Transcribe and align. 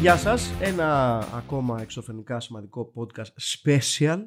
Γεια 0.00 0.16
σας. 0.16 0.50
Ένα 0.60 1.18
ακόμα 1.34 1.80
εξωφρενικά 1.80 2.40
σημαντικό 2.40 2.92
podcast 2.94 3.64
special 3.64 4.26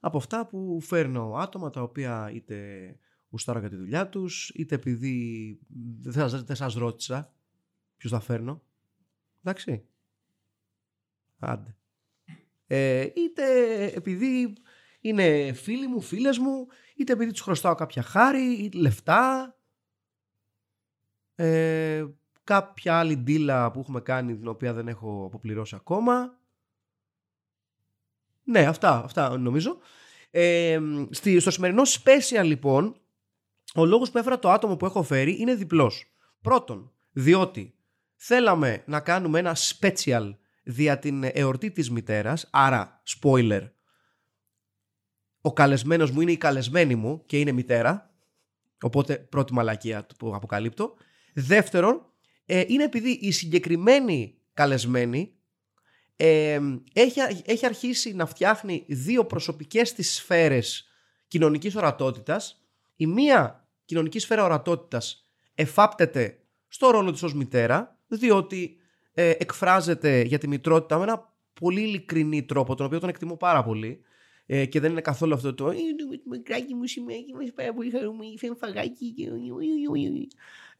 από 0.00 0.16
αυτά 0.16 0.46
που 0.46 0.80
φέρνω 0.80 1.34
άτομα 1.36 1.70
τα 1.70 1.82
οποία 1.82 2.30
είτε 2.34 2.56
γουστάρω 3.30 3.58
για 3.58 3.68
τη 3.68 3.76
δουλειά 3.76 4.08
τους, 4.08 4.48
είτε 4.54 4.74
επειδή 4.74 5.58
δεν 6.00 6.12
σας, 6.12 6.44
δεν 6.44 6.56
σας 6.56 6.74
ρώτησα 6.74 7.32
ποιους 7.96 8.12
θα 8.12 8.20
φέρνω. 8.20 8.62
Εντάξει. 9.42 9.84
Άντε. 11.38 11.76
Ε, 12.66 13.08
είτε 13.14 13.84
επειδή 13.84 14.56
είναι 15.00 15.52
φίλοι 15.52 15.86
μου, 15.86 16.00
φίλες 16.00 16.38
μου, 16.38 16.66
είτε 16.96 17.12
επειδή 17.12 17.30
τους 17.30 17.40
χρωστάω 17.40 17.74
κάποια 17.74 18.02
χάρη, 18.02 18.52
ή 18.52 18.70
λεφτά, 18.70 19.56
ε, 21.34 22.04
κάποια 22.44 22.98
άλλη 22.98 23.16
ντύλα 23.16 23.70
που 23.70 23.80
έχουμε 23.80 24.00
κάνει 24.00 24.36
την 24.36 24.48
οποία 24.48 24.72
δεν 24.72 24.88
έχω 24.88 25.24
αποπληρώσει 25.26 25.74
ακόμα. 25.74 26.38
Ναι, 28.44 28.66
αυτά, 28.66 29.04
αυτά 29.04 29.38
νομίζω. 29.38 29.78
Ε, 30.30 30.80
στη, 31.10 31.40
στο 31.40 31.50
σημερινό 31.50 31.82
special 31.82 32.44
λοιπόν, 32.44 32.96
ο 33.74 33.84
λόγος 33.84 34.10
που 34.10 34.18
έφερα 34.18 34.38
το 34.38 34.50
άτομο 34.50 34.76
που 34.76 34.86
έχω 34.86 35.02
φέρει 35.02 35.40
είναι 35.40 35.54
διπλός. 35.54 36.14
Πρώτον, 36.40 36.92
διότι 37.12 37.74
θέλαμε 38.16 38.82
να 38.86 39.00
κάνουμε 39.00 39.38
ένα 39.38 39.56
special 39.56 40.34
δια 40.62 40.98
την 40.98 41.24
εορτή 41.32 41.70
της 41.70 41.90
μητέρας, 41.90 42.48
άρα 42.50 43.02
spoiler, 43.06 43.70
ο 45.40 45.52
καλεσμένος 45.52 46.10
μου 46.10 46.20
είναι 46.20 46.32
η 46.32 46.36
καλεσμένη 46.36 46.94
μου 46.94 47.22
και 47.26 47.38
είναι 47.38 47.52
μητέρα, 47.52 48.14
οπότε 48.82 49.18
πρώτη 49.18 49.52
μαλακία 49.52 50.06
που 50.18 50.34
αποκαλύπτω. 50.34 50.94
Δεύτερον, 51.34 52.09
ε, 52.52 52.64
είναι 52.66 52.84
επειδή 52.84 53.10
η 53.10 53.30
συγκεκριμένη 53.30 54.34
καλεσμένη 54.54 55.32
ε, 56.16 56.60
έχει, 56.92 57.20
έχει 57.44 57.66
αρχίσει 57.66 58.14
να 58.14 58.26
φτιάχνει 58.26 58.84
δύο 58.88 59.24
προσωπικές 59.24 59.92
της 59.92 60.14
σφαίρες 60.14 60.88
κοινωνικής 61.28 61.76
ορατότητας. 61.76 62.64
Η 62.96 63.06
μία 63.06 63.68
κοινωνική 63.84 64.18
σφαίρα 64.18 64.44
ορατότητας 64.44 65.26
εφάπτεται 65.54 66.38
στο 66.68 66.90
ρόλο 66.90 67.12
της 67.12 67.22
ως 67.22 67.34
μητέρα, 67.34 67.98
διότι 68.06 68.76
ε, 69.12 69.30
εκφράζεται 69.30 70.20
για 70.20 70.38
τη 70.38 70.48
μητρότητα 70.48 70.96
με 70.96 71.02
ένα 71.02 71.34
πολύ 71.60 71.80
ειλικρινή 71.80 72.42
τρόπο, 72.42 72.74
τον 72.74 72.86
οποίο 72.86 72.98
τον 72.98 73.08
εκτιμώ 73.08 73.36
πάρα 73.36 73.62
πολύ 73.62 74.00
ε, 74.46 74.66
και 74.66 74.80
δεν 74.80 74.90
είναι 74.90 75.00
καθόλου 75.00 75.34
αυτό 75.34 75.54
το 75.54 75.72
«Μικράκι 76.30 76.74
μου 76.74 76.86
σημαίνει, 76.86 77.32
μας 77.34 77.52
πάρα 77.54 77.72
πολύ 77.72 77.90
χαρούμενη, 77.90 78.38
φέρνει 78.38 78.56
φαγάκι» 78.56 79.14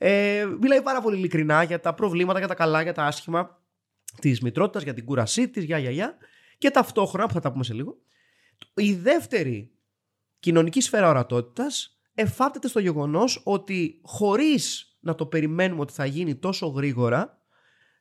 ε, 0.03 0.47
Μιλάει 0.61 0.83
πάρα 0.83 1.01
πολύ 1.01 1.17
ειλικρινά 1.17 1.63
για 1.63 1.81
τα 1.81 1.95
προβλήματα, 1.95 2.39
για 2.39 2.49
τα 2.49 2.55
καλά, 2.55 2.83
για 2.83 2.93
τα 2.93 3.05
άσχημα 3.05 3.63
της 4.21 4.41
μητρότητας, 4.41 4.83
για 4.83 4.95
την 4.95 5.05
κούρασή 5.05 5.49
της, 5.49 5.65
για, 5.65 5.79
για, 5.79 5.91
για. 5.91 6.17
Και 6.59 6.71
ταυτόχρονα, 6.71 7.27
που 7.27 7.33
θα 7.33 7.41
τα 7.41 7.53
πούμε 7.53 7.65
σε 7.65 7.75
λίγο, 7.75 7.99
η 8.75 8.95
δεύτερη 8.95 9.71
κοινωνική 10.39 10.81
σφαίρα 10.81 11.09
ορατότητας 11.09 12.01
εφάπτεται 12.15 12.69
στο 12.69 12.81
γεγονός 12.81 13.41
ότι 13.45 14.01
χωρίς 14.03 14.97
να 15.01 15.15
το 15.15 15.27
περιμένουμε 15.27 15.81
ότι 15.81 15.93
θα 15.93 16.05
γίνει 16.05 16.35
τόσο 16.35 16.67
γρήγορα 16.67 17.39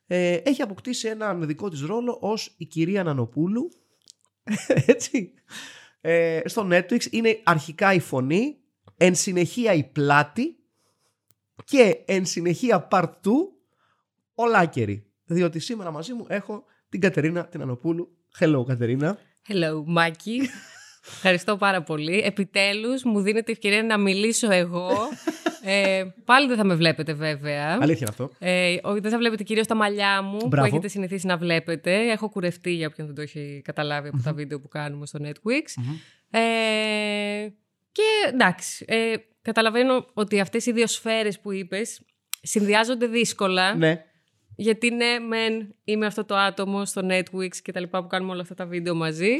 ε, 0.06 0.32
έχει 0.32 0.62
αποκτήσει 0.62 1.08
έναν 1.08 1.46
δικό 1.46 1.68
της 1.68 1.80
ρόλο 1.80 2.18
ως 2.20 2.54
η 2.56 2.64
κυρία 2.64 3.02
Νανοπούλου. 3.02 3.68
Έτσι. 4.86 5.34
Ε, 6.00 6.40
στο 6.44 6.68
Netflix 6.70 7.10
είναι 7.10 7.40
αρχικά 7.44 7.92
η 7.92 8.00
φωνή 8.00 8.56
εν 8.96 9.14
συνεχεία 9.14 9.72
η 9.72 9.84
πλάτη 9.84 10.59
και 11.64 12.02
εν 12.06 12.26
συνεχεία 12.26 12.88
part 12.90 13.02
2 13.02 13.10
ο 14.34 14.46
Λάκερη 14.46 15.06
διότι 15.24 15.58
σήμερα 15.58 15.90
μαζί 15.90 16.12
μου 16.12 16.24
έχω 16.28 16.64
την 16.88 17.00
Κατερίνα 17.00 17.46
την 17.46 17.62
Ανοπούλου 17.62 18.16
Hello 18.38 18.64
Κατερίνα 18.66 19.18
Hello 19.48 19.82
Μάκη 19.86 20.40
Ευχαριστώ 21.06 21.56
πάρα 21.56 21.82
πολύ. 21.82 22.18
Επιτέλους 22.18 23.04
μου 23.04 23.20
δίνετε 23.20 23.52
ευκαιρία 23.52 23.82
να 23.82 23.98
μιλήσω 23.98 24.52
εγώ 24.52 24.90
ε, 25.64 26.04
πάλι 26.24 26.46
δεν 26.46 26.56
θα 26.56 26.64
με 26.64 26.74
βλέπετε 26.74 27.12
βέβαια. 27.12 27.78
Αλήθεια 27.80 28.06
αυτό. 28.08 28.30
Ε, 28.38 28.76
δεν 29.00 29.10
θα 29.10 29.18
βλέπετε 29.18 29.42
κυρίως 29.42 29.66
τα 29.66 29.74
μαλλιά 29.74 30.22
μου 30.22 30.38
που 30.38 30.64
έχετε 30.64 30.88
συνηθίσει 30.88 31.26
να 31.26 31.36
βλέπετε. 31.36 32.10
Έχω 32.10 32.28
κουρευτεί 32.28 32.70
για 32.70 32.86
όποιον 32.86 33.06
δεν 33.06 33.16
το 33.16 33.22
έχει 33.22 33.60
καταλάβει 33.64 34.08
από 34.08 34.22
τα 34.22 34.32
βίντεο 34.32 34.60
που 34.60 34.68
κάνουμε 34.68 35.06
στο 35.06 35.18
Netflix. 35.22 35.82
Ε, 36.30 36.40
και 37.92 38.02
εντάξει, 38.26 38.84
ε, 38.88 39.14
καταλαβαίνω 39.42 40.06
ότι 40.14 40.40
αυτές 40.40 40.66
οι 40.66 40.72
δύο 40.72 40.86
σφαίρες 40.86 41.40
που 41.40 41.52
είπες 41.52 42.00
συνδυάζονται 42.42 43.06
δύσκολα. 43.06 43.74
Ναι. 43.74 44.04
Γιατί 44.56 44.90
ναι, 44.90 45.18
μεν 45.18 45.74
είμαι 45.84 46.06
αυτό 46.06 46.24
το 46.24 46.36
άτομο 46.36 46.84
στο 46.84 47.02
Netflix 47.10 47.56
και 47.62 47.72
τα 47.72 47.80
λοιπά 47.80 48.02
που 48.02 48.06
κάνουμε 48.06 48.32
όλα 48.32 48.42
αυτά 48.42 48.54
τα 48.54 48.66
βίντεο 48.66 48.94
μαζί. 48.94 49.38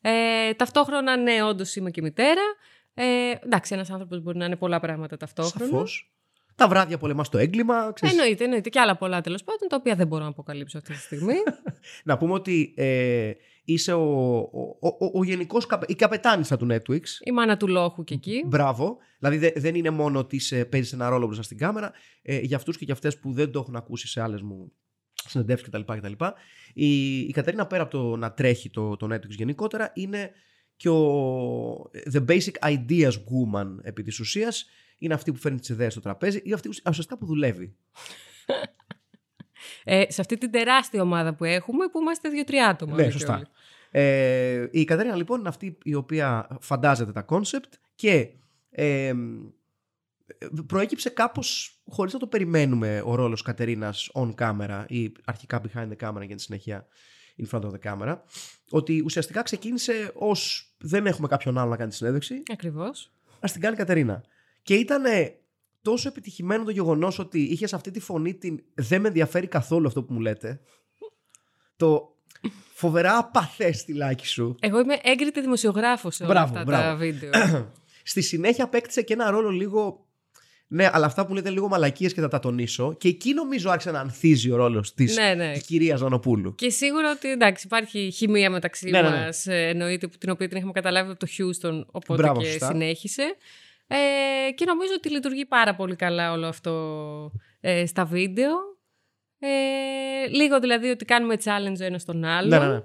Ε, 0.00 0.54
ταυτόχρονα, 0.54 1.16
ναι, 1.16 1.42
όντως 1.42 1.76
είμαι 1.76 1.90
και 1.90 2.02
μητέρα. 2.02 2.42
Ε, 2.94 3.34
εντάξει, 3.44 3.74
ένας 3.74 3.90
άνθρωπος 3.90 4.22
μπορεί 4.22 4.38
να 4.38 4.44
είναι 4.44 4.56
πολλά 4.56 4.80
πράγματα 4.80 5.16
ταυτόχρονα. 5.16 5.70
Σαφώς. 5.70 6.12
Τα 6.54 6.68
βράδια 6.68 6.98
πολεμάς 6.98 7.28
το 7.28 7.38
έγκλημα. 7.38 7.92
Ξέρεις. 7.92 8.16
Εννοείται, 8.16 8.44
εννοείται. 8.44 8.68
Και 8.68 8.80
άλλα 8.80 8.96
πολλά 8.96 9.20
τέλος 9.20 9.44
πάντων, 9.44 9.68
τα 9.68 9.76
οποία 9.76 9.94
δεν 9.94 10.06
μπορώ 10.06 10.22
να 10.22 10.28
αποκαλύψω 10.28 10.78
αυτή 10.78 10.92
τη 10.92 10.98
στιγμή. 10.98 11.34
να 12.04 12.18
πούμε 12.18 12.32
ότι 12.32 12.74
ε, 12.76 13.32
είσαι 13.64 13.92
ο, 13.92 14.36
ο, 14.38 14.76
ο, 14.80 15.10
ο 15.18 15.24
γενικός 15.24 15.66
η 15.86 15.94
καπετάνισσα 15.94 16.56
του 16.56 16.66
Netflix. 16.70 17.02
Η 17.20 17.30
μάνα 17.32 17.56
του 17.56 17.68
λόγου 17.68 18.04
και 18.04 18.14
εκεί. 18.14 18.44
Μπράβο. 18.46 18.96
Δηλαδή 19.18 19.52
δεν 19.56 19.74
είναι 19.74 19.90
μόνο 19.90 20.18
ότι 20.18 20.40
παίζεις 20.70 20.92
ένα 20.92 21.08
ρόλο 21.08 21.24
μπροστά 21.24 21.42
στην 21.42 21.58
κάμερα. 21.58 21.92
Ε, 22.22 22.38
για 22.38 22.56
αυτούς 22.56 22.78
και 22.78 22.84
για 22.84 22.94
αυτές 22.94 23.18
που 23.18 23.32
δεν 23.32 23.50
το 23.50 23.58
έχουν 23.58 23.76
ακούσει 23.76 24.08
σε 24.08 24.20
άλλες 24.20 24.42
μου 24.42 24.72
συνεντεύξεις 25.28 25.68
κτλ. 25.68 26.24
Η, 26.74 27.18
η 27.18 27.30
Κατερίνα 27.32 27.66
πέρα 27.66 27.82
από 27.82 27.90
το 27.90 28.16
να 28.16 28.32
τρέχει 28.32 28.70
το, 28.70 28.96
το 28.96 29.14
Netflix 29.14 29.28
γενικότερα 29.28 29.90
είναι 29.94 30.30
και 30.76 30.88
ο 30.88 31.90
the 32.12 32.24
basic 32.26 32.52
ideas 32.62 33.12
woman 33.12 33.76
επί 33.82 34.02
της 34.02 34.20
ουσίας 34.20 34.66
είναι 35.04 35.14
αυτή 35.14 35.32
που 35.32 35.38
φέρνει 35.38 35.58
τις 35.58 35.68
ιδέες 35.68 35.92
στο 35.92 36.00
τραπέζι 36.00 36.40
ή 36.44 36.52
αυτή 36.52 36.68
ουσιαστικά 36.68 37.18
που 37.18 37.26
δουλεύει. 37.26 37.76
Ε, 39.84 40.04
σε 40.08 40.20
αυτή 40.20 40.38
την 40.38 40.50
τεράστια 40.50 41.02
ομάδα 41.02 41.34
που 41.34 41.44
έχουμε 41.44 41.86
που 41.86 42.00
είμαστε 42.00 42.28
δύο-τρία 42.28 42.68
άτομα. 42.68 42.94
Ναι, 42.94 43.10
σωστά. 43.10 43.48
Ε, 43.90 44.66
η 44.70 44.84
Κατερίνα 44.84 45.16
λοιπόν 45.16 45.38
είναι 45.38 45.48
αυτή 45.48 45.78
η 45.82 45.94
οποία 45.94 46.58
φαντάζεται 46.60 47.12
τα 47.12 47.24
concept 47.28 47.72
και 47.94 48.28
ε, 48.70 49.12
προέκυψε 50.66 51.10
κάπως 51.10 51.80
χωρίς 51.86 52.12
να 52.12 52.18
το 52.18 52.26
περιμένουμε 52.26 53.02
ο 53.04 53.14
ρόλος 53.14 53.42
Κατερίνας 53.42 54.10
on 54.14 54.34
camera 54.34 54.84
ή 54.86 55.12
αρχικά 55.24 55.60
behind 55.62 55.88
the 55.88 56.08
camera 56.08 56.26
για 56.26 56.36
τη 56.36 56.42
συνέχεια 56.42 56.86
in 57.42 57.48
front 57.50 57.62
of 57.62 57.70
the 57.70 57.92
camera, 57.92 58.16
ότι 58.70 59.02
ουσιαστικά 59.04 59.42
ξεκίνησε 59.42 60.10
ως 60.14 60.72
δεν 60.78 61.06
έχουμε 61.06 61.28
κάποιον 61.28 61.58
άλλο 61.58 61.70
να 61.70 61.76
κάνει 61.76 61.90
τη 61.90 61.96
συνέντευξη. 61.96 62.42
Ακριβώς. 62.52 63.12
Α 63.40 63.48
την 63.52 63.60
κάνει 63.60 63.74
η 63.74 63.78
Κατερίνα. 63.78 64.24
Και 64.62 64.74
ήταν 64.74 65.02
τόσο 65.82 66.08
επιτυχημένο 66.08 66.64
το 66.64 66.70
γεγονός 66.70 67.18
ότι 67.18 67.40
είχες 67.40 67.72
αυτή 67.72 67.90
τη 67.90 68.00
φωνή 68.00 68.34
την 68.34 68.62
δεν 68.74 69.00
με 69.00 69.08
ενδιαφέρει 69.08 69.46
καθόλου 69.46 69.86
αυτό 69.86 70.02
που 70.02 70.12
μου 70.12 70.20
λέτε. 70.20 70.60
το 71.76 72.16
φοβερά 72.74 73.18
απαθές 73.18 73.78
στυλάκι 73.78 74.26
σου. 74.26 74.56
Εγώ 74.60 74.80
είμαι 74.80 74.98
έγκριτη 75.02 75.40
δημοσιογράφος 75.40 76.14
σε 76.14 76.24
όλα 76.24 76.40
αυτά 76.40 76.64
τα 76.64 76.96
βίντεο. 76.96 77.30
Στη 78.04 78.20
συνέχεια 78.20 78.64
απέκτησε 78.64 79.02
και 79.02 79.12
ένα 79.12 79.30
ρόλο 79.30 79.50
λίγο 79.50 80.06
ναι, 80.74 80.88
αλλά 80.92 81.06
αυτά 81.06 81.26
που 81.26 81.34
λέτε 81.34 81.50
λίγο 81.50 81.68
μαλακίες 81.68 82.12
και 82.12 82.20
θα 82.20 82.28
τα 82.28 82.38
τονίσω. 82.38 82.96
Και 82.98 83.08
εκεί 83.08 83.34
νομίζω 83.34 83.70
άρχισε 83.70 83.90
να 83.90 84.00
ανθίζει 84.00 84.50
ο 84.50 84.56
ρόλος 84.56 84.94
της 84.94 85.16
ναι, 85.16 85.34
ναι. 85.34 85.58
κυρία 85.58 85.96
Ζανοπούλου. 85.96 86.54
Και 86.54 86.70
σίγουρα 86.70 87.10
ότι 87.10 87.30
εντάξει, 87.30 87.66
υπάρχει 87.66 88.10
χημεία 88.14 88.50
μεταξύ 88.50 88.90
ναι, 88.90 89.02
ναι, 89.02 89.08
ναι. 89.08 89.16
μας, 89.16 89.46
ε, 89.46 89.68
εννοείται, 89.68 90.06
την 90.06 90.30
οποία 90.30 90.48
την 90.48 90.56
έχουμε 90.56 90.72
καταλάβει 90.72 91.10
από 91.10 91.18
το 91.18 91.26
Houston, 91.38 91.82
οπότε 91.90 92.22
Μπράβο, 92.22 92.40
και 92.40 92.58
συνέχισε. 92.64 93.36
Ε, 93.94 94.50
και 94.50 94.64
νομίζω 94.64 94.92
ότι 94.96 95.10
λειτουργεί 95.10 95.46
πάρα 95.46 95.74
πολύ 95.74 95.96
καλά 95.96 96.32
όλο 96.32 96.46
αυτό 96.46 97.32
ε, 97.60 97.86
στα 97.86 98.04
βίντεο. 98.04 98.50
Ε, 99.38 100.26
λίγο 100.28 100.60
δηλαδή 100.60 100.88
ότι 100.88 101.04
κάνουμε 101.04 101.36
challenge 101.44 101.80
ο 101.80 101.84
ένας 101.84 102.04
τον 102.04 102.24
άλλο. 102.24 102.48
Ναι, 102.48 102.58
ναι, 102.58 102.66
ναι. 102.66 102.80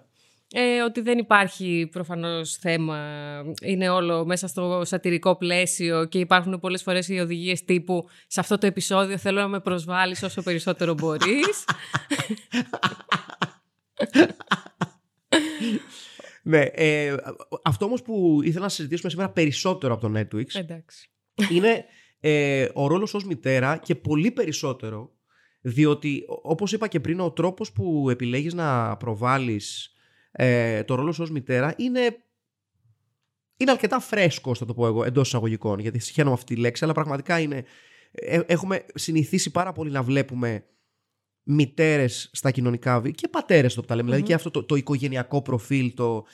Ε, 0.51 0.81
ότι 0.81 1.01
δεν 1.01 1.17
υπάρχει 1.17 1.89
προφανώς 1.91 2.55
θέμα, 2.55 2.99
είναι 3.61 3.89
όλο 3.89 4.25
μέσα 4.25 4.47
στο 4.47 4.81
σατυρικό 4.85 5.35
πλαίσιο 5.35 6.05
και 6.05 6.19
υπάρχουν 6.19 6.59
πολλές 6.59 6.83
φορές 6.83 7.07
οι 7.07 7.19
οδηγίες 7.19 7.63
τύπου 7.63 8.09
σε 8.27 8.39
αυτό 8.39 8.57
το 8.57 8.65
επεισόδιο 8.65 9.17
θέλω 9.17 9.39
να 9.39 9.47
με 9.47 9.59
προσβάλλεις 9.59 10.23
όσο 10.23 10.41
περισσότερο 10.41 10.93
μπορείς. 10.93 11.65
ναι, 16.47 16.61
ε, 16.61 17.15
αυτό 17.63 17.85
όμως 17.85 18.01
που 18.01 18.39
ήθελα 18.43 18.63
να 18.63 18.69
συζητήσουμε 18.69 19.09
σήμερα 19.09 19.29
περισσότερο 19.29 19.93
από 19.93 20.09
το 20.09 20.19
Netflix 20.19 20.55
Εντάξει. 20.55 21.09
είναι 21.51 21.85
ε, 22.19 22.67
ο 22.73 22.87
ρόλος 22.87 23.13
ως 23.13 23.25
μητέρα 23.25 23.77
και 23.77 23.95
πολύ 23.95 24.31
περισσότερο 24.31 25.11
διότι 25.61 26.23
όπως 26.27 26.71
είπα 26.71 26.87
και 26.87 26.99
πριν 26.99 27.19
ο 27.19 27.31
τρόπος 27.31 27.71
που 27.71 28.09
επιλέγεις 28.09 28.53
να 28.53 28.97
προβάλλεις 28.97 29.93
ε, 30.31 30.83
το 30.83 30.95
ρόλος 30.95 31.15
σου 31.15 31.23
ως 31.23 31.31
μητέρα 31.31 31.73
είναι 31.77 32.17
είναι 33.57 33.71
αρκετά 33.71 33.99
φρέσκο, 33.99 34.55
θα 34.55 34.65
το 34.65 34.73
πω 34.73 34.87
εγώ, 34.87 35.03
εντός 35.03 35.27
εισαγωγικών, 35.27 35.79
γιατί 35.79 35.99
συχαίνομαι 35.99 36.33
αυτή 36.33 36.55
τη 36.55 36.61
λέξη, 36.61 36.83
αλλά 36.83 36.93
πραγματικά 36.93 37.39
είναι. 37.39 37.63
Ε, 38.11 38.39
έχουμε 38.45 38.85
συνηθίσει 38.93 39.51
πάρα 39.51 39.71
πολύ 39.71 39.91
να 39.91 40.03
βλέπουμε 40.03 40.65
μητέρες 41.47 42.29
στα 42.33 42.51
κοινωνικά 42.51 42.95
βίντεο 42.95 43.11
και 43.11 43.27
πατέρες 43.27 43.73
το 43.73 43.81
που 43.81 43.87
τα 43.87 43.95
λεμε 43.95 44.09
Δηλαδή 44.09 44.27
και 44.27 44.33
αυτό 44.33 44.51
το, 44.51 44.63
το 44.63 44.75
οικογενειακό 44.75 45.41
προφίλ, 45.41 45.93
το, 45.93 46.25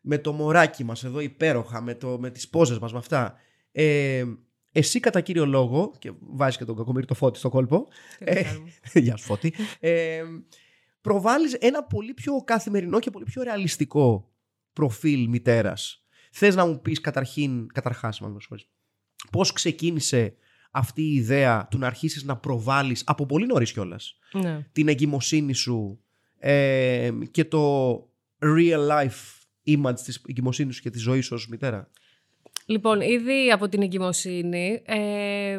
με 0.00 0.18
το 0.18 0.32
μωράκι 0.32 0.84
μας 0.84 1.04
εδώ 1.04 1.20
υπέροχα, 1.20 1.80
με, 1.80 1.94
το, 1.94 2.18
με 2.18 2.30
τις 2.30 2.48
πόζες 2.48 2.78
μας, 2.78 2.92
με 2.92 2.98
αυτά. 2.98 3.34
Ε, 3.72 4.24
εσύ 4.72 5.00
κατά 5.00 5.20
κύριο 5.20 5.46
λόγο, 5.46 5.92
και 5.98 6.12
βάζεις 6.20 6.56
και 6.56 6.64
τον 6.64 6.76
κακομίρι 6.76 7.06
το 7.06 7.14
φώτι 7.14 7.38
στο 7.38 7.48
κόλπο. 7.48 7.88
Ε, 8.18 8.42
γεια 9.00 9.16
σου 9.16 9.24
φώτι. 9.24 9.54
Ε, 9.80 10.22
προβάλλεις 11.00 11.54
ένα 11.54 11.84
πολύ 11.84 12.14
πιο 12.14 12.42
καθημερινό 12.44 12.98
και 12.98 13.10
πολύ 13.10 13.24
πιο 13.24 13.42
ρεαλιστικό 13.42 14.32
προφίλ 14.72 15.28
μητέρας 15.28 16.04
Θες 16.30 16.54
να 16.54 16.66
μου 16.66 16.80
πεις 16.80 17.00
καταρχήν, 17.00 17.66
καταρχάς, 17.72 18.20
μάλλον 18.20 18.38
πώς 19.30 19.52
ξεκίνησε 19.52 20.34
αυτή 20.70 21.02
η 21.02 21.14
ιδέα 21.14 21.68
του 21.70 21.78
να 21.78 21.86
αρχίσεις 21.86 22.24
να 22.24 22.36
προβάλλεις 22.36 23.02
από 23.06 23.26
πολύ 23.26 23.46
νωρίς 23.46 23.72
κιόλας 23.72 24.18
ναι. 24.32 24.66
την 24.72 24.88
εγκυμοσύνη 24.88 25.52
σου 25.52 26.04
ε, 26.38 27.10
και 27.30 27.44
το 27.44 27.94
real 28.38 28.88
life 28.88 29.40
image 29.66 30.00
της 30.04 30.22
εγκυμοσύνης 30.28 30.74
σου 30.74 30.82
και 30.82 30.90
της 30.90 31.02
ζωής 31.02 31.26
σου 31.26 31.34
ως 31.34 31.48
μητέρα. 31.48 31.90
Λοιπόν, 32.70 33.00
ήδη 33.00 33.50
από 33.52 33.68
την 33.68 33.82
εγκυμοσύνη, 33.82 34.82
ε, 34.86 35.58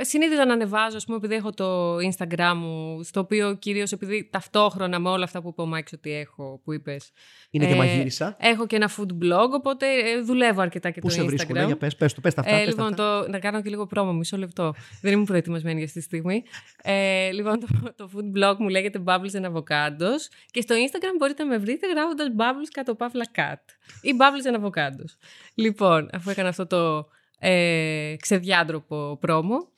συνήθιζα 0.00 0.44
να 0.44 0.52
ανεβάζω, 0.52 0.96
ας 0.96 1.04
πούμε, 1.04 1.16
επειδή 1.16 1.34
έχω 1.34 1.50
το 1.50 1.96
Instagram 1.96 2.54
μου, 2.56 3.02
στο 3.02 3.20
οποίο 3.20 3.54
κυρίως 3.54 3.92
επειδή 3.92 4.28
ταυτόχρονα 4.32 4.98
με 4.98 5.08
όλα 5.08 5.24
αυτά 5.24 5.42
που 5.42 5.48
είπε 5.48 5.62
ο 5.62 5.66
Μάικς 5.66 5.92
ότι 5.92 6.12
έχω, 6.12 6.60
που 6.64 6.72
είπες. 6.72 7.10
Είναι 7.50 7.64
ε, 7.64 7.68
και 7.68 7.74
μαγείρισα. 7.74 8.36
Έχω 8.40 8.66
και 8.66 8.76
ένα 8.76 8.90
food 8.96 9.24
blog, 9.24 9.48
οπότε 9.50 9.86
ε, 9.86 10.20
δουλεύω 10.20 10.60
αρκετά 10.60 10.90
και 10.90 11.00
Πού 11.00 11.06
το 11.06 11.12
σε 11.12 11.20
Instagram. 11.20 11.24
Πού 11.24 11.30
σε 11.38 11.44
βρίσκουν, 11.44 11.66
για 11.66 11.76
πες, 11.76 11.96
πες 11.96 12.14
το, 12.14 12.20
πες 12.20 12.34
τα 12.34 12.40
αυτά. 12.40 12.56
Ε, 12.56 12.66
λοιπόν, 12.66 12.94
το, 12.94 13.28
να 13.28 13.38
κάνω 13.38 13.62
και 13.62 13.68
λίγο 13.68 13.86
πρόμο, 13.86 14.12
μισό 14.12 14.36
λεπτό. 14.36 14.74
Δεν 15.00 15.12
ήμουν 15.12 15.24
προετοιμασμένη 15.24 15.76
για 15.76 15.86
αυτή 15.86 15.98
τη 15.98 16.04
στιγμή. 16.04 16.42
Ε, 16.82 17.30
λοιπόν, 17.30 17.60
το, 17.60 17.66
το 17.96 18.10
food 18.14 18.38
blog 18.38 18.56
μου 18.58 18.68
λέγεται 18.68 19.02
Bubbles 19.04 19.40
and 19.40 19.52
Avocados 19.52 20.20
και 20.50 20.60
στο 20.60 20.74
Instagram 20.74 21.14
μπορείτε 21.18 21.42
να 21.42 21.48
με 21.48 21.58
βρείτε 21.58 21.86
γράφοντας 21.86 22.28
Bubbles 22.38 22.68
κάτω 22.72 22.94
παύλα 22.94 23.24
cat 23.34 23.64
ή 24.02 24.10
Bubbles 24.18 24.54
and 24.54 24.64
Avocados. 24.64 25.12
Λοιπόν, 25.54 26.08
αφού 26.12 26.30
έκανα 26.30 26.43
αυτό 26.46 26.66
το 26.66 27.08
ε, 27.38 28.14
ξεδιάντροπο 28.20 29.18
πρόμο, 29.20 29.68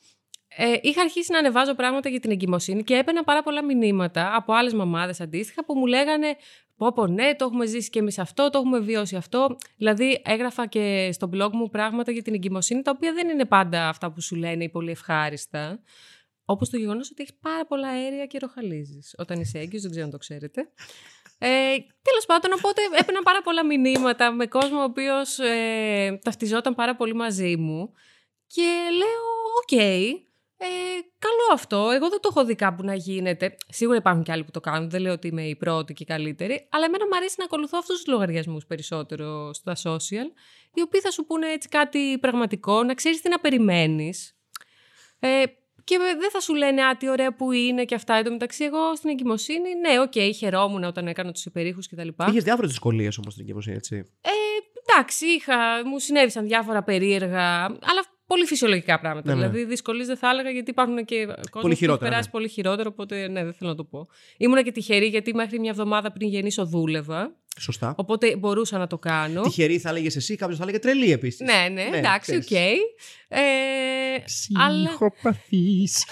ε, 0.47 0.73
είχα 0.81 1.01
αρχίσει 1.01 1.31
να 1.31 1.37
ανεβάζω 1.37 1.75
πράγματα 1.75 2.09
για 2.09 2.19
την 2.19 2.31
εγκυμοσύνη 2.31 2.83
και 2.83 2.95
έπαιρνα 2.95 3.23
πάρα 3.23 3.43
πολλά 3.43 3.63
μηνύματα 3.63 4.35
από 4.35 4.53
άλλες 4.53 4.73
μαμάδες 4.73 5.21
αντίστοιχα 5.21 5.65
που 5.65 5.73
μου 5.77 5.85
λέγανε 5.85 6.35
Πω, 6.77 6.93
πω, 6.93 7.07
ναι, 7.07 7.35
το 7.35 7.45
έχουμε 7.45 7.65
ζήσει 7.65 7.89
και 7.89 7.99
εμείς 7.99 8.19
αυτό, 8.19 8.49
το 8.49 8.57
έχουμε 8.57 8.79
βιώσει 8.79 9.15
αυτό. 9.15 9.55
Δηλαδή, 9.77 10.21
έγραφα 10.25 10.67
και 10.67 11.09
στο 11.11 11.29
blog 11.33 11.49
μου 11.51 11.69
πράγματα 11.69 12.11
για 12.11 12.21
την 12.21 12.33
εγκυμοσύνη, 12.33 12.81
τα 12.81 12.91
οποία 12.95 13.13
δεν 13.13 13.29
είναι 13.29 13.45
πάντα 13.45 13.89
αυτά 13.89 14.11
που 14.11 14.21
σου 14.21 14.35
λένε 14.35 14.63
ή 14.63 14.69
πολύ 14.69 14.91
ευχάριστα. 14.91 15.79
Όπως 16.45 16.69
το 16.69 16.77
γεγονός 16.77 17.11
ότι 17.11 17.21
έχεις 17.21 17.33
πάρα 17.41 17.65
πολλά 17.65 17.87
αέρια 17.87 18.25
και 18.25 18.37
ροχαλίζεις. 18.39 19.15
Όταν 19.17 19.39
είσαι 19.39 19.59
έγκυος, 19.59 19.81
δεν 19.81 19.91
ξέρω 19.91 20.05
αν 20.05 20.11
το 20.11 20.17
ξέρετε. 20.17 20.69
Ε, 21.37 21.75
Τέλος 22.01 22.25
πάντων, 22.25 22.51
οπότε 22.53 22.81
έπαιρνα 22.99 23.21
πάρα 23.21 23.41
πολλά 23.41 23.65
μηνύματα 23.65 24.31
με 24.31 24.47
κόσμο 24.47 24.79
ο 24.79 24.83
οποίος 24.83 25.39
ε, 25.39 26.19
ταυτιζόταν 26.23 26.75
πάρα 26.75 26.95
πολύ 26.95 27.13
μαζί 27.13 27.55
μου. 27.57 27.93
Και 28.47 28.69
λέω, 28.91 29.25
οκ, 29.61 29.71
ε, 30.57 30.65
καλό 31.19 31.53
αυτό. 31.53 31.89
Εγώ 31.93 32.09
δεν 32.09 32.19
το 32.19 32.29
έχω 32.31 32.45
δει 32.45 32.55
κάπου 32.55 32.83
να 32.83 32.93
γίνεται. 32.95 33.57
Σίγουρα 33.69 33.97
υπάρχουν 33.97 34.23
και 34.23 34.31
άλλοι 34.31 34.43
που 34.43 34.51
το 34.51 34.59
κάνουν. 34.59 34.89
Δεν 34.89 35.01
λέω 35.01 35.13
ότι 35.13 35.27
είμαι 35.27 35.47
η 35.47 35.55
πρώτη 35.55 35.93
και 35.93 36.03
η 36.03 36.05
καλύτερη. 36.05 36.67
Αλλά 36.71 36.85
εμένα 36.85 37.05
μου 37.05 37.15
αρέσει 37.15 37.35
να 37.37 37.43
ακολουθώ 37.43 37.77
αυτούς 37.77 37.95
τους 37.95 38.07
λογαριασμούς 38.07 38.65
περισσότερο 38.65 39.53
στα 39.53 39.75
social. 39.83 40.27
Οι 40.73 40.81
οποίοι 40.81 40.99
θα 40.99 41.11
σου 41.11 41.25
πούνε 41.25 41.51
έτσι 41.51 41.69
κάτι 41.69 42.17
πραγματικό, 42.21 42.83
να 42.83 42.93
ξέρεις 42.93 43.21
τι 43.21 43.29
να 43.29 43.39
περιμένεις. 43.39 44.37
Ε, 45.19 45.43
και 45.87 45.97
δεν 46.19 46.29
θα 46.31 46.39
σου 46.39 46.53
λένε 46.55 46.83
Α, 46.83 46.97
τι 46.97 47.09
ωραία 47.09 47.35
που 47.35 47.51
είναι 47.51 47.85
και 47.85 47.95
αυτά. 47.95 48.15
Εν 48.15 48.23
τω 48.23 48.31
μεταξύ, 48.31 48.63
εγώ 48.63 48.95
στην 48.95 49.09
εγκυμοσύνη, 49.09 49.69
ναι, 49.75 49.99
ok, 49.99 50.11
okay, 50.15 50.29
χαιρόμουν 50.35 50.83
όταν 50.83 51.07
έκανα 51.07 51.31
τους 51.31 51.45
υπερήχους 51.45 51.87
κτλ. 51.87 52.07
Είχες 52.29 52.43
διάφορες 52.43 52.69
δυσκολίες 52.69 53.17
όμως 53.17 53.33
στην 53.33 53.45
εγκυμοσύνη, 53.45 53.75
έτσι. 53.75 53.95
Ε, 54.21 54.29
εντάξει, 54.83 55.25
είχα, 55.25 55.55
μου 55.85 55.99
συνέβησαν 55.99 56.45
διάφορα 56.45 56.83
περίεργα, 56.83 57.63
αλλά 57.63 58.03
πολύ 58.27 58.45
φυσιολογικά 58.45 58.99
πράγματα. 58.99 59.33
Ναι, 59.33 59.41
ναι. 59.41 59.47
Δηλαδή, 59.47 59.65
δυσκολίες 59.69 60.07
δεν 60.07 60.17
θα 60.17 60.29
έλεγα 60.29 60.49
γιατί 60.49 60.69
υπάρχουν 60.69 61.05
και 61.05 61.25
κόσμος 61.25 61.77
που 61.77 61.85
έχει 61.85 61.97
περάσει 61.97 62.23
ναι. 62.23 62.31
πολύ 62.31 62.47
χειρότερο. 62.49 62.89
Οπότε, 62.91 63.27
ναι, 63.27 63.43
δεν 63.43 63.53
θέλω 63.53 63.69
να 63.69 63.75
το 63.75 63.83
πω. 63.83 64.07
Ήμουνα 64.37 64.61
και 64.61 64.71
τυχερή 64.71 65.05
γιατί 65.05 65.33
μέχρι 65.33 65.59
μια 65.59 65.69
εβδομάδα 65.69 66.11
πριν 66.11 66.29
γεννήσω 66.29 66.65
δούλευα. 66.65 67.35
Σωστά. 67.59 67.93
Οπότε 67.97 68.35
μπορούσα 68.35 68.77
να 68.77 68.87
το 68.87 68.97
κάνω. 68.97 69.41
Τυχερή 69.41 69.79
θα 69.79 69.89
έλεγες 69.89 70.15
εσύ, 70.15 70.35
κάποιος 70.35 70.57
θα 70.57 70.63
έλεγε 70.63 70.79
τρελή 70.79 71.11
επίσης. 71.11 71.39
Ναι, 71.39 71.67
ναι, 71.71 71.83
ναι, 71.89 71.97
εντάξει, 71.97 72.35
οκ. 72.35 72.41
Okay. 72.49 72.75
Ε, 73.27 73.39
Ψυχοπαθής. 74.25 76.05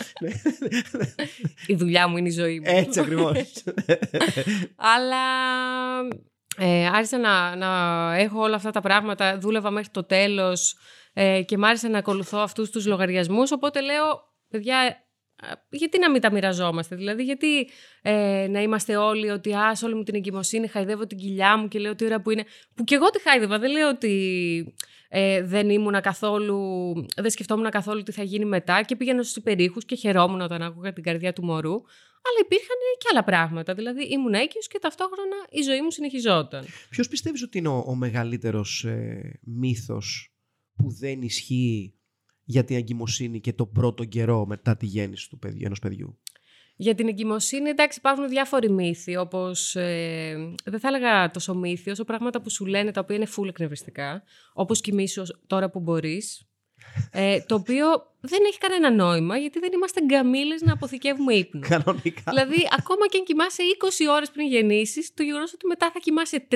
η 1.68 1.76
δουλειά 1.76 2.08
μου 2.08 2.18
είναι 2.18 2.28
η 2.28 2.32
ζωή 2.32 2.60
μου. 2.60 2.66
Έτσι 2.68 3.00
ακριβώς. 3.00 3.34
αλλά 4.96 5.26
ε, 6.58 6.88
άρχισα 6.88 7.18
να, 7.18 7.56
να 7.56 7.70
έχω 8.16 8.42
όλα 8.42 8.56
αυτά 8.56 8.72
τα 8.72 8.82
πράγματα. 8.82 9.38
Δούλευα 9.38 9.70
μέχρι 9.70 9.90
το 9.92 10.04
τέλος 10.04 10.76
ε, 11.14 11.42
και 11.42 11.58
μ' 11.58 11.64
άρεσε 11.64 11.88
να 11.88 11.98
ακολουθώ 11.98 12.38
αυτούς 12.38 12.70
τους 12.70 12.86
λογαριασμούς, 12.86 13.52
οπότε 13.52 13.82
λέω, 13.82 14.34
παιδιά, 14.50 15.05
γιατί 15.70 16.00
να 16.00 16.12
μην 16.12 16.22
τα 16.22 16.32
μοιραζόμαστε, 16.32 16.96
δηλαδή 16.96 17.24
γιατί 17.24 17.70
ε, 18.02 18.48
να 18.50 18.62
είμαστε 18.62 18.98
όλοι 18.98 19.30
ότι 19.30 19.54
ας, 19.54 19.84
όλη 19.84 19.96
μου 19.96 20.04
την 20.04 20.16
εγκυμοσύνη 20.16 20.68
χαϊδεύω 20.68 21.08
την 21.08 21.18
κοιλιά 21.18 21.58
μου 21.58 21.68
και 21.68 21.80
λέω 21.80 21.96
τι 21.96 22.06
ώρα 22.06 22.22
που 22.22 22.30
είναι, 22.30 22.44
που 22.76 22.84
και 22.84 22.96
εγώ 22.96 23.10
τη 23.10 23.22
χάιδευα, 23.22 23.60
δεν 23.60 23.72
λέω 23.72 23.90
ότι 23.90 24.76
ε, 25.10 25.44
δεν 25.44 25.70
ήμουν 25.70 26.02
καθόλου, 26.02 26.94
δεν 27.16 27.30
σκεφτόμουν 27.30 27.70
καθόλου 27.70 28.04
τι 28.04 28.12
θα 28.12 28.24
γίνει 28.24 28.46
μετά 28.46 28.82
και 28.82 28.96
πήγαινα 28.96 29.24
στους 29.24 29.36
υπερήχους 29.36 29.86
και 29.86 29.96
χαιρόμουν 29.96 30.42
όταν 30.42 30.62
άκουγα 30.62 30.94
την 30.94 31.04
καρδιά 31.04 31.34
του 31.34 31.44
μωρού, 31.44 31.74
αλλά 32.28 32.40
υπήρχαν 32.44 32.78
και 32.98 33.08
άλλα 33.12 33.24
πράγματα, 33.24 33.74
δηλαδή 33.74 34.04
ήμουν 34.04 34.34
έγκυος 34.34 34.68
και 34.68 34.80
ταυτόχρονα 34.82 35.36
η 35.50 35.62
ζωή 35.62 35.82
μου 35.82 35.92
συνεχιζόταν. 35.92 36.66
Ποιος 36.90 37.08
πιστεύεις 37.08 37.44
ότι 37.44 37.58
είναι 37.58 37.68
ο, 37.68 37.84
ο 37.88 37.96
μεγαλύτερος 37.96 38.84
ε, 38.84 39.40
μύθος 39.44 40.36
που 40.75 40.92
δεν 40.92 41.22
ισχύει 41.22 41.95
για 42.46 42.64
την 42.64 42.75
εγκυμοσύνη 42.75 43.40
και 43.40 43.54
το 43.54 43.66
πρώτο 43.66 44.06
καιρό 44.06 44.46
μετά 44.46 44.78
τη 44.78 44.86
γέννηση 44.86 45.30
του 45.30 45.40
παιδιού, 45.40 45.62
ενός 45.66 45.80
παιδιού; 45.80 46.18
Για 46.75 46.96
την 46.96 47.08
εγκυμοσύνη, 47.08 47.70
εντάξει, 47.70 47.98
υπάρχουν 48.00 48.30
διάφοροι 48.30 48.70
μύθοι, 48.70 49.16
όπως, 49.16 49.75
ε, 49.75 50.56
δεν 50.64 50.80
θα 50.80 50.88
έλεγα 50.88 51.32
τόσο 51.32 51.56
μύθοι, 51.56 51.90
όσο 51.90 52.04
πράγματα 52.04 52.42
που 52.42 52.50
σου 52.50 52.66
λένε, 52.66 52.92
τα 52.92 53.02
οποία 53.02 53.16
είναι 53.16 53.25
φούλ 53.25 53.48
εκνευριστικά, 53.48 54.24
όπως 54.54 54.82
κοιμήσου 54.82 55.24
τώρα 55.48 55.70
που 55.70 55.80
μπορείς, 55.80 56.48
ε, 57.12 57.39
το 57.46 57.56
οποίο 57.56 57.86
δεν 58.20 58.39
έχει 58.48 58.58
κανένα 58.58 58.92
νόημα 58.92 59.38
γιατί 59.38 59.60
δεν 59.60 59.72
είμαστε 59.74 60.01
γκαμίλε 60.06 60.56
να 60.60 60.74
αποθηκεύουμε 60.74 61.34
ύπνο. 61.34 61.62
Κανονικά. 61.68 62.24
Δηλαδή, 62.25 62.68
ακόμα 62.80 63.08
και 63.10 63.18
αν 63.18 63.24
κοιμάσαι 63.24 63.63
20 64.08 64.15
ώρες 64.15 64.32
πριν 64.32 64.48
γεννήσεις, 64.48 65.13
το 65.13 65.24
γεγονός 65.24 65.54
ότι 65.54 65.68
μετά 65.68 65.92
θα 65.94 66.00
κοιμάσαι 66.00 66.48
3. 66.51 66.56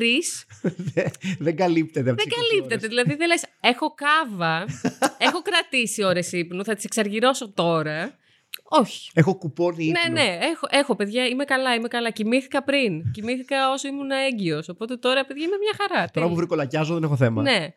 δεν 1.40 1.56
καλύπτεται 1.56 2.14
Δεν 2.14 2.28
καλύπτεται. 2.38 2.88
Δηλαδή, 2.88 3.16
δεν 3.16 3.28
λες, 3.28 3.44
έχω 3.60 3.94
κάβα, 3.94 4.66
έχω 5.28 5.42
κρατήσει 5.42 6.04
ώρες 6.04 6.32
ύπνου, 6.32 6.64
θα 6.64 6.76
τις 6.76 6.84
εξαργυρώσω 6.84 7.50
τώρα. 7.54 8.18
Όχι. 8.64 9.12
Έχω 9.14 9.36
κουπόνι 9.36 9.86
ύπνου. 9.86 10.14
Ναι, 10.14 10.22
ναι, 10.22 10.38
έχω, 10.42 10.68
έχω 10.70 10.96
παιδιά, 10.96 11.26
είμαι 11.26 11.44
καλά, 11.44 11.74
είμαι 11.74 11.88
καλά. 11.88 12.10
Κοιμήθηκα 12.10 12.64
πριν. 12.64 13.12
Κοιμήθηκα 13.12 13.72
όσο 13.72 13.88
ήμουν 13.88 14.12
έγκυος. 14.12 14.70
Οπότε 14.70 14.98
τώρα, 14.98 15.26
παιδιά, 15.26 15.46
είμαι 15.46 15.58
μια 15.58 15.74
χαρά. 15.78 16.10
Τώρα 16.14 16.28
που 16.28 16.36
βρικολακιάζω 16.36 16.94
δεν 16.94 17.04
έχω 17.04 17.16
θέμα. 17.16 17.42
Ναι. 17.42 17.74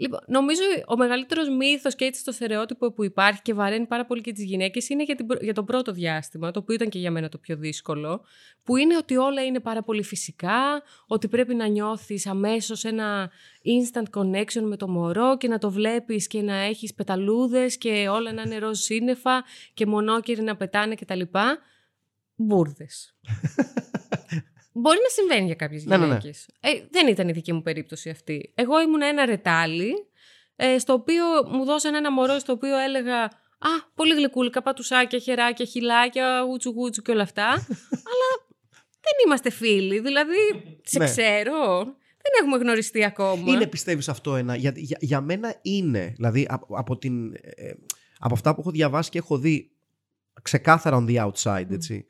Λοιπόν, 0.00 0.20
νομίζω 0.26 0.60
ο 0.86 0.96
μεγαλύτερος 0.96 1.48
μύθος 1.48 1.94
και 1.94 2.04
έτσι 2.04 2.24
το 2.24 2.32
στερεότυπο 2.32 2.92
που 2.92 3.04
υπάρχει 3.04 3.42
και 3.42 3.54
βαραίνει 3.54 3.86
πάρα 3.86 4.04
πολύ 4.06 4.20
και 4.20 4.32
τις 4.32 4.44
γυναίκες 4.44 4.88
είναι 4.88 5.02
για, 5.02 5.14
την, 5.14 5.26
για 5.40 5.54
το 5.54 5.64
πρώτο 5.64 5.92
διάστημα, 5.92 6.50
το 6.50 6.58
οποίο 6.58 6.74
ήταν 6.74 6.88
και 6.88 6.98
για 6.98 7.10
μένα 7.10 7.28
το 7.28 7.38
πιο 7.38 7.56
δύσκολο, 7.56 8.24
που 8.64 8.76
είναι 8.76 8.96
ότι 8.96 9.16
όλα 9.16 9.44
είναι 9.44 9.60
πάρα 9.60 9.82
πολύ 9.82 10.02
φυσικά, 10.02 10.82
ότι 11.06 11.28
πρέπει 11.28 11.54
να 11.54 11.66
νιώθεις 11.66 12.26
αμέσως 12.26 12.84
ένα 12.84 13.30
instant 13.64 14.20
connection 14.20 14.62
με 14.62 14.76
το 14.76 14.88
μωρό 14.88 15.36
και 15.36 15.48
να 15.48 15.58
το 15.58 15.70
βλέπεις 15.70 16.26
και 16.26 16.42
να 16.42 16.54
έχεις 16.56 16.94
πεταλούδες 16.94 17.78
και 17.78 18.08
όλα 18.08 18.32
να 18.32 18.42
είναι 18.42 18.58
ροζ 18.58 18.78
σύννεφα 18.78 19.44
και 19.74 19.86
μονόκεροι 19.86 20.42
να 20.42 20.56
πετάνε 20.56 20.94
κτλ. 20.94 21.20
Μπούρδε. 22.34 22.86
Μπορεί 24.72 24.98
να 25.02 25.08
συμβαίνει 25.08 25.46
για 25.46 25.54
κάποιες 25.54 25.84
ναι, 25.84 25.96
γυναίκε. 25.96 26.30
Ναι, 26.62 26.70
ναι. 26.70 26.78
ε, 26.78 26.86
δεν 26.90 27.06
ήταν 27.06 27.28
η 27.28 27.32
δική 27.32 27.52
μου 27.52 27.62
περίπτωση 27.62 28.10
αυτή. 28.10 28.52
Εγώ 28.54 28.80
ήμουν 28.80 29.02
ένα 29.02 29.24
ρετάλι, 29.24 29.92
ε, 30.56 30.78
στο 30.78 30.92
οποίο 30.92 31.24
μου 31.48 31.64
δώσαν 31.64 31.94
ένα 31.94 32.12
μωρό 32.12 32.38
στο 32.38 32.52
οποίο 32.52 32.78
έλεγα 32.78 33.30
Α, 33.62 33.68
πολύ 33.94 34.14
γλυκούλικα, 34.14 34.62
πατουσάκια, 34.62 35.18
χεράκια, 35.18 35.64
χιλάκια, 35.64 36.40
γούτσου 36.46 36.70
γούτσου 36.70 37.02
και 37.02 37.10
όλα 37.10 37.22
αυτά. 37.22 37.46
Αλλά 38.10 38.28
δεν 39.00 39.14
είμαστε 39.26 39.50
φίλοι. 39.50 40.00
Δηλαδή, 40.00 40.36
σε 40.82 40.98
ναι. 40.98 41.04
ξέρω. 41.04 41.84
Δεν 42.22 42.32
έχουμε 42.40 42.56
γνωριστεί 42.56 43.04
ακόμα. 43.04 43.52
Είναι, 43.52 43.66
πιστεύεις 43.66 44.08
αυτό 44.08 44.36
ένα. 44.36 44.56
Για, 44.56 44.72
για, 44.76 44.96
για, 45.00 45.20
μένα 45.20 45.54
είναι. 45.62 46.12
Δηλαδή, 46.16 46.46
από, 46.48 46.76
από, 46.76 46.96
την, 46.96 47.32
ε, 47.34 47.72
από 48.18 48.34
αυτά 48.34 48.54
που 48.54 48.60
έχω 48.60 48.70
διαβάσει 48.70 49.10
και 49.10 49.18
έχω 49.18 49.38
δει 49.38 49.70
ξεκάθαρα 50.42 51.04
on 51.04 51.10
the 51.10 51.30
outside, 51.30 51.70
έτσι. 51.70 52.06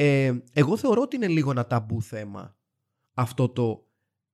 Ε, 0.00 0.42
εγώ 0.52 0.76
θεωρώ 0.76 1.02
ότι 1.02 1.16
είναι 1.16 1.28
λίγο 1.28 1.50
ένα 1.50 1.66
ταμπού 1.66 2.02
θέμα 2.02 2.56
αυτό 3.14 3.48
το, 3.48 3.86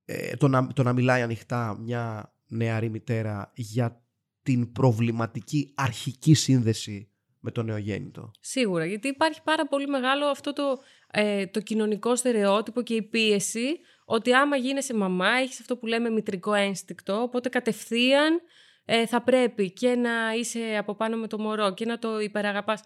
ε, 0.05 0.37
το, 0.37 0.49
να, 0.49 0.67
το 0.67 0.83
να 0.83 0.93
μιλάει 0.93 1.23
ανοιχτά 1.23 1.79
μια 1.81 2.35
νεαρή 2.47 2.89
μητέρα 2.89 3.53
για 3.55 4.05
την 4.43 4.73
προβληματική 4.73 5.73
αρχική 5.75 6.35
σύνδεση 6.35 7.11
με 7.41 7.51
το 7.51 7.63
νεογέννητο. 7.63 8.31
Σίγουρα, 8.41 8.85
γιατί 8.85 9.09
υπάρχει 9.09 9.43
πάρα 9.43 9.67
πολύ 9.67 9.87
μεγάλο 9.87 10.27
αυτό 10.27 10.53
το, 10.53 10.79
ε, 11.11 11.47
το 11.47 11.61
κοινωνικό 11.61 12.17
στερεότυπο 12.17 12.83
και 12.83 12.95
η 12.95 13.03
πίεση 13.03 13.79
ότι 14.05 14.33
άμα 14.33 14.57
γίνεσαι 14.57 14.95
μαμά 14.95 15.29
έχεις 15.29 15.61
αυτό 15.61 15.77
που 15.77 15.87
λέμε 15.87 16.11
μητρικό 16.11 16.55
ένστικτο, 16.55 17.23
οπότε 17.23 17.49
κατευθείαν 17.49 18.41
ε, 18.85 19.07
θα 19.07 19.23
πρέπει 19.23 19.73
και 19.73 19.95
να 19.95 20.35
είσαι 20.39 20.77
από 20.79 20.95
πάνω 20.95 21.17
με 21.17 21.27
το 21.27 21.39
μωρό 21.39 21.75
και 21.75 21.85
να 21.85 21.99
το 21.99 22.21
υπεραγαπάς. 22.21 22.83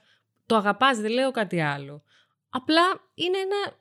Το 0.46 0.56
αγαπάς, 0.56 0.98
δεν 0.98 1.10
λέω 1.10 1.30
κάτι 1.30 1.60
άλλο. 1.60 2.02
Απλά 2.48 3.10
είναι 3.14 3.38
ένα... 3.38 3.78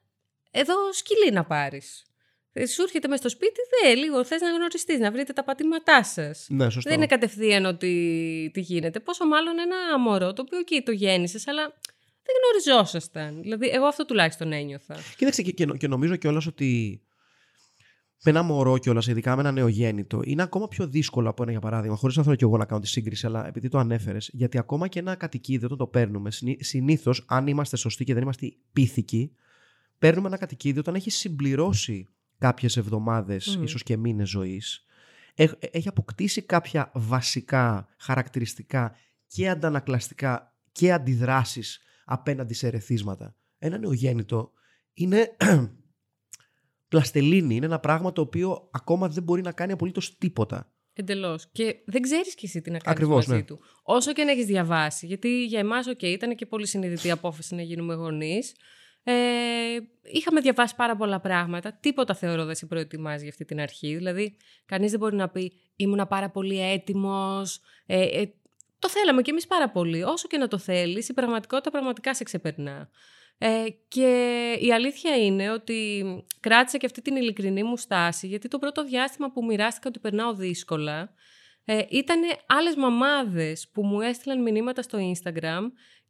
Εδώ 0.51 0.93
σκυλί 0.93 1.31
να 1.31 1.45
πάρεις. 1.45 2.05
Ε, 2.53 2.65
σου 2.65 2.81
έρχεται 2.81 3.07
μες 3.07 3.19
στο 3.19 3.29
σπίτι, 3.29 3.59
δε, 3.81 3.95
λίγο 3.95 4.24
θες 4.25 4.41
να 4.41 4.51
γνωριστείς, 4.51 5.00
να 5.00 5.12
βρείτε 5.12 5.33
τα 5.33 5.43
πατήματά 5.43 6.03
σας. 6.03 6.45
Ναι, 6.50 6.69
σωστό. 6.69 6.89
Δεν 6.89 6.97
είναι 7.00 7.07
κατευθείαν 7.07 7.65
ότι 7.65 8.51
τι 8.53 8.59
γίνεται. 8.59 9.00
Πόσο 9.00 9.25
μάλλον 9.25 9.59
ένα 9.59 10.00
μωρό 10.00 10.33
το 10.33 10.41
οποίο 10.41 10.57
εκεί 10.59 10.81
το 10.81 10.91
γέννησες, 10.91 11.47
αλλά 11.47 11.62
δεν 12.24 12.36
γνωριζόσασταν. 12.41 13.41
Δηλαδή, 13.41 13.67
εγώ 13.67 13.86
αυτό 13.86 14.05
τουλάχιστον 14.05 14.51
ένιωθα. 14.51 14.95
Κοίταξε, 15.17 15.41
και, 15.41 15.51
και, 15.51 15.65
και 15.65 15.88
νομίζω 15.88 16.15
κιόλας 16.15 16.47
ότι 16.47 17.01
με 18.24 18.31
ένα 18.31 18.41
μωρό 18.41 18.77
κιόλας, 18.77 19.07
ειδικά 19.07 19.36
με 19.36 19.41
ένα 19.41 19.51
νεογέννητο, 19.51 20.21
είναι 20.24 20.41
ακόμα 20.41 20.67
πιο 20.67 20.88
δύσκολο 20.88 21.29
από 21.29 21.43
ένα 21.43 21.51
για 21.51 21.59
παράδειγμα. 21.59 21.95
Χωρίς 21.95 22.15
να 22.15 22.24
θέλω 22.24 22.36
κι 22.36 22.43
εγώ 22.43 22.57
να 22.57 22.65
κάνω 22.65 22.81
τη 22.81 22.88
σύγκριση, 22.88 23.25
αλλά 23.25 23.47
επειδή 23.47 23.69
το 23.69 23.77
ανέφερες, 23.77 24.29
γιατί 24.33 24.57
ακόμα 24.57 24.88
και 24.88 25.00
ένα 25.00 25.15
κατοικίδιο 25.15 25.65
όταν 25.65 25.77
το 25.77 25.88
παίρνουμε, 25.88 26.29
συνήθως, 26.59 27.24
αν 27.27 27.47
είμαστε 27.47 27.77
σωστοί 27.77 28.03
και 28.03 28.13
δεν 28.13 28.21
είμαστε 28.21 28.53
πίθηκοι, 28.71 29.31
παίρνουμε 30.00 30.27
ένα 30.27 30.38
κατοικίδιο 30.38 30.79
όταν 30.79 30.95
έχει 30.95 31.09
συμπληρώσει 31.09 32.07
κάποιες 32.38 32.77
εβδομάδες, 32.77 33.57
mm. 33.59 33.63
ίσως 33.63 33.83
και 33.83 33.97
μήνες 33.97 34.29
ζωής, 34.29 34.86
έχει 35.71 35.88
αποκτήσει 35.88 36.41
κάποια 36.41 36.91
βασικά 36.93 37.88
χαρακτηριστικά 37.97 38.95
και 39.27 39.50
αντανακλαστικά 39.50 40.53
και 40.71 40.91
αντιδράσεις 40.91 41.79
απέναντι 42.05 42.53
σε 42.53 42.67
ερεθίσματα. 42.67 43.36
Ένα 43.57 43.77
νεογέννητο 43.77 44.51
είναι 44.93 45.36
πλαστελίνη, 46.88 47.56
είναι 47.56 47.65
ένα 47.65 47.79
πράγμα 47.79 48.12
το 48.12 48.22
οποίο 48.22 48.70
ακόμα 48.72 49.08
δεν 49.08 49.24
μπορεί 49.24 49.41
να 49.41 49.51
κάνει 49.51 49.72
απολύτως 49.72 50.17
τίποτα. 50.17 50.72
Εντελώς. 50.94 51.48
Και 51.51 51.75
δεν 51.86 52.01
ξέρεις 52.01 52.36
κι 52.36 52.46
εσύ 52.46 52.62
τι 52.62 52.72
να 52.72 52.77
κάνεις 52.77 53.08
μαζί 53.08 53.32
ναι. 53.32 53.44
του. 53.44 53.60
Όσο 53.84 54.13
και 54.13 54.24
να 54.24 54.32
έχεις 54.32 54.46
διαβάσει. 54.46 55.06
Γιατί 55.06 55.46
για 55.46 55.60
εμάς, 55.60 55.88
OK, 55.89 56.03
ήταν 56.03 56.36
και 56.36 56.46
πολύ 56.46 56.67
συνειδητή 56.67 57.12
απόφαση 57.12 57.56
να 57.56 57.62
γίνουμε 57.62 57.94
γονείς. 57.94 58.56
Ε, 59.03 59.13
είχαμε 60.01 60.41
διαβάσει 60.41 60.75
πάρα 60.75 60.96
πολλά 60.96 61.20
πράγματα. 61.20 61.77
Τίποτα 61.79 62.13
θεωρώ 62.13 62.46
δεν 62.46 62.56
σε 62.56 62.65
προετοιμάζει 62.65 63.22
για 63.22 63.29
αυτή 63.29 63.46
την 63.46 63.60
αρχή. 63.60 63.96
Δηλαδή, 63.96 64.38
κανείς 64.65 64.91
δεν 64.91 65.00
μπορεί 65.00 65.15
να 65.15 65.29
πει 65.29 65.53
ήμουνα 65.75 66.08
πάρα 66.08 66.29
πολύ 66.29 66.72
έτοιμος. 66.72 67.60
Ε, 67.86 68.22
ε, 68.22 68.34
το 68.79 68.89
θέλαμε 68.89 69.22
κι 69.22 69.29
εμείς 69.29 69.48
πάρα 69.48 69.70
πολύ. 69.70 70.03
Όσο 70.03 70.27
και 70.27 70.38
να 70.38 70.48
το 70.48 70.58
θέλεις, 70.58 71.10
η 71.10 71.13
πραγματικότητα 71.13 71.72
πραγματικά 71.72 72.15
σε 72.15 72.24
ξεπερνά. 72.24 72.89
Ε, 73.38 73.65
και 73.88 74.51
η 74.62 74.74
αλήθεια 74.74 75.17
είναι 75.17 75.51
ότι 75.51 76.03
κράτησα 76.39 76.77
και 76.77 76.86
αυτή 76.86 77.01
την 77.01 77.15
ειλικρινή 77.15 77.63
μου 77.63 77.77
στάση, 77.77 78.27
γιατί 78.27 78.48
το 78.48 78.58
πρώτο 78.58 78.84
διάστημα 78.84 79.32
που 79.32 79.46
μοιράστηκα 79.46 79.89
ότι 79.89 80.00
περνάω 80.00 80.34
δύσκολα, 80.34 81.13
ε, 81.65 81.82
ήταν 81.89 82.22
άλλες 82.48 82.75
μαμάδες 82.75 83.70
που 83.74 83.86
μου 83.86 84.01
έστειλαν 84.01 84.41
μηνύματα 84.41 84.82
στο 84.82 84.98
Instagram 85.01 85.62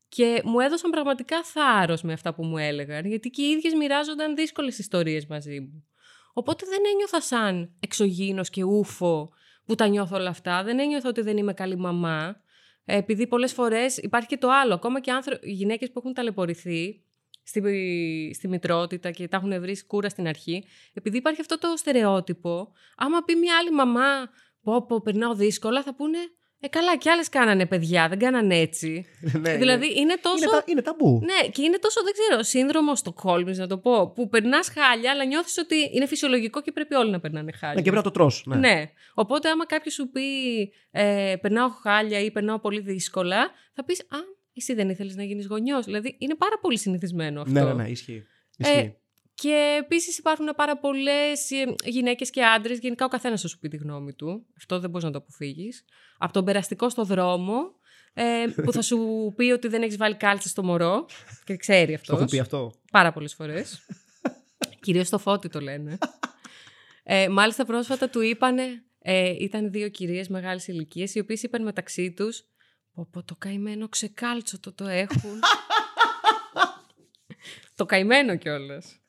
και 0.10 0.42
μου 0.44 0.60
έδωσαν 0.60 0.92
πραγματικά 0.92 1.44
θάρρος 1.44 2.02
με 2.02 2.14
αυτά 2.14 2.34
που 2.34 2.44
μου 2.44 2.58
έλεγαν, 2.58 3.06
γιατί 3.06 3.30
και 3.30 3.42
οι 3.42 3.50
ίδιες 3.50 3.74
μοιράζονταν 3.74 4.36
δύσκολες 4.36 4.78
ιστορίες 4.80 5.26
μαζί 5.26 5.60
μου. 5.60 5.88
Οπότε 6.34 6.66
δεν 6.70 6.80
ένιωθα 6.94 7.22
σαν 7.22 7.76
εξωγήινος 7.80 8.50
και 8.50 8.64
ούφο 8.64 9.30
που 9.66 9.76
τα 9.76 9.88
νιώθω 9.88 10.16
όλα 10.16 10.30
αυτά. 10.30 10.64
Δεν 10.64 10.80
ένιωθα 10.80 11.10
ότι 11.10 11.22
δεν 11.22 11.38
είμαι 11.38 11.54
καλή 11.54 11.78
μαμά. 11.78 12.42
Ε, 12.86 12.98
επειδή 12.98 13.28
πολλές 13.28 13.54
φορές 13.54 13.98
υπάρχει 13.98 14.28
και 14.28 14.38
το 14.38 14.50
άλλο. 14.52 14.74
Ακόμα 14.74 15.02
και 15.02 15.12
άνθρω... 15.12 15.40
γυναίκες 15.44 15.92
που 15.92 16.00
έχουν 16.00 16.14
ταλαιπωρηθεί 16.14 17.02
στη, 17.48 17.62
στη 18.34 18.48
μητρότητα 18.48 19.12
και 19.12 19.28
τα 19.28 19.38
έχουν 19.38 19.60
βρει 19.60 19.86
κούρα 19.86 20.10
στην 20.10 20.28
αρχή, 20.28 20.64
επειδή 20.94 21.18
υπάρχει 21.18 21.42
αυτό 21.42 21.58
το 21.58 21.74
στερεότυπο, 21.78 22.72
άμα 22.98 23.24
πει 23.24 23.36
μια 23.36 23.58
άλλη 23.60 23.72
μαμά, 23.72 24.30
πω 24.62 24.86
πω 24.86 25.02
περνάω 25.02 25.36
δύσκολα, 25.36 25.84
θα 25.84 25.96
πούνε 25.96 26.18
ε, 26.60 26.68
καλά, 26.68 26.98
κι 26.98 27.10
άλλες 27.10 27.30
κάνανε 27.30 27.66
παιδιά, 27.66 28.08
δεν 28.08 28.20
κάνανε 28.20 28.58
έτσι. 28.58 29.06
ναι, 29.42 29.56
δηλαδή 29.58 30.00
είναι 30.00 30.16
τόσο. 30.22 30.44
Είναι, 30.44 30.52
τα, 30.52 30.64
είναι 30.66 30.82
ταμπού. 30.82 31.22
Ναι, 31.24 31.50
και 31.50 31.62
είναι 31.62 31.78
τόσο, 31.78 32.02
δεν 32.04 32.14
ξέρω, 32.14 32.44
σύνδρομο 32.44 32.96
στο 32.96 33.14
κόλμη, 33.14 33.56
να 33.56 33.68
το 33.68 33.78
πω, 33.78 34.12
που 34.12 34.30
περνάς 34.30 34.70
χάλια, 34.70 35.12
αλλά 35.12 35.26
νιώθεις 35.26 35.58
ότι 35.58 35.76
είναι 35.94 36.06
φυσιολογικό 36.06 36.62
και 36.62 36.72
πρέπει 36.72 36.96
όλοι 36.96 37.12
να 37.12 37.20
περνάνε 37.20 37.52
χάλια. 37.52 37.76
Ναι, 37.76 37.82
και 37.82 37.92
πρέπει 37.92 38.06
να 38.06 38.12
το 38.12 38.12
τρως. 38.12 38.44
Ναι. 38.46 38.56
ναι. 38.56 38.92
Οπότε, 39.14 39.50
άμα 39.50 39.66
κάποιος 39.66 39.94
σου 39.94 40.10
πει 40.10 40.22
ε, 40.92 41.36
περνάω 41.42 41.70
χάλια 41.70 42.20
ή 42.20 42.32
περνάω 42.32 42.60
πολύ 42.60 42.80
δύσκολα, 42.80 43.52
θα 43.74 43.84
πεις 43.84 44.02
Α, 44.02 44.18
εσύ 44.60 44.74
δεν 44.74 44.90
ήθελες 44.90 45.16
να 45.16 45.24
γίνεις 45.24 45.46
γονιός. 45.46 45.86
Δηλαδή 45.86 46.16
είναι 46.20 46.36
πάρα 46.36 46.60
πολύ 46.62 46.78
συνηθισμένο 46.78 47.42
αυτό. 47.42 47.54
Ναι, 47.54 47.64
ναι, 47.64 47.74
ναι, 47.74 47.90
ισχύει. 47.90 48.24
ισχύει. 48.58 48.78
Ε, 48.78 48.96
και 49.34 49.80
επίσης 49.84 50.18
υπάρχουν 50.18 50.54
πάρα 50.56 50.78
πολλές 50.78 51.52
ε, 51.52 51.90
γυναίκες 51.90 52.30
και 52.30 52.44
άντρες. 52.44 52.80
Γενικά 52.80 53.06
ο 53.06 53.08
καθένας 53.08 53.42
θα 53.42 53.48
σου 53.48 53.60
πει 53.60 53.68
τη 53.68 53.78
γνώμη 53.78 54.14
του. 54.14 54.46
Αυτό 54.58 54.80
δεν 54.80 54.90
μπορείς 54.90 55.06
να 55.06 55.12
το 55.12 55.18
αποφύγεις. 55.18 55.86
Από 56.18 56.34
τον 56.34 56.46
περαστικό 56.46 56.90
στο 56.90 57.04
δρόμο, 57.04 57.60
ε, 58.14 58.46
που 58.64 58.72
θα 58.72 58.82
σου 58.82 59.34
πει 59.36 59.44
ότι 59.44 59.68
δεν 59.68 59.82
έχεις 59.82 59.98
βάλει 59.98 60.16
κάλτσε 60.16 60.48
στο 60.48 60.64
μωρό. 60.64 61.06
Και 61.46 61.56
ξέρει 61.56 61.94
αυτό. 61.94 62.12
Το 62.12 62.18
έχω 62.18 62.30
πει 62.30 62.40
αυτό. 62.40 62.74
Πάρα 62.92 63.14
πολλές 63.14 63.34
φορές. 63.34 63.86
Κυρίως 64.80 65.08
στο 65.08 65.18
φώτι 65.18 65.50
το 65.50 65.60
λένε. 65.60 65.98
Ε, 67.04 67.28
μάλιστα 67.28 67.66
πρόσφατα 67.66 68.10
του 68.10 68.22
είπανε. 68.22 68.84
Ε, 69.00 69.30
ήταν 69.40 69.72
δύο 69.72 69.90
κυρίες 69.90 70.28
μεγάλης 70.28 70.68
ηλικίας, 70.68 71.16
οι 71.16 71.20
οποίες 71.20 71.44
είπαν 71.44 71.64
μεταξύ 71.64 72.12
τους. 72.12 72.44
Πω, 73.04 73.24
το 73.24 73.36
καημένο 73.36 73.90
ξεκάλτσο 73.90 74.60
το 74.60 74.74
το 74.74 74.88
έχουν. 74.88 75.40
το 77.76 77.86
καημένο 77.86 78.36
κιόλας. 78.36 79.00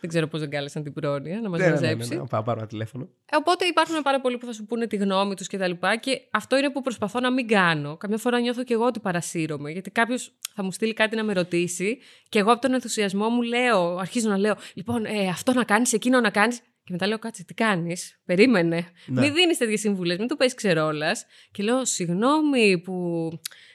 Δεν 0.00 0.10
ξέρω 0.10 0.26
πώς 0.26 0.40
δεν 0.40 0.50
κάλεσαν 0.50 0.82
την 0.82 0.92
πρόνοια 0.92 1.40
να 1.40 1.48
μας 1.48 1.60
ναι, 1.60 1.64
ναι, 1.66 1.72
ναι, 1.72 1.80
μαζέψει. 1.80 2.14
Ναι, 2.14 2.20
ναι, 2.20 2.26
Πάω 2.26 2.42
πάρω 2.42 2.58
ένα 2.58 2.68
τηλέφωνο. 2.68 3.04
Ε, 3.04 3.36
οπότε 3.36 3.64
υπάρχουν 3.64 4.02
πάρα 4.02 4.20
πολλοί 4.20 4.38
που 4.38 4.46
θα 4.46 4.52
σου 4.52 4.64
πούνε 4.64 4.86
τη 4.86 4.96
γνώμη 4.96 5.34
τους 5.34 5.46
κτλ. 5.46 5.70
Και, 5.70 5.98
και 6.00 6.20
αυτό 6.30 6.56
είναι 6.56 6.70
που 6.70 6.82
προσπαθώ 6.82 7.20
να 7.20 7.32
μην 7.32 7.48
κάνω. 7.48 7.96
Καμιά 7.96 8.18
φορά 8.18 8.40
νιώθω 8.40 8.64
και 8.64 8.74
εγώ 8.74 8.84
ότι 8.84 9.00
παρασύρωμαι. 9.00 9.70
Γιατί 9.70 9.90
κάποιος 9.90 10.32
θα 10.54 10.62
μου 10.62 10.72
στείλει 10.72 10.92
κάτι 10.92 11.16
να 11.16 11.24
με 11.24 11.32
ρωτήσει 11.32 11.98
και 12.28 12.38
εγώ 12.38 12.52
από 12.52 12.60
τον 12.60 12.72
ενθουσιασμό 12.72 13.28
μου 13.28 13.42
λέω, 13.42 13.96
αρχίζω 13.96 14.28
να 14.28 14.38
λέω, 14.38 14.56
Λοιπόν, 14.74 15.04
ε, 15.04 15.28
αυτό 15.28 15.52
να 15.52 15.64
κάνεις, 15.64 15.92
εκείνο 15.92 16.20
να 16.20 16.30
κάνεις. 16.30 16.60
Και 16.90 16.96
μετά 16.96 17.06
λέω, 17.06 17.18
Κάτσε, 17.18 17.44
τι 17.44 17.54
κάνεις; 17.54 18.20
Περίμενε. 18.24 18.86
Ναι. 19.06 19.20
Μην 19.20 19.34
δίνεις 19.34 19.58
τέτοιες 19.58 19.80
συμβουλές, 19.80 20.18
μην 20.18 20.28
το 20.28 20.36
παίζει 20.36 20.54
ξερόλας. 20.54 21.26
Και 21.50 21.62
λέω, 21.62 21.84
Συγγνώμη 21.84 22.78
που 22.78 23.28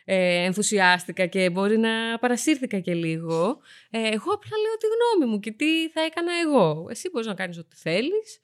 ε, 0.06 0.44
ενθουσιάστηκα 0.44 1.26
και 1.26 1.50
μπορεί 1.50 1.78
να 1.78 2.20
παρασύρθηκα 2.20 2.80
και 2.80 2.94
λίγο. 2.94 3.60
Ε, 3.90 3.98
εγώ 3.98 4.32
απλά 4.34 4.58
λέω 4.64 4.78
τη 4.80 4.86
γνώμη 4.96 5.32
μου 5.32 5.40
και 5.40 5.52
τι 5.52 5.90
θα 5.90 6.02
έκανα 6.02 6.32
εγώ. 6.46 6.88
Εσύ 6.90 7.10
μπορείς 7.12 7.28
να 7.28 7.34
κάνεις 7.34 7.58
ό,τι 7.58 7.76
θέλεις. 7.76 8.42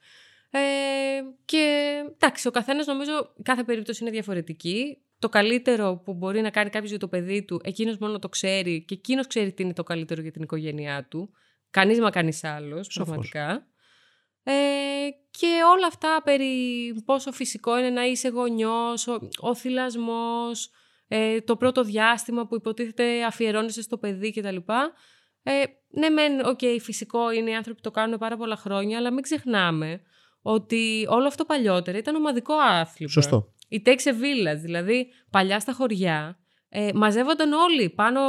Ε, 0.51 0.59
και 1.45 1.93
εντάξει, 2.13 2.47
ο 2.47 2.51
καθένας 2.51 2.85
νομίζω 2.85 3.33
κάθε 3.43 3.63
περίπτωση 3.63 4.03
είναι 4.03 4.11
διαφορετική. 4.11 4.97
Το 5.19 5.29
καλύτερο 5.29 6.01
που 6.05 6.13
μπορεί 6.13 6.41
να 6.41 6.49
κάνει 6.49 6.69
κάποιος 6.69 6.89
για 6.89 6.99
το 6.99 7.07
παιδί 7.07 7.43
του, 7.43 7.61
εκείνος 7.63 7.97
μόνο 7.97 8.19
το 8.19 8.29
ξέρει 8.29 8.81
και 8.81 8.93
εκείνος 8.93 9.27
ξέρει 9.27 9.51
τι 9.53 9.63
είναι 9.63 9.73
το 9.73 9.83
καλύτερο 9.83 10.21
για 10.21 10.31
την 10.31 10.41
οικογένειά 10.41 11.07
του. 11.09 11.33
Κανείς 11.69 11.99
μα 11.99 12.09
κανείς 12.09 12.43
άλλος, 12.43 12.87
πραγματικά. 12.93 13.70
Ε, 14.43 14.53
και 15.31 15.47
όλα 15.75 15.87
αυτά 15.87 16.21
περί 16.23 16.55
πόσο 17.05 17.31
φυσικό 17.31 17.77
είναι 17.77 17.89
να 17.89 18.05
είσαι 18.05 18.27
γονιός, 18.27 19.07
ο, 19.07 19.19
ο 19.39 19.55
θυλασμός, 19.55 20.69
ε, 21.07 21.41
το 21.41 21.55
πρώτο 21.55 21.83
διάστημα 21.83 22.47
που 22.47 22.55
υποτίθεται 22.55 23.23
αφιερώνεσαι 23.23 23.81
στο 23.81 23.97
παιδί 23.97 24.31
κτλ. 24.31 24.55
Ε, 25.43 25.63
ναι, 25.89 26.09
μεν, 26.09 26.45
ok, 26.45 26.59
okay, 26.61 26.77
φυσικό 26.79 27.31
είναι 27.31 27.49
οι 27.49 27.55
άνθρωποι 27.55 27.81
που 27.81 27.89
το 27.89 27.91
κάνουν 27.91 28.17
πάρα 28.17 28.37
πολλά 28.37 28.55
χρόνια, 28.55 28.97
αλλά 28.97 29.11
μην 29.11 29.21
ξεχνάμε 29.23 30.01
ότι 30.41 31.05
όλο 31.09 31.27
αυτό 31.27 31.45
παλιότερα 31.45 31.97
ήταν 31.97 32.15
ομαδικό 32.15 32.53
άθλημα. 32.53 33.11
Σωστό. 33.11 33.53
It 33.69 33.81
takes 33.85 33.89
a 33.89 34.11
village, 34.11 34.59
δηλαδή 34.61 35.07
παλιά 35.29 35.59
στα 35.59 35.73
χωριά, 35.73 36.39
ε, 36.73 36.89
μαζεύονταν 36.93 37.53
όλοι 37.53 37.89
πάνω 37.89 38.21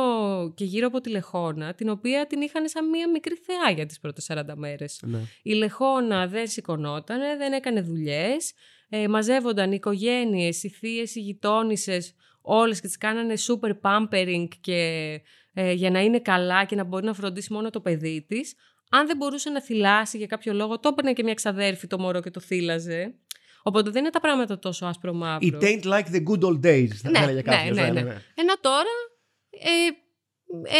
και 0.55 0.65
γύρω 0.65 0.87
από 0.87 1.01
τη 1.01 1.11
λεχώνα, 1.11 1.75
την 1.75 1.89
οποία 1.89 2.27
την 2.27 2.41
είχαν 2.41 2.69
σαν 2.69 2.89
μία 2.89 3.11
μικρή 3.11 3.35
θεά 3.35 3.71
για 3.71 3.87
τις 3.87 4.01
πρώτες 4.01 4.31
40 4.33 4.43
μέρες. 4.55 5.01
Ναι. 5.03 5.19
Η 5.43 5.53
λεχώνα 5.53 6.27
δεν 6.27 6.49
σηκωνόταν, 6.49 7.19
δεν 7.39 7.53
έκανε 7.53 7.81
δουλειές, 7.81 8.53
ε, 8.89 9.09
μαζεύονταν 9.09 9.71
οι 9.71 9.75
οικογένειες, 9.77 10.63
οι 10.63 10.69
θείες, 10.69 11.15
οι 11.15 11.21
γειτόνισσες, 11.21 12.15
όλες 12.41 12.81
και 12.81 12.87
τις 12.87 12.99
κάνανε 12.99 13.35
super 13.37 13.73
pampering 13.81 14.49
και, 14.61 15.21
ε, 15.53 15.73
για 15.73 15.91
να 15.91 16.01
είναι 16.01 16.21
καλά 16.21 16.65
και 16.65 16.77
να 16.77 16.85
μπορεί 16.85 17.05
να 17.05 17.15
φροντίσει 17.15 17.53
μόνο 17.53 17.71
το 17.71 17.81
παιδί 17.81 18.25
της. 18.29 18.55
αν 18.95 19.07
δεν 19.07 19.17
μπορούσε 19.17 19.51
να 19.51 19.63
θυλάσει 19.63 20.17
για 20.17 20.27
κάποιο 20.27 20.53
λόγο, 20.53 20.79
το 20.79 20.89
έπαιρνε 20.89 21.13
και 21.13 21.23
μια 21.23 21.35
ξαδέρφη 21.35 21.87
το 21.87 21.99
μωρό 21.99 22.21
και 22.21 22.31
το 22.31 22.41
θύλαζε. 22.41 23.15
Οπότε 23.63 23.91
δεν 23.91 24.03
είναι 24.03 24.13
τα 24.13 24.21
πράγματα 24.21 24.59
τόσο 24.59 24.87
άσπρο 24.87 25.13
μαύρο. 25.13 25.59
It 25.61 25.65
ain't 25.65 25.85
like 25.85 26.07
the 26.15 26.23
good 26.29 26.41
old 26.41 26.61
days, 26.67 26.89
θα 27.03 27.11
ναι, 27.11 27.19
έλεγε 27.19 27.43
κάποιος. 27.43 27.77
Ναι, 27.77 27.83
ναι, 27.83 28.01
ναι. 28.01 28.17
Ενώ 28.35 28.55
τώρα 28.61 28.95
ε, 29.51 29.89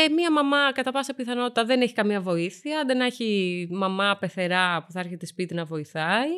ε, 0.05 0.09
μία 0.09 0.33
μαμά 0.33 0.73
κατά 0.73 0.93
πάσα 0.93 1.15
πιθανότητα 1.15 1.65
δεν 1.65 1.81
έχει 1.81 1.95
καμία 1.95 2.21
βοήθεια, 2.21 2.85
δεν 2.87 3.01
έχει 3.01 3.69
μαμά 3.71 4.17
πεθερά 4.21 4.85
που 4.87 4.93
θα 4.93 5.01
έρχεται 5.01 5.27
σπίτι 5.27 5.55
να 5.55 5.65
βοηθάει. 5.65 6.31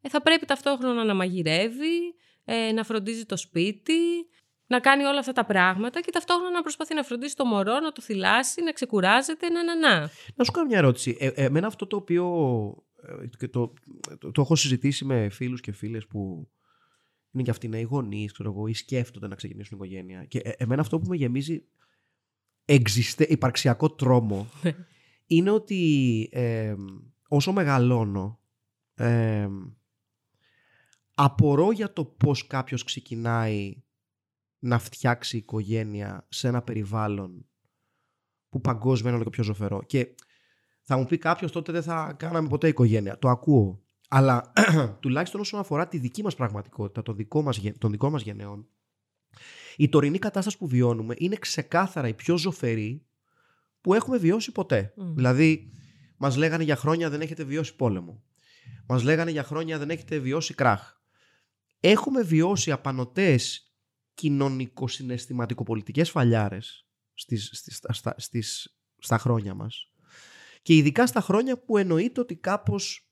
Ε, 0.00 0.08
θα 0.08 0.22
πρέπει 0.22 0.46
ταυτόχρονα 0.46 1.04
να 1.04 1.14
μαγειρεύει, 1.14 2.14
ε, 2.44 2.72
να 2.72 2.84
φροντίζει 2.84 3.24
το 3.24 3.36
σπίτι, 3.36 3.98
να 4.66 4.80
κάνει 4.80 5.04
όλα 5.04 5.18
αυτά 5.18 5.32
τα 5.32 5.44
πράγματα 5.44 6.00
και 6.00 6.10
ταυτόχρονα 6.10 6.50
να 6.50 6.62
προσπαθεί 6.62 6.94
να 6.94 7.02
φροντίσει 7.02 7.36
το 7.36 7.44
μωρό, 7.44 7.80
να 7.80 7.92
το 7.92 8.02
θυλάσει, 8.02 8.62
να 8.62 8.72
ξεκουράζεται, 8.72 9.48
να 9.48 9.64
να 9.64 9.78
να. 9.78 10.10
Να 10.34 10.44
σου 10.44 10.50
κάνω 10.52 10.66
μια 10.66 10.78
ερώτηση. 10.78 11.16
Ε, 11.20 11.30
εμένα 11.34 11.66
αυτό 11.66 11.86
το 11.86 11.96
οποίο 11.96 12.24
ε, 13.20 13.46
το, 13.48 13.72
το, 14.18 14.30
το, 14.32 14.40
έχω 14.40 14.56
συζητήσει 14.56 15.04
με 15.04 15.28
φίλους 15.28 15.60
και 15.60 15.72
φίλες 15.72 16.06
που 16.06 16.50
είναι 17.30 17.42
και 17.42 17.50
αυτοί 17.50 17.68
νέοι 17.68 17.82
γονείς, 17.82 18.32
ξέρω 18.32 18.50
εγώ, 18.50 18.66
ή 18.66 18.72
σκέφτονται 18.72 19.26
να 19.26 19.34
ξεκινήσουν 19.34 19.76
οικογένεια. 19.76 20.24
Και 20.24 20.38
ε, 20.38 20.50
εμένα 20.56 20.80
αυτό 20.80 20.98
που 20.98 21.08
με 21.08 21.16
γεμίζει 21.16 21.64
εξιστε, 22.64 23.24
υπαρξιακό 23.24 23.90
τρόμο 23.90 24.50
είναι 25.26 25.50
ότι 25.50 26.28
ε, 26.32 26.74
όσο 27.28 27.52
μεγαλώνω 27.52 28.40
ε, 28.94 29.48
απορώ 31.14 31.72
για 31.72 31.92
το 31.92 32.04
πώς 32.04 32.46
κάποιος 32.46 32.84
ξεκινάει 32.84 33.82
να 34.58 34.78
φτιάξει 34.78 35.36
οικογένεια 35.36 36.26
σε 36.28 36.48
ένα 36.48 36.62
περιβάλλον 36.62 37.46
που 38.48 38.60
παγκόσμια 38.60 39.08
είναι 39.08 39.18
όλο 39.20 39.24
και 39.24 39.34
πιο 39.36 39.44
ζωφερό. 39.44 39.82
Και 39.82 40.14
θα 40.92 40.98
μου 40.98 41.04
πει 41.04 41.18
κάποιος 41.18 41.52
τότε 41.52 41.72
δεν 41.72 41.82
θα 41.82 42.14
κάναμε 42.18 42.48
ποτέ 42.48 42.68
οικογένεια. 42.68 43.18
Το 43.18 43.28
ακούω. 43.28 43.82
Αλλά 44.08 44.52
τουλάχιστον 45.00 45.40
όσον 45.40 45.60
αφορά 45.60 45.88
τη 45.88 45.98
δική 45.98 46.22
μας 46.22 46.34
πραγματικότητα, 46.34 47.02
των 47.02 47.16
δικών 47.16 47.44
μας 47.44 47.60
των 47.78 47.90
δικών 47.90 48.12
μας 48.12 48.22
γενναίων, 48.22 48.68
η 49.76 49.88
τωρινή 49.88 50.18
κατάσταση 50.18 50.58
που 50.58 50.66
βιώνουμε 50.66 51.14
είναι 51.18 51.36
ξεκάθαρα 51.36 52.08
η 52.08 52.14
πιο 52.14 52.36
ζωφερή 52.36 53.06
που 53.80 53.94
έχουμε 53.94 54.18
βιώσει 54.18 54.52
ποτέ. 54.52 54.94
Δηλαδή, 54.96 55.72
μας 56.16 56.36
λέγανε 56.36 56.62
για 56.62 56.76
χρόνια 56.76 57.10
δεν 57.10 57.20
έχετε 57.20 57.44
βιώσει 57.44 57.76
πόλεμο. 57.76 58.22
Μας 58.86 59.02
λέγανε 59.02 59.30
για 59.30 59.42
χρόνια 59.42 59.78
δεν 59.78 59.90
έχετε 59.90 60.18
βιώσει 60.18 60.54
κράχ. 60.54 60.96
Έχουμε 61.80 62.22
βιώσει 62.22 62.70
απανοτές 62.72 63.72
κοινωνικο-συναισθηματικοπολιτικές 64.14 66.10
φαλιάρες 66.10 66.86
στις, 67.14 67.50
στις, 67.52 67.80
στα, 67.90 68.14
στις, 68.16 68.78
στα 68.98 69.18
χρόνια 69.18 69.54
μας 69.54 69.89
και 70.62 70.74
ειδικά 70.74 71.06
στα 71.06 71.20
χρόνια 71.20 71.58
που 71.64 71.76
εννοείται 71.76 72.20
ότι 72.20 72.36
κάπως 72.36 73.10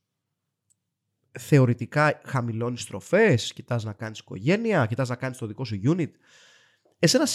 θεωρητικά 1.38 2.20
χαμηλώνεις 2.24 2.82
στροφές, 2.82 3.52
κοιτάς 3.52 3.84
να 3.84 3.92
κάνεις 3.92 4.18
οικογένεια, 4.18 4.86
κοιτάς 4.86 5.08
να 5.08 5.16
κάνεις 5.16 5.38
το 5.38 5.46
δικό 5.46 5.64
σου 5.64 5.80
unit. 5.84 6.10
Εσένα 6.98 7.26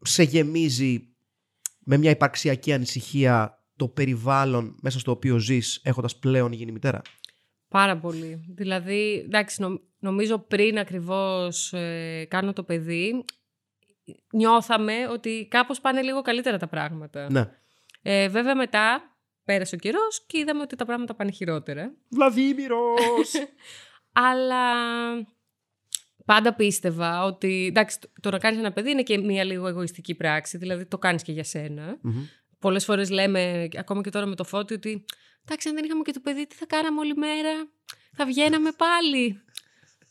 σε 0.00 0.22
γεμίζει 0.22 1.14
με 1.78 1.96
μια 1.96 2.10
υπαρξιακή 2.10 2.72
ανησυχία 2.72 3.64
το 3.76 3.88
περιβάλλον 3.88 4.76
μέσα 4.80 4.98
στο 4.98 5.10
οποίο 5.10 5.38
ζεις 5.38 5.80
έχοντας 5.82 6.18
πλέον 6.18 6.52
γίνει 6.52 6.72
μητέρα; 6.72 7.02
Πάρα 7.68 7.98
πολύ. 7.98 8.44
Δηλαδή, 8.48 9.22
εντάξει, 9.24 9.80
νομίζω 9.98 10.38
πριν 10.38 10.78
ακριβώς 10.78 11.72
ε, 11.72 12.24
κάνω 12.28 12.52
το 12.52 12.62
παιδί, 12.62 13.24
νιώθαμε 14.32 15.08
ότι 15.08 15.46
κάπως 15.50 15.80
πάνε 15.80 16.02
λίγο 16.02 16.22
καλύτερα 16.22 16.58
τα 16.58 16.68
πράγματα. 16.68 17.30
Ναι. 17.30 17.50
Ε, 18.08 18.28
βέβαια 18.28 18.54
μετά 18.54 19.16
πέρασε 19.44 19.74
ο 19.74 19.78
καιρός 19.78 20.24
και 20.26 20.38
είδαμε 20.38 20.60
ότι 20.60 20.76
τα 20.76 20.84
πράγματα 20.84 21.14
πάνε 21.14 21.30
χειρότερα. 21.30 21.94
Βλαδίμηρος! 22.08 23.32
Αλλά 24.30 24.64
πάντα 26.24 26.54
πίστευα 26.54 27.24
ότι 27.24 27.66
εντάξει, 27.68 27.98
το 28.20 28.30
να 28.30 28.38
κάνεις 28.38 28.58
ένα 28.58 28.72
παιδί 28.72 28.90
είναι 28.90 29.02
και 29.02 29.18
μια 29.18 29.44
λίγο 29.44 29.66
εγωιστική 29.66 30.14
πράξη, 30.14 30.58
δηλαδή 30.58 30.86
το 30.86 30.98
κάνεις 30.98 31.22
και 31.22 31.32
για 31.32 31.44
σένα. 31.44 31.98
Mm-hmm. 32.04 32.28
Πολλές 32.58 32.84
φορές 32.84 33.10
λέμε, 33.10 33.68
ακόμα 33.78 34.00
και 34.00 34.10
τώρα 34.10 34.26
με 34.26 34.34
το 34.34 34.44
φώτι, 34.44 34.74
ότι 34.74 35.04
εντάξει, 35.44 35.68
αν 35.68 35.74
δεν 35.74 35.84
είχαμε 35.84 36.02
και 36.02 36.12
το 36.12 36.20
παιδί, 36.20 36.46
τι 36.46 36.54
θα 36.54 36.66
κάναμε 36.66 37.00
όλη 37.00 37.14
μέρα; 37.16 37.68
Θα 38.12 38.26
βγαίναμε 38.26 38.70
πάλι; 38.76 39.40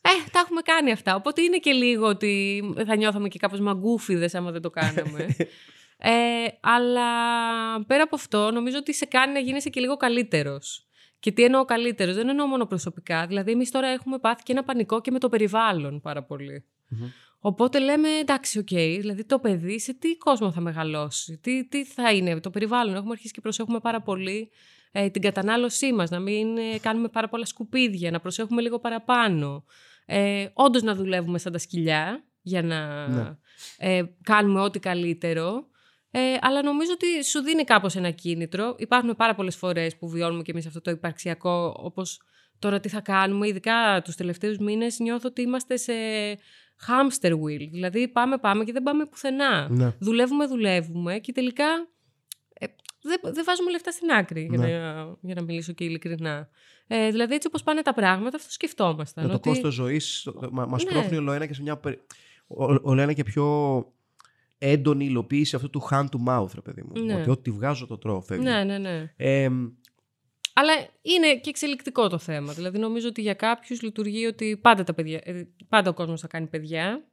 Ε, 0.02 0.30
τα 0.32 0.40
έχουμε 0.40 0.62
κάνει 0.62 0.92
αυτά. 0.92 1.16
Οπότε 1.16 1.42
είναι 1.42 1.58
και 1.58 1.72
λίγο 1.72 2.08
ότι 2.08 2.64
θα 2.86 2.96
νιώθαμε 2.96 3.28
και 3.28 3.40
κάπως 3.40 3.60
μαγκούφιδες 3.60 4.36
άμα 4.36 4.52
δεν 4.52 4.62
το 4.62 4.70
κάναμε. 4.70 5.36
ε, 5.98 6.12
αλλά 6.60 7.10
πέρα 7.88 8.04
από 8.04 8.16
αυτό, 8.16 8.52
νομίζω 8.52 8.78
ότι 8.78 8.94
σε 8.94 9.06
κάνει 9.06 9.34
να 9.34 9.40
γίνεσαι 9.40 9.70
και 9.70 9.80
λίγο 9.80 9.98
καλύτερος. 9.98 10.88
Και 11.20 11.32
τι 11.32 11.44
εννοώ 11.44 11.66
καλύτερος, 11.66 12.16
δεν 12.16 12.30
εννοώ 12.30 12.48
μόνο 12.48 12.66
προσωπικά. 12.66 13.28
Δηλαδή, 13.28 13.52
εμείς 13.52 13.72
τώρα 13.72 13.88
έχουμε 13.88 14.20
πάθει 14.20 14.44
και 14.44 14.52
ένα 14.52 14.64
πανικό 14.64 15.02
και 15.02 15.12
με 15.12 15.20
το 15.20 15.30
περιβάλλον 15.30 16.02
πάρα 16.02 16.26
Οπότε 17.40 17.80
λέμε, 17.80 18.10
εντάξει, 18.10 18.60
ok, 18.60 18.68
okay, 18.72 18.98
δηλαδή 19.00 19.26
το 19.26 19.40
παιδί 19.40 19.80
σε 19.80 19.94
τι 19.94 20.18
κόσμο 20.18 20.52
θα 20.52 20.62
μεγαλώσει, 20.62 21.38
τι, 21.38 21.68
τι 21.68 21.86
θα 21.86 22.12
είναι 22.12 22.40
το 22.40 22.50
περιβάλλον. 22.50 22.96
Έχουμε 22.96 23.12
αρχίσει 23.12 23.34
και 23.34 23.42
προσέχουμε 23.42 23.80
πάρα 23.80 24.02
πολύ 24.02 24.52
ε, 24.92 25.10
την 25.10 25.22
κατανάλωσή 25.22 25.94
μας, 25.94 26.10
να 26.10 26.20
μην 26.20 26.58
ε, 26.58 26.78
κάνουμε 26.82 27.08
πάρα 27.08 27.30
πολλά 27.30 27.46
σκουπίδια, 27.46 28.12
να 28.12 28.20
προσέχουμε 28.20 28.62
λίγο 28.62 28.80
παραπάνω. 28.80 29.66
Ε, 30.06 30.48
όντως 30.54 30.82
να 30.82 30.96
δουλεύουμε 30.96 31.38
σαν 31.38 31.52
τα 31.52 31.58
σκυλιά 31.58 32.24
για 32.42 32.62
να 32.62 33.08
ναι. 33.08 33.38
ε, 33.78 34.04
κάνουμε 34.22 34.62
ό,τι 34.62 34.80
καλύτερο. 34.80 35.68
Ε, 36.18 36.38
αλλά 36.42 36.64
νομίζω 36.64 36.92
ότι 36.94 37.26
σου 37.26 37.42
δίνει 37.42 37.64
κάπως 37.64 37.96
ένα 37.96 38.10
κίνητρο. 38.10 38.76
Υπάρχουν 38.78 39.16
πάρα 39.16 39.36
πολλές 39.36 39.56
φορές 39.56 39.98
που 39.98 40.10
βιώνουμε 40.10 40.44
και 40.44 40.52
εμείς 40.52 40.66
αυτό 40.66 40.82
το 40.82 40.92
υπαρξιακό, 40.92 41.76
όπως 41.78 42.22
τώρα 42.60 42.80
τι 42.80 42.90
θα 42.90 43.02
κάνουμε. 43.02 43.48
Ειδικά 43.48 44.02
τους 44.04 44.16
τελευταίους 44.16 44.58
μήνες 44.58 45.00
νιώθω 45.00 45.28
ότι 45.28 45.42
είμαστε 45.42 45.78
σε 45.78 45.94
hamster 46.88 47.32
wheel. 47.32 47.68
Δηλαδή 47.72 48.08
πάμε, 48.08 48.38
πάμε 48.38 48.64
και 48.64 48.72
δεν 48.72 48.84
πάμε 48.84 49.06
πουθενά. 49.06 49.70
Ναι. 49.70 49.96
Δουλεύουμε, 50.00 50.46
δουλεύουμε 50.46 51.20
και 51.20 51.32
τελικά 51.32 51.88
ε, 52.54 52.66
δεν, 53.02 53.20
δεν 53.34 53.44
βάζουμε 53.46 53.72
λεφτά 53.72 53.92
στην 53.92 54.12
άκρη, 54.12 54.48
για, 54.50 54.58
ναι. 54.58 54.68
να, 54.68 55.16
για 55.22 55.36
να 55.36 55.42
μιλήσω 55.42 55.74
και 55.74 55.84
ειλικρινά. 55.84 56.50
Ε, 56.88 57.10
δηλαδή, 57.12 57.34
έτσι 57.34 57.48
όπως 57.48 57.64
πάνε 57.64 57.82
τα 57.82 57.94
πράγματα, 57.94 58.38
αυτό 58.38 58.52
σκεφτόμασταν. 58.52 59.28
Το 59.28 59.34
ότι... 59.34 59.50
κόστος 59.50 59.74
ζωής 59.74 60.30
μα 60.52 60.66
ναι. 60.66 60.92
πρόχνει 60.92 61.18
όλο 61.18 61.32
ένα 61.32 61.46
και 61.46 61.54
σε 61.54 61.62
μια. 61.62 61.80
Όλο 62.82 63.02
ένα 63.02 63.14
και 63.14 63.24
πιο 63.24 63.46
έντονη 64.70 65.06
υλοποίηση 65.06 65.56
αυτού 65.56 65.70
του 65.70 65.88
hand 65.92 66.06
to 66.06 66.30
mouth, 66.30 66.50
ρε 66.56 66.62
παιδί 66.62 66.82
μου. 66.82 67.04
Ναι. 67.04 67.16
Ότι 67.16 67.30
ό,τι 67.30 67.52
βγάζω 67.52 67.88
το 67.88 67.98
τρώω, 67.98 68.22
φεύγει. 68.22 68.44
Ναι, 68.44 68.64
ναι, 68.64 68.78
ναι. 68.78 69.14
Ε, 69.16 69.50
αλλά 70.54 70.74
είναι 71.02 71.36
και 71.36 71.50
εξελικτικό 71.50 72.10
το 72.10 72.18
θέμα. 72.18 72.54
Δηλαδή, 72.54 72.78
νομίζω 72.78 73.08
ότι 73.08 73.22
για 73.22 73.34
κάποιους 73.34 73.82
λειτουργεί 73.82 74.26
ότι 74.26 74.58
πάντα, 74.62 74.84
τα 74.84 74.94
παιδιά, 74.94 75.22
ε, 75.24 75.48
πάντα 75.70 75.90
ο 75.90 75.94
κόσμος 75.94 76.22
θα 76.22 76.28
κάνει 76.28 76.48
παιδιά. 76.48 77.04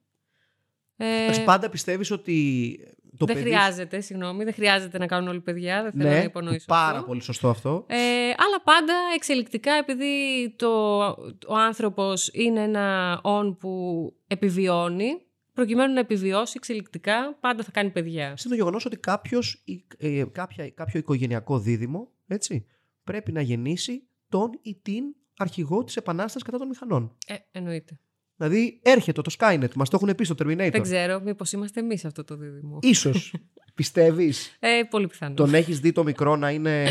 Ε... 0.96 1.42
Πάντα 1.44 1.68
πιστεύεις 1.68 2.10
ότι 2.10 2.78
το 3.16 3.24
δεν 3.24 3.36
χρειάζεται, 3.36 4.00
συγγνώμη, 4.00 4.44
δεν 4.44 4.54
χρειάζεται 4.54 4.98
να 4.98 5.06
κάνουν 5.06 5.28
όλοι 5.28 5.40
παιδιά. 5.40 5.82
Δεν 5.82 5.92
θέλω 5.92 6.08
ναι, 6.08 6.16
να 6.16 6.22
υπονοήσω. 6.22 6.64
Πάρα 6.66 6.96
αυτό. 6.96 7.06
πολύ 7.06 7.22
σωστό 7.22 7.48
αυτό. 7.48 7.84
Ε, 7.88 7.96
αλλά 8.28 8.60
πάντα 8.64 8.94
εξελικτικά, 9.14 9.72
επειδή 9.72 10.14
το, 10.56 10.98
ο 11.46 11.56
άνθρωπος 11.66 12.30
είναι 12.32 12.62
ένα 12.62 13.18
όν 13.22 13.56
που 13.56 14.12
επιβιώνει, 14.26 15.20
προκειμένου 15.52 15.92
να 15.92 16.00
επιβιώσει 16.00 16.52
εξελικτικά, 16.56 17.36
πάντα 17.40 17.62
θα 17.62 17.70
κάνει 17.70 17.90
παιδιά. 17.90 18.26
Είναι 18.26 18.36
το 18.48 18.54
γεγονός 18.54 18.84
ότι 18.84 18.96
κάποιος, 18.96 19.64
ε, 19.98 20.24
κάποια, 20.32 20.70
κάποιο 20.70 20.98
οικογενειακό 20.98 21.58
δίδυμο 21.58 22.12
έτσι, 22.26 22.66
πρέπει 23.04 23.32
να 23.32 23.40
γεννήσει 23.40 24.06
τον 24.28 24.50
ή 24.62 24.80
την 24.82 25.04
αρχηγό 25.36 25.84
της 25.84 25.96
επανάστασης 25.96 26.42
κατά 26.42 26.58
των 26.58 26.68
μηχανών. 26.68 27.16
Ε, 27.26 27.34
εννοείται. 27.50 28.00
Δηλαδή 28.42 28.78
έρχεται 28.82 29.22
το 29.22 29.34
Skynet, 29.38 29.72
μας 29.74 29.88
το 29.88 29.98
έχουν 30.02 30.14
πει 30.14 30.24
στο 30.24 30.34
Terminator. 30.38 30.70
Δεν 30.72 30.82
ξέρω, 30.82 31.20
μήπως 31.20 31.52
είμαστε 31.52 31.80
εμείς 31.80 32.04
αυτό 32.04 32.24
το 32.24 32.36
δίδυμο. 32.36 32.78
σω. 32.94 33.10
Πιστεύεις; 33.74 34.56
Ε, 34.60 34.68
πολύ 34.90 35.06
πιθανό. 35.06 35.34
Τον 35.34 35.54
έχεις 35.54 35.80
δει 35.80 35.92
το 35.92 36.04
μικρό 36.04 36.36
να 36.36 36.50
είναι 36.50 36.86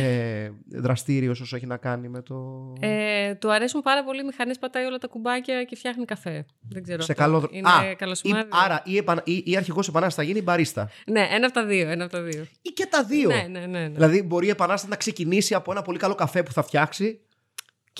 δραστήριος 0.67 1.39
όσο 1.41 1.55
έχει 1.55 1.65
να 1.65 1.77
κάνει 1.77 2.09
με 2.09 2.21
το. 2.21 2.35
Ε, 2.79 3.33
του 3.35 3.51
αρέσουν 3.51 3.81
πάρα 3.81 4.03
πολύ 4.03 4.21
οι 4.21 4.23
μηχανές, 4.23 4.59
πατάει 4.59 4.85
όλα 4.85 4.97
τα 4.97 5.07
κουμπάκια 5.07 5.63
και 5.63 5.75
φτιάχνει 5.75 6.05
καφέ. 6.05 6.45
Δεν 6.69 6.83
ξέρω. 6.83 7.01
Σε 7.01 7.13
καλό 7.13 7.47
Είναι 7.51 7.69
Α, 7.69 7.95
καλό 7.95 8.15
σημάδι. 8.15 8.49
Άρα 8.65 8.81
η, 8.85 8.97
επανα... 8.97 9.21
η, 9.25 9.43
η 9.45 9.57
αρχηγός 9.57 9.87
επανάστασης 9.87 10.19
θα 10.19 10.23
γίνει 10.23 10.39
η 10.39 10.43
μπαρίστα. 10.45 10.89
Ναι, 11.05 11.27
ένα 11.31 11.45
από 11.45 11.53
τα 11.53 11.65
δύο. 11.65 11.89
Ένα 11.89 12.03
από 12.03 12.13
τα 12.13 12.21
δύο. 12.21 12.45
Ή 12.61 12.69
και 12.69 12.85
τα 12.89 13.03
δύο. 13.03 13.29
Ναι, 13.29 13.47
ναι, 13.49 13.59
ναι, 13.59 13.79
ναι. 13.79 13.89
Δηλαδή 13.89 14.23
μπορεί 14.23 14.45
η 14.45 14.49
επανάσταση 14.49 14.89
να 14.89 14.95
ξεκινήσει 14.95 15.53
από 15.53 15.71
ένα 15.71 15.81
πολύ 15.81 15.97
καλό 15.97 16.15
καφέ 16.15 16.43
που 16.43 16.51
θα 16.51 16.63
φτιάξει 16.63 17.19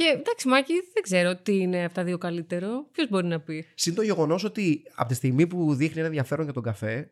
και 0.02 0.18
εντάξει, 0.20 0.48
Μάκη, 0.48 0.74
δεν 0.94 1.04
ξέρω 1.04 1.36
τι 1.36 1.58
είναι 1.58 1.84
αυτά 1.84 2.04
δύο 2.04 2.18
καλύτερο. 2.18 2.88
Ποιος 2.92 3.10
μπορεί 3.10 3.28
να 3.28 3.40
πει; 3.40 3.66
Συν 3.76 3.96
το 3.96 4.02
γεγονός 4.02 4.44
ότι 4.44 4.84
από 4.96 5.10
τη 5.10 5.16
στιγμή 5.16 5.48
που 5.48 5.74
δείχνει 5.74 5.98
ένα 5.98 6.08
ενδιαφέρον 6.08 6.44
για 6.44 6.54
τον 6.54 6.64
καφέ, 6.64 7.12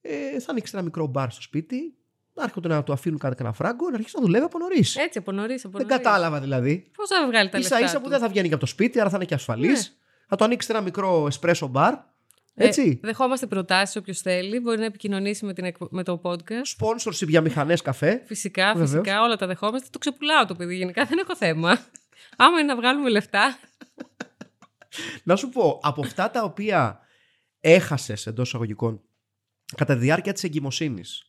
ε, 0.00 0.40
θα 0.40 0.50
ανοίξει 0.50 0.72
ένα 0.74 0.82
μικρό 0.82 1.06
μπαρ 1.06 1.30
στο 1.30 1.42
σπίτι, 1.42 1.94
να 2.34 2.42
έρχονται 2.42 2.68
να 2.68 2.82
του 2.82 2.92
αφήνουν 2.92 3.18
κάτι 3.18 3.36
ένα 3.40 3.52
φράγκο, 3.52 3.88
να 3.88 3.94
αρχίσει 3.94 4.14
να 4.16 4.22
δουλεύει 4.22 4.44
από 4.44 4.58
νωρίς. 4.58 4.96
Έτσι, 4.96 5.18
από 5.18 5.32
νωρίς. 5.32 5.66
Δεν 5.70 5.86
κατάλαβα 5.86 6.40
δηλαδή. 6.40 6.90
Πώς 6.96 7.08
θα 7.08 7.26
βγάλει 7.26 7.48
τα 7.48 7.58
λεφτά. 7.58 7.78
σα 7.78 7.84
ίσα 7.84 8.00
που 8.00 8.08
δεν 8.08 8.18
θα 8.18 8.28
βγαίνει 8.28 8.48
και 8.48 8.54
από 8.54 8.62
το 8.62 8.70
σπίτι, 8.70 9.00
άρα 9.00 9.10
θα 9.10 9.16
είναι 9.16 9.24
και 9.24 9.34
ασφαλής. 9.34 9.88
Ναι. 9.88 9.94
Θα 10.28 10.36
το 10.36 10.44
ανοίξετε 10.44 10.74
ένα 10.74 10.82
μικρό 10.82 11.26
εσπρέσο 11.26 11.66
μπαρ 11.66 11.94
Έτσι. 12.54 13.00
Ε, 13.02 13.06
δεχόμαστε 13.06 13.46
προτάσεις 13.46 13.96
όποιος 13.96 14.20
θέλει. 14.20 14.60
Μπορεί 14.60 14.78
να 14.78 14.84
επικοινωνήσει 14.84 15.44
με, 15.44 15.52
την, 15.52 15.72
με 15.90 16.02
το 16.02 16.20
podcast. 16.24 16.84
Sponsorship 16.84 17.28
για 17.28 17.40
μηχανές 17.40 17.82
καφέ. 17.82 18.22
Φυσικά, 18.26 18.72
Βεβαίως. 18.72 18.90
φυσικά. 18.90 19.22
Όλα 19.22 19.36
τα 19.36 19.46
δεχόμαστε. 19.46 19.88
Το 19.90 19.98
ξεπουλάω 19.98 20.46
το 20.46 20.54
παιδί. 20.54 20.76
Γενικά 20.76 21.04
δεν 21.04 21.18
έχω 21.18 21.36
θέμα. 21.36 21.78
Άμα 22.36 22.58
είναι 22.58 22.72
να 22.72 22.76
βγάλουμε 22.76 23.10
λεφτά. 23.10 23.58
να 25.24 25.36
σου 25.36 25.48
πω, 25.48 25.80
από 25.82 26.00
αυτά 26.04 26.30
τα 26.30 26.42
οποία 26.42 27.00
έχασες 27.60 28.26
εντός 28.26 28.48
εισαγωγικών 28.48 29.00
κατά 29.76 29.94
τη 29.94 30.00
διάρκεια 30.00 30.32
της 30.32 30.44
εγκυμοσύνης 30.44 31.26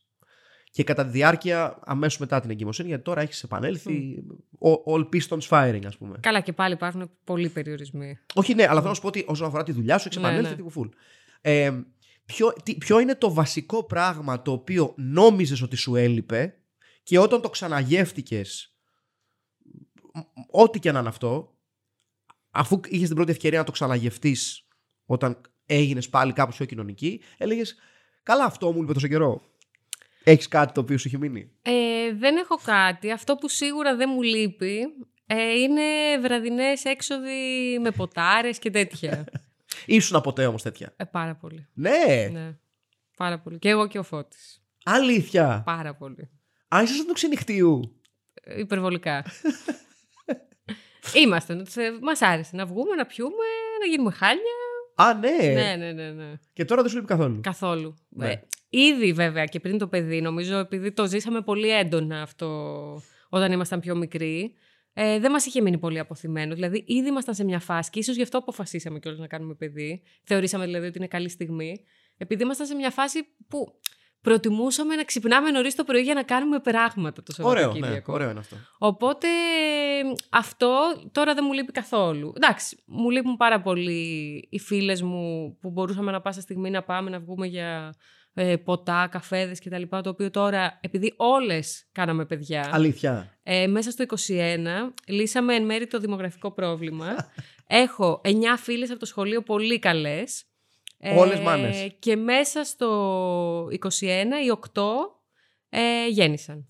και 0.70 0.84
κατά 0.84 1.04
τη 1.04 1.10
διάρκεια 1.10 1.78
αμέσως 1.84 2.18
μετά 2.18 2.40
την 2.40 2.50
εγκυμοσύνη, 2.50 2.88
γιατί 2.88 3.02
τώρα 3.02 3.20
έχεις 3.20 3.42
επανέλθει 3.42 4.24
mm. 4.60 4.94
all 4.94 5.08
pistons 5.08 5.48
firing, 5.48 5.82
ας 5.86 5.96
πούμε. 5.96 6.18
Καλά, 6.20 6.40
και 6.40 6.52
πάλι 6.52 6.74
υπάρχουν 6.74 7.10
πολλοί 7.24 7.48
περιορισμοί. 7.48 8.18
Όχι, 8.34 8.54
ναι, 8.54 8.62
αλλά 8.62 8.74
θέλω 8.74 8.88
να 8.88 8.94
σου 8.94 9.00
πω 9.00 9.06
ότι 9.06 9.24
όσον 9.26 9.46
αφορά 9.46 9.62
τη 9.62 9.72
δουλειά 9.72 9.98
σου, 9.98 10.08
έχεις 10.08 10.20
ναι, 10.20 10.26
επανέλθει 10.26 10.62
ναι, 10.62 10.70
ναι. 10.74 10.88
Ε, 11.40 11.72
ποιο, 12.24 12.52
τι, 12.62 12.76
ποιο 12.76 12.98
είναι 12.98 13.14
το 13.14 13.32
βασικό 13.34 13.84
πράγμα 13.84 14.42
το 14.42 14.52
οποίο 14.52 14.94
νόμιζες 14.96 15.62
ότι 15.62 15.76
σου 15.76 15.96
έλειπε 15.96 16.54
και 17.02 17.18
όταν 17.18 17.40
το 17.40 17.50
ξαναγεύτηκες 17.50 18.77
ό,τι 20.50 20.78
και 20.78 20.92
να 20.92 20.98
είναι 20.98 21.08
αυτό 21.08 21.56
αφού 22.50 22.80
είχες 22.88 23.06
την 23.06 23.16
πρώτη 23.16 23.30
ευκαιρία 23.30 23.58
να 23.58 23.64
το 23.64 23.72
ξαναγευτείς 23.72 24.66
όταν 25.06 25.40
έγινες 25.66 26.08
πάλι 26.08 26.32
κάπως 26.32 26.56
πιο 26.56 26.64
κοινωνική 26.64 27.22
έλεγες 27.38 27.76
καλά 28.22 28.44
αυτό 28.44 28.72
μου 28.72 28.82
είπε 28.82 28.92
τόσο 28.92 29.08
καιρό 29.08 29.42
Έχεις 30.24 30.48
κάτι 30.48 30.72
το 30.72 30.80
οποίο 30.80 30.98
σου 30.98 31.08
έχει 31.08 31.18
μείνει 31.18 31.50
ε, 31.62 32.12
Δεν 32.14 32.36
έχω 32.36 32.56
κάτι 32.64 33.10
Αυτό 33.10 33.34
που 33.34 33.48
σίγουρα 33.48 33.96
δεν 33.96 34.10
μου 34.14 34.22
λείπει 34.22 34.80
ε, 35.26 35.58
είναι 35.58 35.82
βραδινές 36.22 36.84
έξοδοι 36.84 37.78
με 37.80 37.90
ποτάρες 37.90 38.58
και 38.58 38.70
τέτοια 38.70 39.24
Ήσουν 39.86 40.20
ποτέ 40.20 40.46
όμως 40.46 40.62
τέτοια. 40.62 40.92
Ε, 40.96 41.04
πάρα 41.04 41.34
πολύ. 41.34 41.66
Ναι. 41.74 42.28
ναι. 42.32 42.56
Πάρα 43.16 43.38
πολύ. 43.38 43.58
Και 43.58 43.68
εγώ 43.68 43.86
και 43.86 43.98
ο 43.98 44.02
Φώτης. 44.02 44.62
Αλήθεια. 44.84 45.62
Πάρα 45.64 45.94
πολύ. 45.94 46.30
Αν 46.68 46.84
ήσασταν 46.84 47.06
του 47.06 47.12
ξενυχτίου. 47.12 48.00
Ε, 48.34 48.60
υπερβολικά. 48.60 49.24
Είμαστε. 51.14 51.62
Μας 52.00 52.22
άρεσε 52.22 52.56
να 52.56 52.66
βγούμε, 52.66 52.94
να 52.94 53.06
πιούμε, 53.06 53.44
να 53.80 53.86
γίνουμε 53.86 54.10
χάλια. 54.10 54.42
Α, 54.94 55.14
ναι. 55.14 55.52
Ναι, 55.52 55.76
ναι, 55.76 55.92
ναι. 55.92 56.10
ναι. 56.10 56.32
Και 56.52 56.64
τώρα 56.64 56.80
δεν 56.80 56.90
σου 56.90 56.96
λείπει 56.96 57.08
καθόλου. 57.08 57.40
Καθόλου. 57.42 57.94
Ναι. 58.08 58.30
Ε, 58.30 58.40
ήδη 58.68 59.12
βέβαια 59.12 59.44
και 59.44 59.60
πριν 59.60 59.78
το 59.78 59.86
παιδί, 59.86 60.20
νομίζω, 60.20 60.58
επειδή 60.58 60.92
το 60.92 61.06
ζήσαμε 61.06 61.40
πολύ 61.40 61.70
έντονα 61.70 62.22
αυτό 62.22 63.02
όταν 63.28 63.52
ήμασταν 63.52 63.80
πιο 63.80 63.96
μικροί 63.96 64.54
ε, 65.00 65.18
δεν 65.18 65.30
μας 65.30 65.46
είχε 65.46 65.60
μείνει 65.60 65.78
πολύ 65.78 65.98
αποθυμένο. 65.98 66.54
Δηλαδή, 66.54 66.84
ήδη 66.86 67.08
ήμασταν 67.08 67.34
σε 67.34 67.44
μια 67.44 67.60
φάση 67.60 67.90
και 67.90 67.98
ίσως 67.98 68.16
γι' 68.16 68.22
αυτό 68.22 68.38
αποφασίσαμε 68.38 68.98
κιόλας 68.98 69.20
να 69.20 69.26
κάνουμε 69.26 69.54
παιδί. 69.54 70.02
Θεωρήσαμε 70.24 70.64
δηλαδή 70.64 70.86
ότι 70.86 70.98
είναι 70.98 71.06
καλή 71.06 71.28
στιγμή. 71.28 71.84
Επειδή 72.16 72.42
ήμασταν 72.42 72.66
σε 72.66 72.74
μια 72.74 72.90
φάση 72.90 73.18
που 73.48 73.80
προτιμούσαμε 74.20 74.94
να 74.94 75.04
ξυπνάμε 75.04 75.50
νωρίς 75.50 75.74
το 75.74 75.84
πρωί 75.84 76.02
για 76.02 76.14
να 76.14 76.22
κάνουμε 76.22 76.60
πράγματα 76.60 77.22
το 77.22 77.32
Σαββατοκύριακο. 77.32 77.78
Ωραίο, 77.78 77.94
ναι, 77.94 78.02
ωραίο 78.06 78.30
είναι 78.30 78.38
αυτό. 78.38 78.56
Οπότε 78.78 79.28
αυτό 80.30 80.78
τώρα 81.12 81.34
δεν 81.34 81.44
μου 81.46 81.52
λείπει 81.52 81.72
καθόλου. 81.72 82.32
Εντάξει, 82.36 82.82
μου 82.86 83.10
λείπουν 83.10 83.36
πάρα 83.36 83.60
πολύ 83.60 84.46
οι 84.50 84.58
φίλες 84.58 85.02
μου 85.02 85.56
που 85.60 85.70
μπορούσαμε 85.70 86.10
να 86.10 86.20
πάσα 86.20 86.40
στιγμή 86.40 86.70
να 86.70 86.82
πάμε 86.82 87.10
να 87.10 87.18
βγούμε 87.18 87.46
για 87.46 87.94
ε, 88.34 88.56
ποτά, 88.56 89.08
καφέδες 89.10 89.60
κτλ. 89.60 89.82
Το 90.02 90.08
οποίο 90.08 90.30
τώρα, 90.30 90.78
επειδή 90.80 91.14
όλες 91.16 91.88
κάναμε 91.92 92.24
παιδιά. 92.24 92.70
Αλήθεια. 92.72 93.38
Ε, 93.42 93.66
μέσα 93.66 93.90
στο 93.90 94.04
21 94.08 94.92
λύσαμε 95.06 95.54
εν 95.54 95.64
μέρη 95.64 95.86
το 95.86 95.98
δημογραφικό 95.98 96.52
πρόβλημα. 96.52 97.06
Έχω 97.66 98.20
9 98.24 98.28
φίλες 98.56 98.90
από 98.90 98.98
το 98.98 99.06
σχολείο 99.06 99.42
πολύ 99.42 99.78
καλές. 99.78 100.44
Όλες 101.16 101.38
ε, 101.38 101.42
μάνες. 101.42 101.90
Και 101.98 102.16
μέσα 102.16 102.64
στο 102.64 103.66
21 103.66 104.00
οι 104.00 104.58
8 104.74 104.82
ε, 105.68 106.08
γέννησαν. 106.08 106.68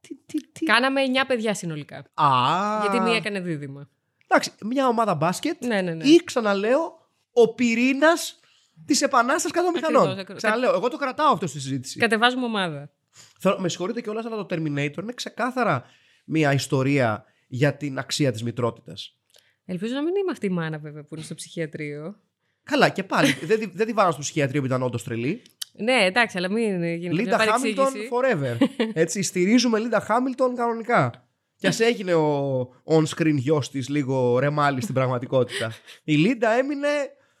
Τι, 0.00 0.14
τι, 0.26 0.46
τι. 0.52 0.64
Κάναμε 0.64 1.00
9 1.22 1.24
παιδιά 1.26 1.54
συνολικά. 1.54 2.04
Α. 2.14 2.78
Γιατί 2.80 3.00
μία 3.00 3.16
έκανε 3.16 3.40
δίδυμα. 3.40 3.88
Εντάξει, 4.26 4.52
μια 4.64 4.88
ομάδα 4.88 5.14
μπάσκετ. 5.14 5.64
Ναι, 5.64 5.80
ναι, 5.80 5.94
ναι. 5.94 6.04
Ή 6.04 6.22
ξαναλέω, 6.24 7.08
ο 7.32 7.54
πυρήνας 7.54 8.40
της 8.86 9.02
επανάστασης 9.02 9.50
κάτω 9.50 9.70
μηχανών. 9.70 10.24
Ξαναλέω, 10.36 10.74
εγώ 10.74 10.88
το 10.88 10.96
κρατάω 10.96 11.32
αυτό 11.32 11.46
στη 11.46 11.60
συζήτηση. 11.60 11.98
Κατεβάζουμε 11.98 12.44
ομάδα. 12.44 12.90
Θέλω, 13.38 13.58
με 13.58 13.68
συγχωρείτε 13.68 14.00
κιόλας, 14.00 14.24
αλλά 14.24 14.36
το 14.36 14.46
Terminator 14.50 15.02
είναι 15.02 15.12
ξεκάθαρα 15.14 15.84
μια 16.24 16.52
ιστορία 16.52 17.24
για 17.48 17.76
την 17.76 17.98
αξία 17.98 18.32
της 18.32 18.42
μητρότητας. 18.42 19.16
Ελπίζω 19.64 19.94
να 19.94 20.02
μην 20.02 20.14
είμαι 20.14 20.30
αυτή 20.30 20.46
η 20.46 20.50
μάνα, 20.50 20.78
βέβαια, 20.78 21.02
που 21.02 21.14
είναι 21.14 21.24
στο 21.24 21.34
ψυχιατρίο. 21.34 22.20
Καλά, 22.64 22.88
και 22.88 23.02
πάλι. 23.02 23.32
δεν, 23.42 23.70
δεν 23.74 23.86
τη 23.86 23.92
βάλω 23.92 24.10
στο 24.10 24.20
ψυχιατρίο 24.20 24.60
που 24.60 24.66
ήταν 24.66 24.82
όντως 24.82 25.04
τρελή. 25.04 25.42
Ναι, 25.72 26.04
εντάξει, 26.04 26.38
αλλά 26.38 26.50
μην 26.50 26.84
γίνει 26.84 27.14
Λίντα 27.14 27.38
Χάμιλτον 27.38 27.86
forever. 27.86 28.66
Έτσι, 29.02 29.22
στηρίζουμε 29.22 29.78
Λίντα 29.78 30.00
Χάμιλτον 30.00 30.54
κανονικά. 30.54 31.28
Κι 31.56 31.66
ας 31.66 31.80
έγινε 31.80 32.14
ο 32.14 32.60
on-screen 32.84 33.34
γιος 33.34 33.70
της 33.70 33.88
λίγο 33.88 34.38
ρεμάλι 34.38 34.80
στην 34.80 34.94
πραγματικότητα. 34.94 35.72
Η 36.04 36.14
Λίντα 36.14 36.50
έμεινε 36.50 36.88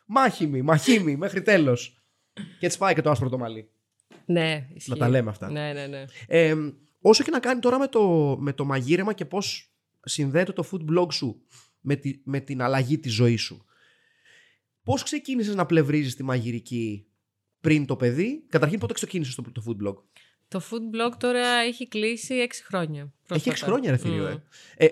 μάχημη, 0.06 0.62
μαχήμη 0.62 1.16
μέχρι 1.16 1.42
τέλος. 1.42 2.02
Και 2.32 2.66
έτσι 2.66 2.78
πάει 2.78 2.94
και 2.94 3.00
το 3.00 3.10
άσπρο 3.10 3.28
το 3.28 3.38
μαλλί. 3.38 3.70
Ναι, 4.24 4.66
ισχύει. 4.74 4.90
Να 4.90 4.96
τα 4.96 5.08
λέμε 5.08 5.30
αυτά. 5.30 5.50
Ναι, 5.50 5.72
ναι, 5.72 5.86
ναι. 5.86 6.04
Ε, 6.26 6.54
όσο 7.00 7.24
και 7.24 7.30
να 7.30 7.40
κάνει 7.40 7.60
τώρα 7.60 7.78
με 7.78 7.86
το, 7.86 8.36
με 8.40 8.52
το 8.52 8.64
μαγείρεμα 8.64 9.12
και 9.12 9.24
πώς 9.24 9.72
συνδέεται 10.04 10.52
το 10.52 10.64
food 10.72 10.98
blog 10.98 11.12
σου 11.12 11.42
με, 11.80 11.96
τη, 11.96 12.20
με 12.24 12.40
την 12.40 12.62
αλλαγή 12.62 12.98
της 12.98 13.12
ζωής 13.12 13.42
σου. 13.42 13.64
Πώς 14.84 15.02
ξεκίνησες 15.02 15.54
να 15.54 15.66
πλευρίζεις 15.66 16.16
τη 16.16 16.22
μαγειρική 16.22 17.06
πριν 17.60 17.86
το 17.86 17.96
παιδί, 17.96 18.44
Καταρχήν, 18.48 18.78
πότε 18.78 18.92
ξεκίνησες 18.92 19.34
το, 19.34 19.42
το 19.52 19.62
food 19.66 19.86
blog; 19.86 19.94
Το 20.48 20.62
food 20.70 20.96
blog 20.96 21.12
τώρα 21.18 21.46
έχει 21.48 21.88
κλείσει 21.88 22.46
6 22.48 22.52
χρόνια. 22.66 23.12
Έχει 23.28 23.50
6 23.50 23.54
χρόνια, 23.56 23.90
ρε 23.90 23.96
φίλιο. 23.96 24.32
Mm. 24.32 24.40
Ε. 24.76 24.84
Ε, 24.84 24.90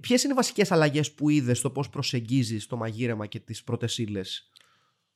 Ποιες 0.00 0.22
είναι 0.22 0.32
οι 0.32 0.36
βασικές 0.36 0.72
αλλαγές 0.72 1.12
που 1.12 1.28
είδες 1.28 1.58
στο 1.58 1.70
πώς 1.70 1.88
προσεγγίζεις 1.88 2.66
το 2.66 2.76
μαγείρεμα 2.76 3.26
και 3.26 3.38
τις 3.38 3.62
πρώτε 3.62 3.88
ύλε. 3.96 4.20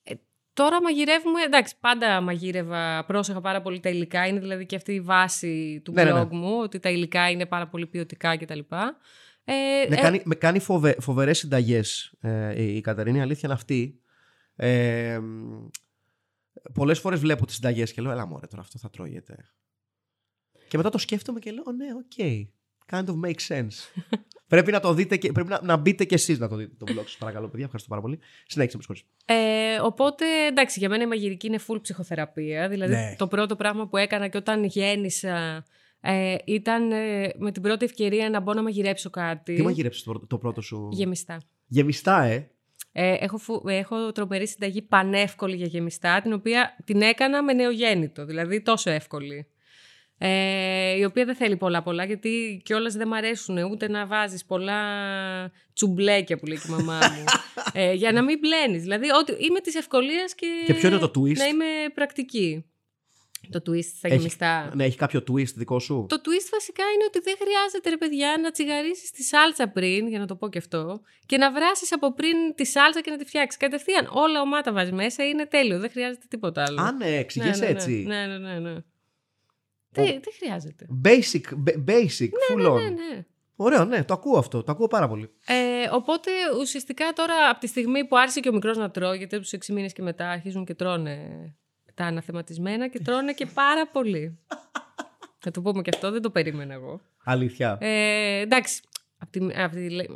Ε, 0.03 0.15
τώρα 0.53 0.83
μαγειρεύουμε. 0.83 1.43
Εντάξει, 1.43 1.75
πάντα 1.81 2.21
μαγείρευα. 2.21 3.05
Πρόσεχα 3.05 3.41
πάρα 3.41 3.63
πολύ 3.63 3.81
τα 3.81 3.89
υλικά. 3.89 4.27
Είναι 4.27 4.41
δηλαδή 4.41 4.67
και 4.67 4.77
αυτή 4.77 4.93
η 4.93 5.01
βάση 5.01 5.81
του 5.85 5.93
ναι, 5.93 6.05
ναι, 6.05 6.13
ναι. 6.13 6.21
blog 6.21 6.29
μου, 6.31 6.59
ότι 6.61 6.79
τα 6.79 6.91
υλικά 6.91 7.31
είναι 7.31 7.47
πάρα 7.47 7.69
πολύ 7.69 7.87
ποιοτικά 7.87 8.37
κτλ. 8.37 8.61
Ε, 9.45 9.89
με, 9.89 9.97
ε, 9.97 10.01
κάνει, 10.01 10.23
με 10.25 10.35
κάνει 10.35 10.59
φοβε, 10.59 10.97
φοβερές 11.01 11.39
συνταγές 11.39 12.13
ε, 12.21 12.63
η 12.63 12.81
Καταρίνη, 12.81 13.21
αλήθεια 13.21 13.43
είναι 13.45 13.53
αυτή. 13.53 14.01
Ε, 14.61 15.21
πολλές 16.73 16.99
φορές 16.99 17.21
βλέπω 17.21 17.47
τις 17.47 17.55
συνταγές 17.55 17.93
και 17.93 18.01
λέω, 18.01 18.11
έλα 18.11 18.27
μωρέ 18.27 18.47
τώρα 18.47 18.63
αυτό 18.63 18.79
θα 18.79 18.91
τρώγεται. 18.91 19.37
Και 20.69 20.77
μετά 20.77 20.91
το 20.91 20.99
σκέφτομαι 20.99 21.39
και 21.39 21.51
λέω, 21.51 21.73
ναι, 21.77 21.87
ok. 21.95 22.13
Okay. 22.17 22.47
Kind 22.91 23.05
of 23.05 23.15
makes 23.25 23.57
sense. 23.57 24.05
πρέπει 24.49 24.71
να 24.71 24.81
το 24.81 24.95
δείτε 24.95 25.17
και 25.17 25.33
πρέπει 25.33 25.49
να, 25.49 25.61
να 25.63 25.77
μπείτε 25.77 26.05
κι 26.05 26.15
εσείς 26.15 26.39
να 26.39 26.49
το 26.49 26.57
δείτε 26.57 26.75
το 26.79 26.87
blog 26.89 27.03
σας. 27.03 27.17
Παρακαλώ, 27.17 27.49
παιδιά. 27.49 27.65
Ευχαριστώ 27.65 27.91
πάρα 27.91 28.03
πολύ. 28.03 28.19
Συνέχισε 28.47 28.79
με 28.89 28.95
ε, 29.25 29.81
Οπότε, 29.81 30.25
εντάξει, 30.49 30.79
για 30.79 30.89
μένα 30.89 31.03
η 31.03 31.07
μαγειρική 31.07 31.47
είναι 31.47 31.59
full 31.67 31.83
ψυχοθεραπεία. 31.83 32.69
Δηλαδή, 32.69 32.95
ναι. 32.95 33.15
το 33.19 33.27
πρώτο 33.27 33.57
πράγμα 33.57 33.89
που 33.89 33.97
έκανα 33.97 34.29
και 34.29 34.37
όταν 34.37 34.65
γέννησα 34.65 35.65
ε, 36.01 36.37
ήταν 36.45 36.93
ε, 36.93 37.31
με 37.39 37.53
την 37.53 37.63
πρώτη 37.63 37.85
ευκαιρία 37.85 38.31
να 38.31 38.41
μπω 38.41 38.55
να 38.55 38.63
μαγειρέψω 38.63 39.11
κάτι. 39.11 39.55
Τι 39.55 39.63
μαγειρέψει 39.63 40.05
το, 40.05 40.27
το 40.27 40.39
πρώτο 40.39 40.61
σου; 40.61 40.89
Γεμιστά. 40.93 41.41
Γεμιστά, 41.67 42.23
ε. 42.23 42.51
Ε, 43.01 43.17
έχω, 43.21 43.63
έχω 43.67 44.13
τρομερή 44.13 44.49
συνταγή 44.49 44.83
πανεύκολη 44.83 45.57
για 45.57 45.67
γεμιστά, 45.67 46.21
την 46.21 46.33
οποία 46.33 46.77
την 46.85 47.03
έκανα 47.03 47.43
με 47.43 47.53
νεογέννητο, 47.53 48.25
δηλαδή 48.25 48.63
τόσο 48.63 48.91
εύκολη. 48.91 49.47
Ε, 50.19 50.97
η 50.99 51.05
οποία 51.05 51.25
δεν 51.25 51.35
θέλει 51.35 51.57
πολλά 51.57 51.83
πολλά, 51.83 52.05
γιατί 52.05 52.63
κιόλας 52.65 52.95
δεν 52.95 53.09
μ' 53.09 53.15
αρέσουν 53.15 53.59
ούτε 53.59 53.89
να 53.89 54.07
βάζεις 54.07 54.45
πολλά 54.45 54.81
τσουμπλέκια 55.73 56.37
που 56.37 56.47
λέει 56.47 56.57
και 56.57 56.67
η 56.69 56.71
μαμά 56.71 56.99
μου. 56.99 57.25
ε, 57.81 57.93
για 57.93 58.13
να 58.13 58.23
μην 58.23 58.39
μπλένεις. 58.39 58.83
Δηλαδή, 58.83 59.11
ότι 59.11 59.33
είμαι 59.33 59.61
της 59.61 59.75
ευκολίας 59.75 60.35
και, 60.35 60.47
και 60.67 60.75
ποιο 60.75 60.89
είναι 60.89 60.99
το 60.99 61.11
twist? 61.19 61.37
να 61.37 61.47
είμαι 61.47 61.65
πρακτική. 61.95 62.65
Το 63.51 63.63
twist 63.67 63.91
στα 63.97 64.09
γεμιστά. 64.09 64.73
Ναι, 64.75 64.85
έχει 64.85 64.97
κάποιο 64.97 65.21
twist 65.31 65.53
δικό 65.55 65.79
σου; 65.79 66.07
Το 66.09 66.17
twist 66.17 66.49
βασικά 66.53 66.83
είναι 66.95 67.05
ότι 67.07 67.21
δεν 67.21 67.37
χρειάζεται, 67.43 67.91
ρε 67.91 67.97
παιδιά, 67.97 68.39
να 68.43 68.51
τσιγαρίσεις 68.51 69.11
τη 69.11 69.23
σάλτσα 69.23 69.69
πριν, 69.69 70.09
για 70.09 70.19
να 70.19 70.27
το 70.27 70.37
πω 70.37 70.49
και 70.49 70.59
αυτό, 70.59 71.01
και 71.27 71.37
να 71.37 71.53
βράσεις 71.53 71.93
από 71.93 72.15
πριν 72.15 72.37
τη 72.55 72.67
σάλτσα 72.67 73.01
και 73.01 73.11
να 73.11 73.17
τη 73.17 73.25
φτιάξεις. 73.25 73.61
Κατευθείαν 73.61 74.09
όλα 74.13 74.41
ομάτα 74.41 74.73
βάζεις 74.73 74.93
μέσα, 74.93 75.27
είναι 75.29 75.47
τέλειο. 75.47 75.79
Δεν 75.79 75.91
χρειάζεται 75.91 76.27
τίποτα 76.29 76.65
άλλο. 76.69 76.81
Α, 76.81 76.93
ναι, 76.93 77.17
εξηγεί 77.17 77.49
ναι, 77.49 77.57
ναι, 77.57 77.59
ναι, 77.59 77.67
έτσι. 77.67 78.05
Ναι, 78.07 78.27
ναι, 78.27 78.39
ναι. 78.39 78.59
ναι. 78.59 78.77
Δεν, 79.91 80.21
χρειάζεται; 80.39 80.87
Basic, 81.05 81.43
basic, 81.87 82.29
ναι, 82.29 82.55
full 82.55 82.57
ναι, 82.57 82.83
ναι, 82.83 82.89
ναι. 82.89 83.27
Ωραίο, 83.61 83.85
ναι, 83.85 84.05
το 84.05 84.15
ακούω 84.15 84.39
αυτό. 84.39 84.63
Το 84.63 84.73
ακούω 84.73 84.87
πάρα 84.87 85.09
πολύ. 85.09 85.31
Ε, 85.47 85.89
οπότε 85.93 86.31
ουσιαστικά 86.61 87.13
τώρα 87.13 87.35
από 87.51 87.61
τη 87.61 87.67
στιγμή 87.67 88.05
που 88.05 88.17
άρχισε 88.17 88.41
και 88.41 88.49
ο 88.49 88.53
μικρός 88.53 88.77
να 88.77 88.91
τρώει, 88.91 89.17
γιατί 89.17 89.35
από 89.35 89.45
τους 89.45 89.55
6 89.67 89.73
μήνες 89.73 89.93
και 89.93 90.03
μετά 90.03 90.29
αρχίζουν 90.29 90.65
και 90.65 90.75
τρώνε 90.75 91.19
τα 91.99 92.05
αναθεματισμένα 92.05 92.89
και 92.89 93.01
τρώνε 93.01 93.33
και 93.33 93.47
πάρα 93.47 93.87
πολύ. 93.87 94.39
Θα 95.39 95.51
το 95.51 95.61
πούμε 95.63 95.83
και 95.83 95.91
αυτό, 95.95 96.11
δεν 96.11 96.23
το 96.23 96.31
περίμενα 96.31 96.75
εγώ. 96.75 97.01
Αλήθεια. 97.25 97.79
Ε, 97.81 98.41
εντάξει. 98.41 98.81
Απ' 99.19 99.31
την, 99.31 99.53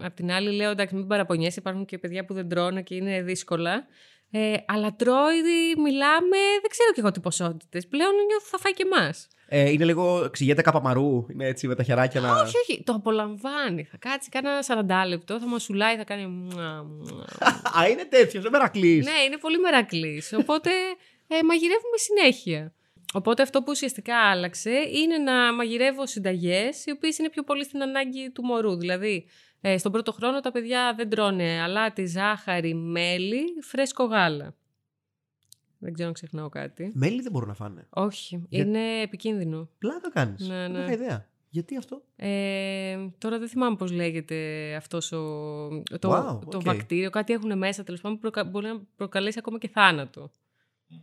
απ 0.03 0.14
την 0.14 0.31
άλλη 0.31 0.51
λέω, 0.53 0.71
εντάξει, 0.71 0.95
μην 0.95 1.07
παραπονιέσαι, 1.07 1.61
υπάρχουν 1.61 1.85
και 1.85 1.99
παιδιά 1.99 2.25
που 2.25 2.35
δεν 2.35 2.49
τρώνε 2.49 2.83
και 2.83 2.95
είναι 2.95 3.23
δύσκολα. 3.23 3.87
Ε, 4.31 4.55
αλλά 4.66 4.95
τρώει, 4.97 5.40
μιλάμε, 5.83 6.38
δεν 6.61 6.71
ξέρω 6.71 6.92
και 6.95 7.01
εγώ 7.01 7.11
τι 7.11 7.21
ποσότητες. 7.21 7.87
Πλέον 7.87 8.11
νιώθω 8.29 8.47
θα 8.47 8.59
φάει 8.59 8.73
και 8.73 8.85
εμάς. 8.92 9.29
Ε, 9.55 9.71
είναι 9.71 9.85
λίγο 9.85 10.29
ξηγέται 10.31 10.62
καπαμαρού, 10.62 11.27
είναι 11.31 11.47
έτσι 11.47 11.66
με 11.66 11.75
τα 11.75 11.83
χεράκια 11.83 12.21
να. 12.21 12.40
Όχι, 12.40 12.57
όχι. 12.57 12.83
Το 12.85 12.92
απολαμβάνει. 12.92 13.85
Θα 13.85 13.97
κάτσει 13.97 14.29
κάνα 14.29 15.05
40 15.05 15.09
λεπτό, 15.09 15.40
θα 15.40 15.47
μασουλάει, 15.47 15.97
θα 15.97 16.05
κάνει. 16.05 16.49
Α, 17.79 17.88
είναι 17.90 18.05
τέτοιος, 18.05 18.42
δεν 18.42 18.53
μερακλή. 18.53 19.03
Ναι, 19.05 19.25
είναι 19.27 19.37
πολύ 19.37 19.59
μερακλής. 19.59 20.33
Οπότε 20.33 20.71
ε, 21.38 21.42
μαγειρεύουμε 21.45 21.97
συνέχεια. 21.97 22.75
Οπότε 23.12 23.42
αυτό 23.42 23.59
που 23.59 23.66
ουσιαστικά 23.68 24.16
άλλαξε 24.16 24.71
είναι 24.71 25.18
να 25.18 25.55
μαγειρεύω 25.55 26.07
συνταγές, 26.07 26.87
οι 26.87 26.90
οποίες 26.90 27.18
είναι 27.18 27.31
πιο 27.31 27.42
πολύ 27.42 27.64
στην 27.64 27.83
ανάγκη 27.83 28.31
του 28.31 28.45
μωρού. 28.45 28.77
Δηλαδή, 28.77 29.27
ε, 29.61 29.79
στον 29.79 29.92
πρώτο 29.92 30.12
χρόνο 30.12 30.40
τα 30.40 30.53
παιδιά 30.53 30.95
δεν 30.97 31.09
τρώνε 31.09 31.61
αλάτι, 31.61 32.07
ζάχαρη, 32.07 32.75
μέλι, 32.75 33.42
φρέσκο 33.61 34.05
γάλα. 34.05 34.55
Δεν 35.79 35.92
ξέρω 35.92 36.09
αν 36.09 36.14
ξεχνάω 36.14 36.49
κάτι. 36.49 36.90
Μέλι 36.95 37.23
δεν 37.23 37.33
μπορούν 37.33 37.49
να 37.49 37.55
φάνε. 37.55 37.87
Όχι. 37.90 38.47
Είναι 38.49 39.01
επικίνδυνο. 39.01 39.68
Πλάκα 39.79 40.11
κάνεις. 40.11 40.49
Ναι, 40.49 40.68
ναι. 40.68 40.79
Δεν 40.79 40.83
είχα 40.83 40.92
ιδέα. 40.92 41.29
Γιατί 41.49 41.77
αυτό; 41.77 42.03
Ε, 42.16 42.97
τώρα 43.18 43.38
δεν 43.38 43.49
θυμάμαι 43.49 43.77
πώς 43.77 43.92
λέγεται 43.92 44.37
αυτός 44.75 45.09
το, 45.09 45.68
wow, 46.01 46.38
το 46.51 46.61
βακτήριο. 46.61 47.11
Κάτι 47.11 47.33
έχουν 47.33 47.59
μέσα 47.59 47.83
τέλος 47.83 48.01
πάντων 48.01 48.18
που 48.18 48.31
μπορεί 48.51 48.66
να 48.66 48.81
προκαλέσει 48.97 49.38
ακόμα 49.38 49.59
και 49.59 49.68
θάνατο. 49.68 50.31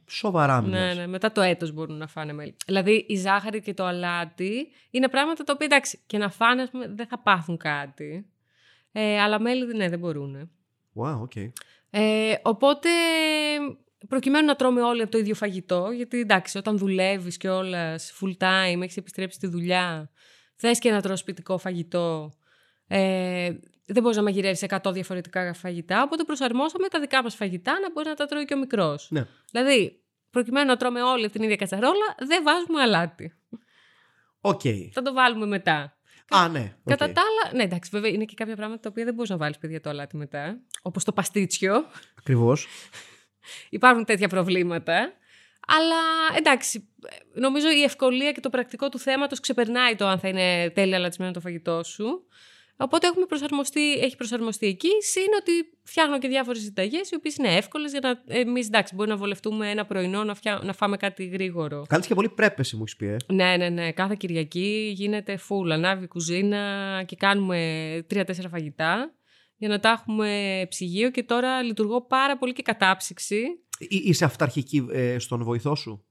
Σοβαρά 0.08 0.62
Ναι, 0.62 0.94
ναι, 0.94 1.08
μετά 1.08 1.32
το 1.32 1.42
έτος 1.42 1.72
μπορούν 1.72 1.98
να 1.98 2.08
φάνε 2.08 2.34
μέλι. 2.34 2.56
Δηλαδή 2.66 3.06
η 3.08 3.16
ζάχαρη 3.16 3.62
και 3.62 3.74
το 3.74 3.86
αλάτι 3.86 4.68
είναι 4.90 5.08
πράγματα 5.08 5.44
τα 5.44 5.54
οποία 5.56 5.66
εντάξει 5.66 6.00
και 6.06 6.18
να 6.18 6.30
φάνε 6.30 6.68
πούμε, 6.68 6.88
δεν 6.88 7.08
θα 7.08 7.20
πάθουν 7.20 7.58
κάτι. 7.58 8.26
Ε, 8.92 9.20
αλλά 9.22 9.40
μέλι 9.40 9.76
ναι, 9.76 9.90
δεν 9.90 10.00
μπορούν. 10.00 10.50
Wow, 10.96 11.22
okay. 11.22 11.52
Ε, 11.90 12.34
οπότε 12.42 12.90
προκειμένου 14.08 14.46
να 14.46 14.56
τρώμε 14.56 14.82
όλοι 14.82 15.02
από 15.02 15.12
το 15.12 15.18
ίδιο 15.18 15.36
φαγητό, 15.36 15.92
γιατί 15.92 16.20
εντάξει, 16.20 16.58
όταν 16.58 16.78
δουλεύεις 16.78 17.38
και 17.38 17.50
όλας 17.50 18.14
full 18.22 18.44
time, 18.44 18.82
έχεις 18.82 18.98
επιστρέψει 18.98 19.38
στη 19.38 19.48
δουλειά, 19.48 20.10
θες 20.56 20.80
και 20.80 20.92
να 20.92 21.02
τρως 21.02 21.20
σπιτικό 21.20 21.58
φαγητό, 21.58 22.34
ε, 22.88 23.52
δεν 23.94 24.02
μπορείς 24.02 24.18
να 24.18 24.24
μαγειρεύεις 24.24 24.66
100 24.68 24.92
διαφορετικά 24.94 25.54
φαγητά, 25.54 26.04
οπότε 26.04 26.24
προσαρμόσαμε 26.24 26.88
τα 26.88 27.00
δικά 27.00 27.24
μας 27.24 27.36
φαγητά 27.36 27.80
να 27.80 27.92
μπορείς 27.92 28.10
να 28.10 28.16
τα 28.16 28.26
τρώει 28.26 28.46
και 28.46 28.54
ο 28.54 28.58
μικρός. 28.58 29.08
Ναι. 29.12 29.28
Δηλαδή, 29.52 30.04
προκειμένου 30.30 30.68
να 30.68 30.78
τρώμε 30.78 31.02
όλοι 31.02 31.24
από 31.24 31.34
την 31.34 31.44
ίδια 31.44 31.56
κατσαρόλα, 31.56 32.16
δεν 32.28 32.44
βάζουμε 32.44 32.82
αλάτι. 32.82 33.34
Ok. 34.42 34.62
Okay. 34.64 34.90
Θα 34.94 35.02
το 35.02 35.14
βάλουμε 35.14 35.46
μετά. 35.46 35.98
Α, 36.30 36.48
ναι. 36.48 36.74
Okay. 36.76 36.82
Κατά 36.86 37.12
τα 37.12 37.22
άλλα, 37.22 37.56
ναι, 37.56 37.64
εντάξει, 37.64 37.90
βέβαια 37.94 38.12
είναι 38.12 38.26
και 38.26 38.34
κάποια 38.36 38.56
πράγματα 38.56 38.82
τα 38.82 38.90
οποία 38.90 39.06
δεν 39.06 39.14
μπορείς 39.14 39.30
να 39.30 39.38
βάλεις 39.38 39.58
παιδιά 39.58 39.82
το 39.82 39.90
αλάτι 39.90 40.18
μετά. 40.18 40.60
Όπως 40.82 41.04
το 41.04 41.12
παστίτσιο. 41.12 41.86
Ακριβώς. 42.18 42.68
Υπάρχουν 43.70 44.06
τέτοια 44.06 44.28
προβλήματα. 44.28 45.14
Αλλά 45.68 46.38
εντάξει, 46.38 46.90
νομίζω 47.34 47.70
η 47.70 47.84
ευκολία 47.84 48.32
και 48.32 48.40
το 48.40 48.50
πρακτικό 48.50 48.90
του 48.90 49.00
θέματος 49.00 49.40
ξεπερνάει 49.40 49.96
το 49.96 50.08
αν 50.08 50.20
θα 50.20 50.28
είναι 50.28 50.70
τέλεια 50.70 50.98
αλατισμένο 50.98 51.32
το 51.32 51.40
φαγητό 51.40 51.84
σου. 51.84 52.28
Οπότε 52.82 53.08
έχουμε 53.08 53.26
προσαρμοστεί, 53.26 53.94
έχει 53.94 54.16
προσαρμοστεί 54.16 54.68
εκεί. 54.68 54.90
Συν 55.00 55.28
ότι 55.40 55.52
φτιάχνω 55.84 56.20
και 56.20 56.28
διάφορες 56.28 56.62
συνταγές, 56.62 57.12
οι 57.12 57.16
οποίες 57.16 57.36
είναι 57.36 57.56
εύκολες 57.56 57.92
για 57.92 58.00
να. 58.04 58.36
Εμείς 58.40 58.68
εντάξει, 58.68 58.96
μπορεί 58.96 59.10
να 59.10 59.18
βολευτούμε 59.18 59.70
ένα 59.70 59.86
πρωινό 59.86 60.24
να, 60.24 60.36
φτιά, 60.36 60.62
να 60.64 60.74
φάμε 60.74 60.98
κάτι 60.98 61.26
γρήγορο. 61.26 61.86
Κάνεις 61.88 62.08
και 62.08 62.14
πολύ 62.14 62.30
πρέπεση, 62.30 62.76
μου 62.76 62.82
έχεις 62.82 62.96
πει. 62.96 63.06
Ε. 63.06 63.18
Ναι, 63.28 63.58
ναι, 63.58 63.70
ναι. 63.70 63.92
Κάθε 63.92 64.16
Κυριακή 64.20 64.92
γίνεται 64.96 65.38
φούλα. 65.38 65.76
Ανάβει 65.76 66.08
κουζίνα 66.08 67.04
και 67.08 67.16
κάνουμε 67.16 67.60
τρία-τέσσερα 68.08 68.50
φαγητά 68.50 69.14
για 69.56 69.68
να 69.68 69.80
τα 69.80 69.90
έχουμε 69.90 70.66
ψυγείο 70.70 71.12
και 71.12 71.24
τώρα 71.24 71.62
λειτουργώ 71.62 72.02
πάρα 72.06 72.38
πολύ 72.38 72.54
και 72.54 72.62
κατάψυξη. 72.62 73.44
Είσαι 73.80 74.26
αυταρχική 74.26 74.88
ε, 74.92 75.20
στον 75.20 75.44
βοηθό 75.44 75.76
σου; 75.76 76.06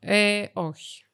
Ε, 0.00 0.44
όχι 0.52 1.05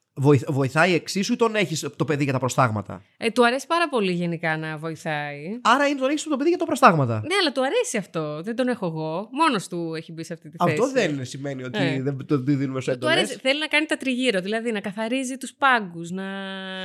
βοηθάει 0.48 0.94
εξίσου 0.94 1.32
ή 1.32 1.36
τον 1.36 1.54
έχεις 1.54 1.86
το 1.96 2.04
παιδί 2.04 2.24
για 2.24 2.32
τα 2.32 2.38
προστάγματα; 2.38 3.02
Ε, 3.16 3.30
του 3.30 3.46
αρέσει 3.46 3.66
πάρα 3.66 3.88
πολύ 3.88 4.12
γενικά 4.12 4.56
να 4.56 4.76
βοηθάει. 4.76 5.58
Άρα 5.62 5.86
είναι 5.86 6.00
τον 6.00 6.08
έχεις 6.08 6.22
το 6.22 6.36
παιδί 6.36 6.48
για 6.48 6.58
τα 6.58 6.64
προστάγματα. 6.64 7.14
Ναι, 7.14 7.34
αλλά 7.40 7.52
του 7.52 7.64
αρέσει 7.64 7.96
αυτό. 7.96 8.42
Δεν 8.42 8.56
τον 8.56 8.68
έχω 8.68 8.86
εγώ. 8.86 9.28
Μόνος 9.32 9.68
του 9.68 9.94
έχει 9.96 10.12
μπει 10.12 10.24
σε 10.24 10.32
αυτή 10.32 10.50
τη 10.50 10.56
θέση. 10.56 10.70
Αυτό 10.70 10.92
δεν 10.92 11.24
σημαίνει 11.24 11.62
ότι 11.62 11.78
ε. 11.78 12.02
δεν 12.02 12.26
το 12.26 12.38
δίνουμε 12.38 12.80
σε 12.80 12.90
έντονες. 12.90 13.14
Του 13.14 13.20
αρέσει. 13.20 13.38
Θέλει 13.38 13.58
να 13.58 13.66
κάνει 13.66 13.86
τα 13.86 13.96
τριγύρω, 13.96 14.40
δηλαδή 14.40 14.72
να 14.72 14.80
καθαρίζει 14.80 15.36
τους 15.36 15.54
πάγκους. 15.54 16.10
Να... 16.10 16.24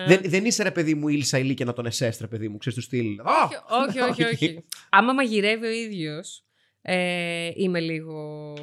Δεν, 0.07 0.21
δεν 0.23 0.45
είσαι 0.45 0.63
ρε 0.63 0.71
παιδί 0.71 0.93
μου 0.95 1.07
ήλσα 1.07 1.37
ηλί 1.37 1.53
και 1.53 1.65
να 1.65 1.73
τον 1.73 1.85
εσέστρε, 1.85 2.27
παιδί 2.27 2.47
μου, 2.47 2.57
ξέρεις 2.57 2.79
του 2.79 2.85
στυλ. 2.85 3.19
Όχι, 3.19 3.55
όχι, 3.87 3.99
όχι. 3.99 4.23
όχι. 4.23 4.63
Άμα 4.89 5.13
μαγειρεύει 5.13 5.65
ο 5.65 5.71
ίδιος 5.71 6.46
ε, 6.89 7.51
είμαι 7.53 7.79
λίγο. 7.79 8.53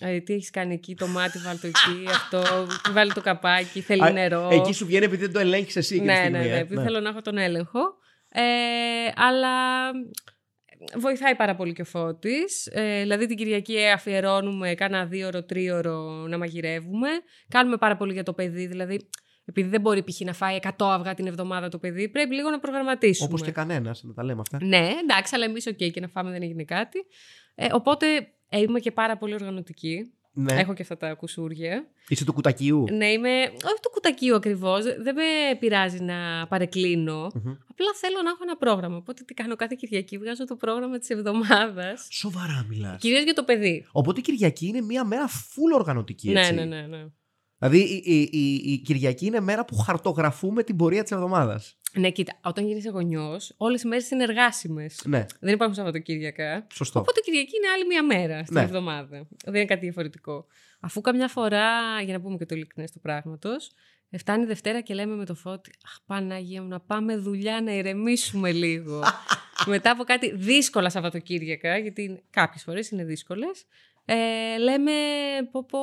Ε, 0.00 0.20
τι 0.20 0.34
έχεις 0.34 0.50
κάνει 0.50 0.74
εκεί, 0.74 0.94
το 0.94 1.06
μάτι, 1.06 1.38
βάλει 1.38 1.58
το 1.58 1.66
εκεί, 1.66 2.08
αυτό. 2.18 2.66
Βάλει 2.92 3.12
το 3.12 3.20
καπάκι, 3.20 3.80
θέλει 3.80 4.12
νερό. 4.12 4.48
Εκεί 4.52 4.72
σου 4.72 4.86
βγαίνει 4.86 5.04
επειδή 5.04 5.24
δεν 5.24 5.32
το 5.32 5.38
ελέγχεις 5.38 5.76
εσύ. 5.76 6.00
Ναι, 6.00 6.14
ναι, 6.14 6.28
ναι, 6.28 6.38
ναι, 6.38 6.58
επειδή 6.58 6.74
ναι. 6.74 6.82
θέλω 6.82 7.00
να 7.00 7.08
έχω 7.08 7.20
τον 7.20 7.38
έλεγχο. 7.38 7.80
Ε, 8.28 8.42
αλλά 9.14 9.50
βοηθάει 10.98 11.34
πάρα 11.34 11.54
πολύ 11.54 11.72
και 11.72 11.82
ο 11.82 11.84
Φώτης. 11.84 12.66
Ε, 12.66 13.00
δηλαδή 13.00 13.26
την 13.26 13.36
Κυριακή 13.36 13.86
αφιερώνουμε 13.86 14.74
κάνα 14.74 15.06
δύο 15.06 15.26
ώρο, 15.26 15.44
τρίωρο 15.44 16.26
να 16.28 16.38
μαγειρεύουμε. 16.38 17.08
Κάνουμε 17.48 17.76
πάρα 17.76 17.96
πολύ 17.96 18.12
για 18.12 18.22
το 18.22 18.32
παιδί, 18.32 18.66
δηλαδή 18.66 19.08
επειδή 19.44 19.68
δεν 19.68 19.80
μπορεί 19.80 20.04
π.χ. 20.04 20.20
να 20.20 20.32
φάει 20.32 20.58
100 20.62 20.70
αυγά 20.78 21.14
την 21.14 21.26
εβδομάδα 21.26 21.68
το 21.68 21.78
παιδί, 21.78 22.08
πρέπει 22.08 22.34
λίγο 22.34 22.50
να 22.50 22.58
προγραμματίσουμε. 22.58 23.28
Όπως 23.28 23.42
και 23.42 23.50
κανένας, 23.50 24.02
να 24.02 24.12
τα 24.14 24.24
λέμε 24.24 24.40
αυτά. 24.40 24.58
Ναι, 24.62 24.90
εντάξει, 25.02 25.34
αλλά 25.34 25.44
εμείς, 25.44 25.66
οκ, 25.66 25.76
και 25.76 26.00
να 26.00 26.08
φάμε 26.08 26.30
δεν 26.30 26.42
έγινε 26.42 26.64
κάτι. 26.64 26.98
Ε, 27.54 27.66
οπότε 27.72 28.06
ε, 28.48 28.60
είμαι 28.60 28.80
και 28.80 28.92
πάρα 28.92 29.16
πολύ 29.16 29.34
οργανωτική. 29.34 30.12
Ναι. 30.34 30.52
Έχω 30.52 30.74
και 30.74 30.82
αυτά 30.82 30.96
τα 30.96 31.14
κουσούρια. 31.14 31.86
Είσαι 32.08 32.24
του 32.24 32.32
κουτακίου. 32.32 32.84
Ναι, 32.90 33.06
είμαι. 33.06 33.40
Όχι 33.40 33.80
του 33.82 33.90
κουτακίου 33.92 34.34
ακριβώς. 34.34 34.82
Δεν 34.82 35.14
με 35.14 35.56
πειράζει 35.58 36.00
να 36.00 36.46
παρεκκλίνω. 36.48 37.26
Mm-hmm. 37.26 37.56
Απλά 37.70 37.86
θέλω 37.94 38.22
να 38.24 38.30
έχω 38.30 38.42
ένα 38.42 38.56
πρόγραμμα. 38.56 38.96
Οπότε 38.96 39.22
τι 39.24 39.34
κάνω 39.34 39.56
κάθε 39.56 39.74
Κυριακή, 39.78 40.18
βγάζω 40.18 40.44
το 40.44 40.56
πρόγραμμα 40.56 40.98
της 40.98 41.10
εβδομάδας. 41.10 42.08
Σοβαρά 42.10 42.66
μιλάς. 42.68 43.00
Κυρίως 43.00 43.22
για 43.22 43.34
το 43.34 43.42
παιδί. 43.42 43.86
Οπότε 43.92 44.20
η 44.20 44.22
Κυριακή 44.22 44.66
είναι 44.66 44.80
μία 44.80 45.04
μέρα 45.04 45.28
full 45.28 45.78
οργανωτική. 45.78 46.30
Ναι, 46.30 46.40
έτσι. 46.40 46.54
Ναι, 46.54 46.64
ναι, 46.64 46.80
ναι, 46.80 46.86
ναι. 46.86 47.04
Δηλαδή 47.62 47.78
η, 47.78 48.02
η, 48.04 48.28
η, 48.32 48.72
η 48.72 48.78
Κυριακή 48.78 49.26
είναι 49.26 49.40
μέρα 49.40 49.64
που 49.64 49.76
χαρτογραφούμε 49.76 50.62
την 50.62 50.76
πορεία 50.76 51.02
της 51.02 51.12
εβδομάδας. 51.12 51.76
Ναι, 51.94 52.10
κοίτα, 52.10 52.32
όταν 52.44 52.66
γίνει 52.66 52.82
γονιός, 52.88 53.54
όλες 53.56 53.82
οι 53.82 53.88
μέρες 53.88 54.10
είναι 54.10 54.22
εργάσιμες. 54.22 55.00
Ναι. 55.04 55.26
Δεν 55.40 55.54
υπάρχουν 55.54 55.76
Σαββατοκύριακα. 55.76 56.66
Σωστό. 56.72 57.00
Οπότε 57.00 57.20
η 57.20 57.22
Κυριακή 57.22 57.56
είναι 57.56 57.68
άλλη 57.74 57.86
μία 57.86 58.04
μέρα 58.04 58.44
στην 58.44 58.56
ναι. 58.56 58.62
εβδομάδα. 58.62 59.28
Δεν 59.44 59.54
είναι 59.54 59.64
κάτι 59.64 59.80
διαφορετικό. 59.80 60.46
Αφού 60.80 61.00
καμιά 61.00 61.28
φορά, 61.28 62.00
για 62.04 62.12
να 62.12 62.20
πούμε 62.20 62.36
και 62.36 62.46
το 62.46 62.54
ειλικρινές 62.54 62.90
του 62.90 63.00
πράγματος, 63.00 63.70
φτάνει 64.18 64.44
Δευτέρα 64.44 64.80
και 64.80 64.94
λέμε 64.94 65.14
με 65.14 65.24
το 65.24 65.34
φώτι, 65.34 65.70
Αχ, 65.84 65.98
Παναγία 66.06 66.62
μου, 66.62 66.68
να 66.68 66.80
πάμε 66.80 67.16
δουλειά 67.16 67.60
να 67.60 67.72
ηρεμήσουμε 67.72 68.52
λίγο. 68.52 69.02
Μετά 69.66 69.90
από 69.90 70.04
κάτι 70.04 70.36
δύσκολα 70.36 70.90
Σαββατοκύριακα, 70.90 71.78
γιατί 71.78 72.22
κάποιες 72.30 72.62
φορές 72.62 72.90
είναι 72.90 73.04
δύσκολες, 73.04 73.64
ε, 74.04 74.58
λέμε 74.58 74.92
πω, 75.50 75.64
πω, 75.64 75.78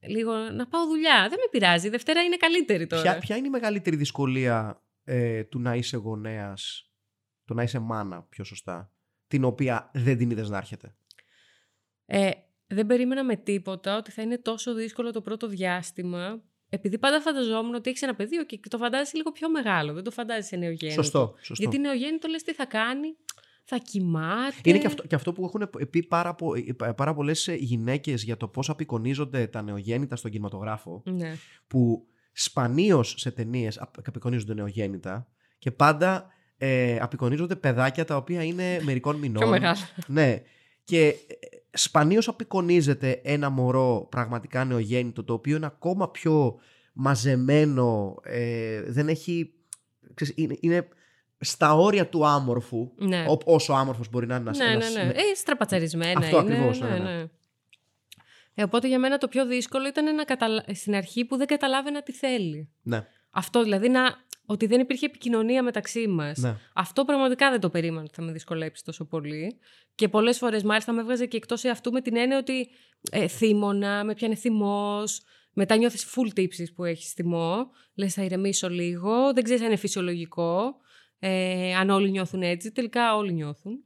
λίγο 0.00 0.32
να 0.32 0.66
πάω 0.66 0.86
δουλειά. 0.86 1.26
Δεν 1.28 1.38
με 1.38 1.48
πειράζει. 1.50 1.86
Η 1.86 1.90
Δευτέρα 1.90 2.22
είναι 2.22 2.36
καλύτερη 2.36 2.86
τώρα. 2.86 3.02
Ποια, 3.02 3.18
ποια 3.18 3.36
είναι 3.36 3.46
η 3.46 3.50
μεγαλύτερη 3.50 3.96
δυσκολία 3.96 4.82
ε, 5.04 5.44
του 5.44 5.60
να 5.60 5.74
είσαι 5.74 5.96
γονέας, 5.96 6.90
του 7.44 7.54
να 7.54 7.62
είσαι 7.62 7.78
μάνα 7.78 8.22
πιο 8.22 8.44
σωστά, 8.44 8.92
την 9.26 9.44
οποία 9.44 9.90
δεν 9.94 10.18
την 10.18 10.30
είδες 10.30 10.48
να 10.48 10.56
έρχεται; 10.56 10.94
Ε, 12.06 12.30
δεν 12.66 12.86
περίμενα 12.86 13.24
με 13.24 13.36
τίποτα 13.36 13.96
ότι 13.96 14.10
θα 14.10 14.22
είναι 14.22 14.38
τόσο 14.38 14.74
δύσκολο 14.74 15.12
το 15.12 15.20
πρώτο 15.20 15.46
διάστημα. 15.46 16.42
Επειδή 16.72 16.98
πάντα 16.98 17.20
φανταζόμουν 17.20 17.74
ότι 17.74 17.90
έχεις 17.90 18.02
ένα 18.02 18.14
παιδί 18.14 18.46
και 18.46 18.68
το 18.68 18.78
φαντάζεσαι 18.78 19.16
λίγο 19.16 19.32
πιο 19.32 19.50
μεγάλο. 19.50 19.92
Δεν 19.92 20.02
το 20.02 20.10
φαντάζεσαι 20.10 20.56
νεογέννητο. 20.56 21.02
Σωστό, 21.02 21.34
σωστό. 21.40 21.54
Γιατί 21.62 21.78
νεογέννητο 21.78 22.28
λες 22.28 22.42
τι 22.42 22.52
θα 22.52 22.66
κάνει, 22.66 23.16
θα 23.70 23.78
κοιμάται. 23.78 24.56
Είναι 24.64 24.78
και 24.78 24.86
αυτό, 24.86 25.02
και 25.06 25.14
αυτό 25.14 25.32
που 25.32 25.44
έχουν 25.44 25.70
πει 25.90 26.02
πάρα, 26.02 26.34
πο, 26.34 26.52
πάρα 26.96 27.14
πολλές 27.14 27.48
γυναίκες 27.58 28.22
για 28.22 28.36
το 28.36 28.48
πώς 28.48 28.70
απεικονίζονται 28.70 29.46
τα 29.46 29.62
νεογέννητα 29.62 30.16
στον 30.16 30.30
κινηματογράφο. 30.30 31.02
Ναι. 31.04 31.36
Που 31.66 32.06
σπανίως 32.32 33.14
σε 33.16 33.30
ταινίες 33.30 33.78
απεικονίζονται 33.80 34.54
νεογέννητα 34.54 35.26
και 35.58 35.70
πάντα 35.70 36.26
ε, 36.56 36.98
απεικονίζονται 37.00 37.56
παιδάκια 37.56 38.04
τα 38.04 38.16
οποία 38.16 38.42
είναι 38.42 38.78
μερικών 38.86 39.16
μηνών. 39.16 39.42
Πιο 39.42 39.50
μεγάλα. 39.50 39.78
Ναι. 40.06 40.42
Και 40.84 41.06
ε, 41.06 41.14
σπανίως 41.70 42.28
απεικονίζεται 42.28 43.20
ένα 43.24 43.50
μωρό 43.50 44.06
πραγματικά 44.10 44.64
νεογέννητο 44.64 45.24
το 45.24 45.32
οποίο 45.32 45.56
είναι 45.56 45.66
ακόμα 45.66 46.10
πιο 46.10 46.58
μαζεμένο, 46.92 48.16
ε, 48.22 48.82
δεν 48.82 49.08
έχει... 49.08 49.52
Ξέρεις, 50.14 50.34
είναι, 50.36 50.56
είναι 50.60 50.88
στα 51.40 51.74
όρια 51.74 52.08
του 52.08 52.26
άμορφου, 52.26 52.92
ναι. 52.96 53.24
όσο 53.44 53.72
άμορφος 53.72 54.10
μπορεί 54.10 54.26
να 54.26 54.36
είναι. 54.36 54.50
Ναι, 54.56 54.64
ένας, 54.64 54.94
ναι, 54.94 55.02
ναι. 55.02 55.10
Ε, 55.10 55.34
στραπατσαρισμένα 55.34 56.18
Αυτό 56.18 56.40
είναι. 56.40 56.52
ακριβώς, 56.52 56.80
ναι, 56.80 56.88
ναι, 56.88 56.98
ναι. 56.98 57.24
Ε, 58.54 58.62
οπότε 58.62 58.88
για 58.88 58.98
μένα 58.98 59.18
το 59.18 59.28
πιο 59.28 59.46
δύσκολο 59.46 59.86
ήταν 59.86 60.14
να 60.14 60.24
καταλα... 60.24 60.64
στην 60.74 60.94
αρχή 60.94 61.24
που 61.24 61.36
δεν 61.36 61.46
καταλάβαινα 61.46 62.02
τι 62.02 62.12
θέλει. 62.12 62.70
Ναι. 62.82 63.06
Αυτό 63.30 63.62
δηλαδή 63.62 63.88
να, 63.88 64.00
ότι 64.46 64.66
δεν 64.66 64.80
υπήρχε 64.80 65.06
επικοινωνία 65.06 65.62
μεταξύ 65.62 66.06
μας. 66.08 66.38
Ναι. 66.38 66.56
Αυτό 66.74 67.04
πραγματικά 67.04 67.50
δεν 67.50 67.60
το 67.60 67.70
περίμενα 67.70 68.02
ότι 68.02 68.14
θα 68.14 68.22
με 68.22 68.32
δυσκολέψει 68.32 68.84
τόσο 68.84 69.04
πολύ. 69.04 69.58
Και 69.94 70.08
πολλές 70.08 70.38
φορές 70.38 70.62
μάλιστα 70.62 70.92
με 70.92 71.00
έβγαζε 71.00 71.26
και 71.26 71.36
εκτός 71.36 71.64
αυτού 71.64 71.92
με 71.92 72.00
την 72.00 72.16
έννοια 72.16 72.38
ότι 72.38 72.68
ε, 73.10 73.26
θύμωνα, 73.26 74.04
με 74.04 74.14
πιάνε 74.14 74.34
θυμός. 74.34 75.22
Μετά 75.52 75.76
νιώθεις 75.76 76.14
full 76.14 76.30
τύψει 76.34 76.72
που 76.72 76.84
έχεις 76.84 77.12
θυμό. 77.12 77.70
Λες, 77.94 78.14
θα 78.14 78.22
ηρεμήσω 78.22 78.68
λίγο. 78.68 79.32
Δεν 79.32 79.44
ξέρεις 79.44 79.62
αν 79.62 79.68
είναι 79.68 79.76
φυσιολογικό. 79.76 80.76
Ε, 81.20 81.74
αν 81.74 81.90
όλοι 81.90 82.10
νιώθουν 82.10 82.42
έτσι. 82.42 82.72
Τελικά 82.72 83.16
όλοι 83.16 83.32
νιώθουν. 83.32 83.84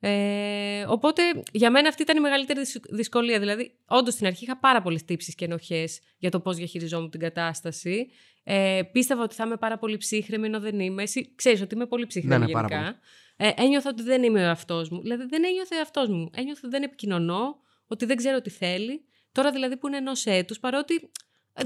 Ε, 0.00 0.84
οπότε 0.88 1.22
για 1.52 1.70
μένα 1.70 1.88
αυτή 1.88 2.02
ήταν 2.02 2.16
η 2.16 2.20
μεγαλύτερη 2.20 2.60
δυσκολία. 2.90 3.38
Δηλαδή, 3.38 3.78
όντως 3.86 4.14
στην 4.14 4.26
αρχή 4.26 4.44
είχα 4.44 4.58
πάρα 4.58 4.82
πολλές 4.82 5.04
τύψεις 5.04 5.34
και 5.34 5.44
ενοχές 5.44 6.00
για 6.18 6.30
το 6.30 6.40
πώς 6.40 6.56
διαχειριζόμουν 6.56 7.10
την 7.10 7.20
κατάσταση. 7.20 8.08
Ε, 8.42 8.80
πίστευα 8.92 9.22
ότι 9.22 9.34
θα 9.34 9.44
είμαι 9.44 9.56
πάρα 9.56 9.78
πολύ 9.78 9.96
ψύχρεμη, 9.96 10.46
ενώ 10.46 10.60
δεν 10.60 10.80
είμαι. 10.80 11.02
Εσύ 11.02 11.34
ξέρεις 11.34 11.60
ότι 11.60 11.74
είμαι 11.74 11.86
πολύ 11.86 12.06
ψύχρεμη 12.06 12.38
ναι, 12.38 12.44
ναι, 12.44 12.50
γενικά. 12.50 12.98
Ε, 13.36 13.50
ένιωθα 13.56 13.90
ότι 13.90 14.02
δεν 14.02 14.22
είμαι 14.22 14.40
ο 14.40 14.42
εαυτός 14.42 14.88
μου. 14.88 15.00
Δηλαδή, 15.00 15.24
δεν 15.28 15.44
ένιωθε 15.44 15.74
ο 15.74 15.78
εαυτός 15.78 16.08
μου. 16.08 16.30
Ένιωθα 16.34 16.60
ότι 16.62 16.70
δεν 16.70 16.82
επικοινωνώ, 16.82 17.56
ότι 17.86 18.04
δεν 18.04 18.16
ξέρω 18.16 18.40
τι 18.40 18.50
θέλει. 18.50 19.04
Τώρα 19.32 19.50
δηλαδή 19.50 19.76
που 19.76 19.86
είναι 19.86 19.96
ενός 19.96 20.26
έτους, 20.26 20.58
παρότι. 20.60 21.10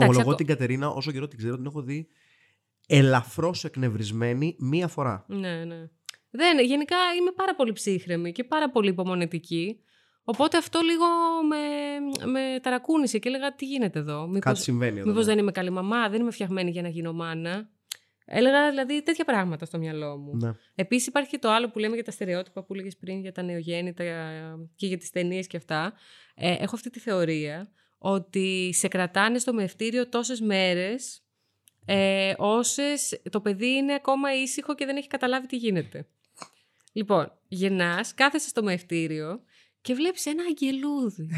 Ομολογώ 0.00 0.34
την 0.34 0.46
Κατερίνα, 0.46 0.88
όσο 0.88 1.12
καιρό 1.12 1.28
την 1.28 1.38
ξέρω, 1.38 1.56
την 1.56 1.66
έχω 1.66 1.82
δει 1.82 2.08
ελαφρώς 2.86 3.64
εκνευρισμένη 3.64 4.56
μία 4.58 4.88
φορά. 4.88 5.24
Ναι, 5.28 5.64
ναι. 5.64 5.88
Δεν, 6.30 6.60
γενικά 6.60 6.96
είμαι 7.20 7.30
πάρα 7.30 7.54
πολύ 7.54 7.72
ψύχρεμη 7.72 8.32
και 8.32 8.44
πάρα 8.44 8.70
πολύ 8.70 8.88
υπομονετική. 8.88 9.78
Οπότε 10.24 10.56
αυτό 10.56 10.80
λίγο 10.80 11.04
με, 11.48 11.56
με 12.30 12.60
ταρακούνησε 12.60 13.18
και 13.18 13.28
έλεγα 13.28 13.54
τι 13.54 13.66
γίνεται 13.66 13.98
εδώ; 13.98 14.26
Μήπως, 14.26 14.40
Κάτι 14.40 14.60
συμβαίνει 14.60 14.98
εδώ. 14.98 15.08
Μήπως 15.08 15.26
ναι. 15.26 15.32
δεν 15.32 15.42
είμαι 15.42 15.52
καλή 15.52 15.70
μαμά, 15.70 16.08
δεν 16.08 16.20
είμαι 16.20 16.30
φτιαγμένη 16.30 16.70
για 16.70 16.82
να 16.82 16.88
γίνω 16.88 17.12
μάνα. 17.12 17.68
Έλεγα 18.26 18.70
δηλαδή 18.70 19.02
τέτοια 19.02 19.24
πράγματα 19.24 19.64
στο 19.64 19.78
μυαλό 19.78 20.16
μου. 20.16 20.36
Ναι. 20.36 20.52
Επίσης 20.74 21.06
υπάρχει 21.06 21.30
και 21.30 21.38
το 21.38 21.50
άλλο 21.50 21.70
που 21.70 21.78
λέμε 21.78 21.94
για 21.94 22.04
τα 22.04 22.10
στερεότυπα 22.10 22.64
που 22.64 22.74
έλεγες 22.74 22.96
πριν 22.96 23.20
για 23.20 23.32
τα 23.32 23.42
νεογέννητα 23.42 24.04
και 24.76 24.86
για 24.86 24.98
τις 24.98 25.10
ταινίες 25.10 25.46
και 25.46 25.56
αυτά. 25.56 25.92
Ε, 26.34 26.52
έχω 26.52 26.74
αυτή 26.74 26.90
τη 26.90 27.00
θεωρία 27.00 27.68
ότι 27.98 28.70
σε 28.74 28.88
κρατάνε 28.88 29.38
στο 29.38 29.52
μευτήριο 29.52 30.08
τόσες 30.08 30.40
μέρες 30.40 31.23
ε, 31.86 32.34
όσες 32.36 33.20
το 33.30 33.40
παιδί 33.40 33.68
είναι 33.68 33.94
ακόμα 33.94 34.34
ήσυχο 34.34 34.74
και 34.74 34.86
δεν 34.86 34.96
έχει 34.96 35.08
καταλάβει 35.08 35.46
τι 35.46 35.56
γίνεται. 35.56 36.06
Λοιπόν, 36.92 37.32
γεννά, 37.48 38.04
κάθεσαι 38.14 38.48
στο 38.48 38.62
μευτήριο 38.62 39.40
και 39.80 39.94
βλέπεις 39.94 40.26
ένα 40.26 40.42
αγγελούδι. 40.42 41.28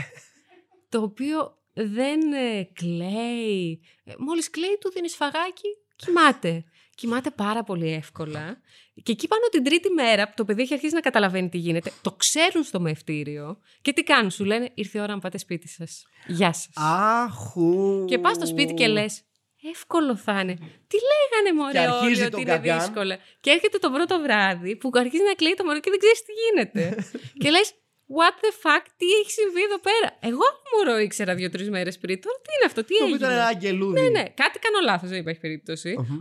το 0.88 1.02
οποίο 1.02 1.58
δεν 1.72 2.32
ε, 2.32 2.68
κλαίει. 2.72 3.80
Ε, 4.04 4.12
μόλις 4.18 4.50
κλαίει 4.50 4.78
του 4.80 4.90
δίνεις 4.90 5.14
φαγάκι, 5.16 5.68
κοιμάται. 5.96 6.64
Κοιμάται 6.94 7.30
πάρα 7.30 7.62
πολύ 7.62 7.92
εύκολα. 7.92 8.60
Και 9.02 9.12
εκεί 9.12 9.28
πάνω 9.28 9.42
την 9.50 9.64
τρίτη 9.64 9.90
μέρα 9.90 10.28
που 10.28 10.32
το 10.36 10.44
παιδί 10.44 10.62
έχει 10.62 10.74
αρχίσει 10.74 10.94
να 10.94 11.00
καταλαβαίνει 11.00 11.48
τι 11.48 11.58
γίνεται, 11.58 11.92
το 12.02 12.12
ξέρουν 12.12 12.62
στο 12.62 12.80
μευτήριο 12.80 13.58
και 13.82 13.92
τι 13.92 14.02
κάνουν, 14.02 14.30
σου 14.30 14.44
λένε 14.44 14.70
ήρθε 14.74 14.98
η 14.98 15.00
ώρα 15.00 15.14
να 15.14 15.20
πάτε 15.20 15.38
σπίτι 15.38 15.68
σας. 15.68 16.06
Γεια 16.26 16.52
σας. 16.52 16.70
Αχού. 16.74 18.04
Και 18.04 18.18
πας 18.18 18.36
στο 18.36 18.46
σπίτι 18.46 18.74
και 18.74 18.86
λες 18.86 19.22
Εύκολο 19.62 20.16
θα 20.16 20.40
είναι. 20.40 20.54
Τι 20.90 20.96
λέγανε 21.10 21.50
μωρέ 21.60 21.88
όλοι 22.04 22.22
ότι 22.22 22.40
είναι 22.40 22.58
δύσκολα. 22.58 23.18
Και 23.40 23.50
έρχεται 23.50 23.78
το 23.78 23.90
πρώτο 23.90 24.20
βράδυ 24.20 24.76
που 24.76 24.90
αρχίζει 24.94 25.22
να 25.22 25.34
κλαίει 25.34 25.54
το 25.54 25.64
μωρό 25.64 25.80
και 25.80 25.90
δεν 25.90 25.98
ξέρει 25.98 26.18
τι 26.26 26.32
γίνεται. 26.42 26.82
και 27.42 27.50
λες, 27.50 27.74
what 28.18 28.36
the 28.44 28.50
fuck, 28.62 28.84
τι 28.96 29.06
έχει 29.20 29.30
συμβεί 29.30 29.62
εδώ 29.62 29.78
πέρα; 29.78 30.08
Εγώ 30.20 30.46
μωρό 30.72 30.98
ήξερα 30.98 31.34
δύο-τρεις 31.34 31.70
μέρες 31.70 31.98
πριν. 31.98 32.20
Τώρα 32.20 32.36
τι 32.42 32.50
είναι 32.56 32.66
αυτό, 32.66 32.84
τι 32.84 32.94
έγινε; 32.94 33.10
Το 33.10 33.16
ήταν 33.16 33.30
ένα 33.30 33.46
αγγελούδι. 33.46 34.00
Ναι, 34.00 34.08
ναι, 34.08 34.22
κάτι 34.22 34.58
κάνω 34.58 34.78
λάθος, 34.84 35.08
δεν 35.08 35.18
υπάρχει 35.18 35.62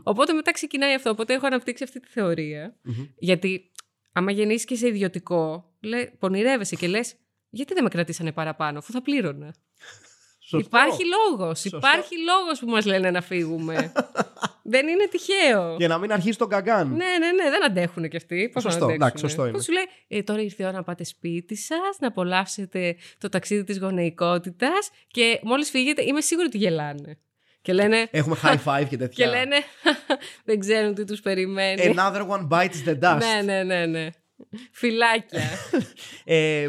Οπότε 0.04 0.34
μετά 0.34 0.52
ξεκινάει 0.52 0.94
αυτό. 0.94 1.10
Οπότε 1.10 1.34
έχω 1.34 1.46
αναπτύξει 1.46 1.84
αυτή 1.84 2.00
τη 2.00 2.08
θεωρία. 2.08 2.76
Γιατί 3.18 3.72
άμα 4.12 4.32
γεννήσεις 4.32 4.66
και 4.66 4.76
σε 4.76 4.88
ιδιωτικό, 4.88 5.74
λέ, 5.82 6.06
πονηρεύεσαι 6.06 6.76
και 6.76 6.88
λες, 6.88 7.16
γιατί 7.50 7.74
δεν 7.74 7.84
με 7.84 7.90
κρατήσανε 7.90 8.32
παραπάνω, 8.32 8.78
αφού 8.78 8.92
θα 8.92 9.02
πλήρωνα; 9.02 9.56
Σωστό. 10.48 10.58
Υπάρχει 10.78 11.04
λόγος. 11.06 11.66
Υπάρχει 11.66 12.16
λόγος 12.26 12.60
που 12.60 12.70
μας 12.70 12.86
λένε 12.86 13.12
να 13.12 13.22
φύγουμε. 13.22 13.92
δεν 14.74 14.88
είναι 14.88 15.08
τυχαίο. 15.08 15.76
Για 15.78 15.88
να 15.88 15.98
μην 15.98 16.12
αρχίσει 16.12 16.38
τον 16.38 16.50
καγκάν. 16.50 16.88
Ναι, 16.88 16.96
ναι, 16.96 17.32
ναι, 17.44 17.50
δεν 17.50 17.66
αντέχουν 17.66 18.10
κι 18.10 18.18
αυτοί. 18.18 18.50
Πώς 18.54 18.64
σωστό, 18.64 18.90
εντάξει, 18.90 19.22
σωστό 19.22 19.46
είναι. 19.46 19.62
σου 19.62 19.72
λέει, 19.72 19.84
ε, 20.08 20.24
τώρα 20.24 20.42
ήρθε 20.42 20.64
η 20.64 20.66
ώρα 20.66 20.76
να 20.76 20.84
πάτε 20.84 21.04
σπίτι 21.04 21.56
σας, 21.56 21.98
να 22.00 22.08
απολαύσετε 22.08 22.96
το 23.18 23.30
ταξίδι 23.30 23.64
της 23.64 23.80
γονεϊκότητας 23.80 24.90
και 25.08 25.40
μόλις 25.44 25.70
φύγετε, 25.70 26.04
είμαι 26.04 26.22
σίγουρη 26.22 26.48
ότι 26.48 26.58
γελάνε. 26.58 27.20
Και 27.62 27.74
λένε, 27.74 28.08
Έχουμε 28.12 28.36
high 28.44 28.58
five 28.68 28.86
και 28.90 28.98
τέτοια. 28.98 29.26
Και 29.26 29.32
λένε, 29.32 29.56
δεν 30.46 30.60
ξέρουν 30.60 30.94
τι 30.94 31.04
τους 31.04 31.20
περιμένει. 31.20 31.94
Another 31.96 32.22
one 32.28 32.48
bites 32.50 32.88
the 32.88 33.00
dust. 33.00 33.18
ναι, 33.18 33.42
ναι, 33.44 33.64
ναι, 33.64 33.86
ναι. 33.86 34.10
Φυλάκια. 34.72 35.50
ε, 36.24 36.68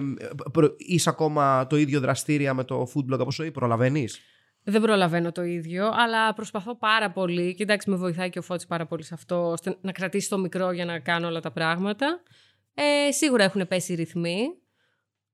είσαι 0.76 1.08
ακόμα 1.08 1.66
το 1.66 1.76
ίδιο 1.76 2.00
δραστήρια 2.00 2.54
με 2.54 2.64
το 2.64 2.92
food 2.94 3.12
blog 3.12 3.20
από 3.20 3.32
ζωή, 3.32 3.50
προλαβαίνεις; 3.50 4.20
Δεν 4.62 4.80
προλαβαίνω 4.80 5.32
το 5.32 5.42
ίδιο, 5.42 5.92
αλλά 5.94 6.34
προσπαθώ 6.34 6.76
πάρα 6.76 7.10
πολύ. 7.10 7.54
Και 7.54 7.62
εντάξει, 7.62 7.90
με 7.90 7.96
βοηθάει 7.96 8.30
και 8.30 8.38
ο 8.38 8.42
Φώτης 8.42 8.66
πάρα 8.66 8.86
πολύ 8.86 9.02
σε 9.02 9.14
αυτό, 9.14 9.50
ώστε 9.50 9.76
να 9.80 9.92
κρατήσει 9.92 10.28
το 10.28 10.38
μικρό 10.38 10.70
για 10.70 10.84
να 10.84 10.98
κάνω 10.98 11.26
όλα 11.26 11.40
τα 11.40 11.50
πράγματα. 11.50 12.22
Ε, 12.74 13.12
σίγουρα 13.12 13.44
έχουν 13.44 13.68
πέσει 13.68 13.92
οι 13.92 13.96
ρυθμοί, 13.96 14.40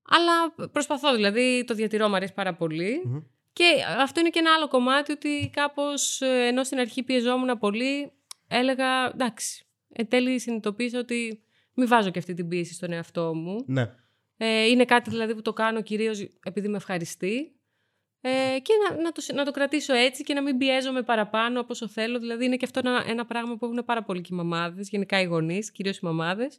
αλλά 0.08 0.68
προσπαθώ, 0.72 1.14
δηλαδή 1.14 1.64
το 1.66 1.74
διατηρώ, 1.74 2.08
μου 2.08 2.14
αρέσει 2.14 2.32
πάρα 2.34 2.56
Και 3.52 3.64
αυτό 4.00 4.20
είναι 4.20 4.28
και 4.28 4.38
ένα 4.38 4.54
άλλο 4.54 4.68
κομμάτι, 4.68 5.12
ότι 5.12 5.50
κάπως, 5.52 6.20
ε, 6.20 6.46
ενώ 6.46 6.64
στην 6.64 6.78
αρχή 6.78 7.02
πιεζόμουν 7.02 7.58
πολύ, 7.58 8.12
έλεγα, 8.48 9.10
εντάξει, 9.12 9.66
εν 9.92 10.08
τέλει 10.08 10.40
συνειδητοποίησα 10.40 10.98
ότι 10.98 11.42
μην 11.74 11.88
βάζω 11.88 12.10
και 12.10 12.18
αυτή 12.18 12.34
την 12.34 12.48
πίεση 12.48 12.74
στον 12.74 12.92
εαυτό 12.92 13.34
μου. 13.34 13.64
Ναι. 13.66 13.94
Ε, 14.36 14.66
είναι 14.66 14.84
κάτι 14.84 15.10
δηλαδή 15.10 15.34
που 15.34 15.42
το 15.42 15.52
κάνω 15.52 15.82
κυρίως 15.82 16.28
επειδή 16.44 16.68
με 16.68 16.76
ευχαριστεί. 16.76 17.56
Ε, 18.24 18.58
και 18.62 18.72
να, 18.88 19.02
να, 19.02 19.12
το, 19.12 19.22
να 19.34 19.44
το 19.44 19.50
κρατήσω 19.50 19.94
έτσι 19.94 20.22
και 20.22 20.34
να 20.34 20.42
μην 20.42 20.58
πιέζομαι 20.58 21.02
παραπάνω 21.02 21.60
από 21.60 21.68
όσο 21.70 21.88
θέλω. 21.88 22.18
Δηλαδή 22.18 22.44
είναι 22.44 22.56
και 22.56 22.64
αυτό 22.64 22.80
ένα, 22.84 23.04
ένα 23.06 23.26
πράγμα 23.26 23.56
που 23.56 23.64
έχουν 23.64 23.84
πάρα 23.84 24.02
πολλοί 24.02 24.20
και 24.20 24.28
οι 24.32 24.36
μαμάδες, 24.36 24.88
γενικά 24.88 25.20
οι 25.20 25.24
γονείς, 25.24 25.72
κυρίως 25.72 25.98
οι 25.98 26.04
μαμάδες, 26.04 26.58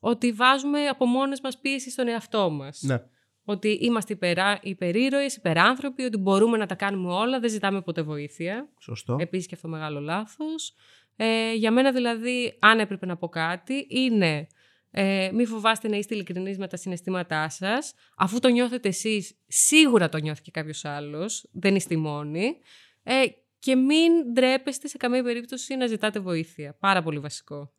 ότι 0.00 0.32
βάζουμε 0.32 0.86
από 0.86 1.06
μόνες 1.06 1.40
μας 1.40 1.58
πίεση 1.58 1.90
στον 1.90 2.08
εαυτό 2.08 2.50
μας. 2.50 2.82
Ναι. 2.82 3.02
Ότι 3.44 3.68
είμαστε 3.68 4.12
υπερά, 4.12 4.58
υπερήρωες, 4.62 5.36
υπεράνθρωποι, 5.36 6.02
ότι 6.02 6.16
μπορούμε 6.16 6.56
να 6.56 6.66
τα 6.66 6.74
κάνουμε 6.74 7.12
όλα, 7.12 7.40
δεν 7.40 7.50
ζητάμε 7.50 7.82
ποτέ 7.82 8.02
βοήθεια. 8.02 8.68
Σωστό. 8.78 9.16
Επίσης 9.20 9.46
και 9.46 9.54
αυτό 9.54 9.68
μεγάλο 9.68 10.00
λάθος. 10.00 10.74
Ε, 11.16 11.54
για 11.54 11.70
μένα 11.70 11.92
δηλαδή, 11.92 12.56
αν 12.60 12.78
έπρεπε 12.78 13.06
να 13.06 13.16
πω 13.16 13.28
κάτι, 13.28 13.86
είναι 13.88 14.46
ε, 14.90 15.30
μη 15.32 15.46
φοβάστε 15.46 15.88
να 15.88 15.96
είστε 15.96 16.14
ειλικρινείς 16.14 16.58
με 16.58 16.66
τα 16.66 16.76
συναισθήματά 16.76 17.48
σας. 17.48 17.94
Αφού 18.16 18.38
το 18.38 18.48
νιώθετε 18.48 18.88
εσείς, 18.88 19.38
σίγουρα 19.46 20.08
το 20.08 20.18
νιώθει 20.18 20.42
και 20.42 20.50
κάποιος 20.50 20.84
άλλος. 20.84 21.48
Δεν 21.52 21.74
είστε 21.74 21.96
μόνοι. 21.96 22.58
Ε, 23.02 23.24
και 23.58 23.76
μην 23.76 24.32
ντρέπεστε 24.32 24.88
σε 24.88 24.96
καμία 24.96 25.22
περίπτωση 25.22 25.76
να 25.76 25.86
ζητάτε 25.86 26.20
βοήθεια. 26.20 26.76
Πάρα 26.80 27.02
πολύ 27.02 27.18
βασικό. 27.18 27.72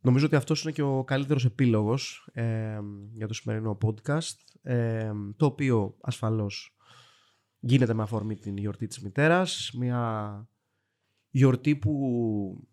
Νομίζω 0.00 0.26
ότι 0.26 0.36
αυτός 0.36 0.62
είναι 0.62 0.72
και 0.72 0.82
ο 0.82 1.04
καλύτερος 1.04 1.44
επίλογος 1.44 2.28
ε, 2.32 2.78
για 3.14 3.26
το 3.26 3.34
σημερινό 3.34 3.78
podcast, 3.82 4.36
ε, 4.62 5.10
το 5.36 5.46
οποίο 5.46 5.96
ασφαλώς 6.00 6.76
γίνεται 7.58 7.94
με 7.94 8.02
αφορμή 8.02 8.36
την 8.36 8.56
γιορτή 8.56 8.86
της 8.86 9.00
μητέρας, 9.00 9.70
μια 9.78 10.48
γιορτή 11.30 11.76
που 11.76 12.68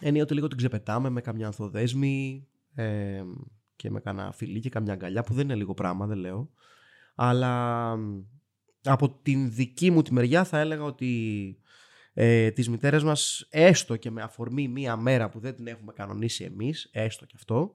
ενίοτε 0.00 0.34
λίγο 0.34 0.48
την 0.48 0.56
ξεπετάμε 0.56 1.08
με 1.08 1.20
καμιά 1.20 1.46
ανθοδέσμη 1.46 2.46
ε, 2.74 3.22
και 3.76 3.90
με 3.90 4.00
κανένα 4.00 4.32
φιλί 4.32 4.60
και 4.60 4.68
καμιά 4.68 4.92
αγκαλιά 4.92 5.22
που 5.22 5.34
δεν 5.34 5.44
είναι 5.44 5.54
λίγο 5.54 5.74
πράγμα, 5.74 6.06
δεν 6.06 6.18
λέω. 6.18 6.50
Αλλά 7.14 7.94
από 8.84 9.10
την 9.10 9.52
δική 9.52 9.90
μου 9.90 10.02
τη 10.02 10.12
μεριά 10.12 10.44
θα 10.44 10.58
έλεγα 10.58 10.82
ότι 10.82 11.56
ε, 12.12 12.50
τις 12.50 12.68
μητέρες 12.68 13.02
μας 13.02 13.46
έστω 13.50 13.96
και 13.96 14.10
με 14.10 14.22
αφορμή 14.22 14.68
μία 14.68 14.96
μέρα 14.96 15.28
που 15.28 15.38
δεν 15.38 15.54
την 15.54 15.66
έχουμε 15.66 15.92
κανονίσει 15.92 16.44
εμείς, 16.44 16.88
έστω 16.92 17.26
και 17.26 17.34
αυτό, 17.36 17.74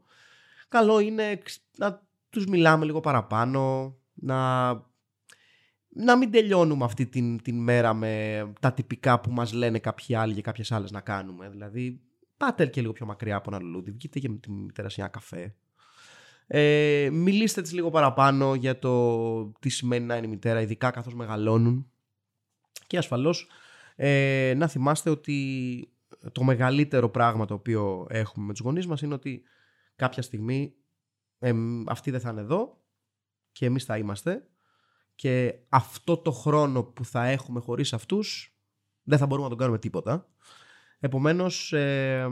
καλό 0.67 0.99
είναι 0.99 1.41
να 1.77 2.07
τους 2.29 2.45
μιλάμε 2.45 2.85
λίγο 2.85 2.99
παραπάνω, 2.99 3.95
να 4.13 4.71
να 5.95 6.17
μην 6.17 6.31
τελειώνουμε 6.31 6.85
αυτή 6.85 7.05
την, 7.05 7.41
την 7.41 7.63
μέρα 7.63 7.93
με 7.93 8.43
τα 8.59 8.73
τυπικά 8.73 9.19
που 9.19 9.31
μας 9.31 9.53
λένε 9.53 9.79
κάποιοι 9.79 10.15
άλλοι 10.15 10.33
και 10.33 10.41
κάποιες 10.41 10.71
άλλες 10.71 10.91
να 10.91 11.01
κάνουμε. 11.01 11.49
Δηλαδή, 11.49 12.01
πάτε 12.37 12.65
και 12.65 12.81
λίγο 12.81 12.93
πιο 12.93 13.05
μακριά 13.05 13.35
από 13.35 13.49
ένα 13.55 13.63
λουλούδι, 13.63 13.91
βγείτε 13.91 14.19
και 14.19 14.29
με 14.29 14.37
τη 14.37 14.51
μητέρα 14.51 14.89
σε 14.89 15.01
ένα 15.01 15.09
καφέ. 15.09 15.55
Ε, 16.47 17.09
μιλήστε 17.11 17.61
της 17.61 17.73
λίγο 17.73 17.89
παραπάνω 17.89 18.55
για 18.55 18.79
το 18.79 19.45
τι 19.59 19.69
σημαίνει 19.69 20.05
να 20.05 20.17
είναι 20.17 20.25
η 20.25 20.29
μητέρα, 20.29 20.61
ειδικά 20.61 20.91
καθώς 20.91 21.13
μεγαλώνουν. 21.13 21.91
Και 22.87 22.97
ασφαλώς 22.97 23.47
ε, 23.95 24.53
να 24.57 24.67
θυμάστε 24.67 25.09
ότι 25.09 25.87
το 26.31 26.43
μεγαλύτερο 26.43 27.09
πράγμα 27.09 27.45
το 27.45 27.53
οποίο 27.53 28.07
έχουμε 28.09 28.45
με 28.45 28.51
τους 28.51 28.61
γονείς 28.61 28.87
μας 28.87 29.01
είναι 29.01 29.13
ότι 29.13 29.43
κάποια 29.95 30.21
στιγμή 30.21 30.73
ε, 31.39 31.53
αυτοί 31.85 32.11
δεν 32.11 32.19
θα 32.19 32.29
είναι 32.29 32.41
εδώ 32.41 32.81
και 33.51 33.65
εμείς 33.65 33.83
θα 33.83 33.97
είμαστε 33.97 34.47
και 35.15 35.55
αυτό 35.69 36.17
το 36.17 36.31
χρόνο 36.31 36.83
που 36.83 37.05
θα 37.05 37.25
έχουμε 37.25 37.59
χωρίς 37.59 37.93
αυτούς 37.93 38.57
δεν 39.03 39.17
θα 39.17 39.25
μπορούμε 39.25 39.43
να 39.43 39.49
τον 39.49 39.59
κάνουμε 39.59 39.79
τίποτα. 39.79 40.27
Επομένως, 40.99 41.73
ε, 41.73 42.27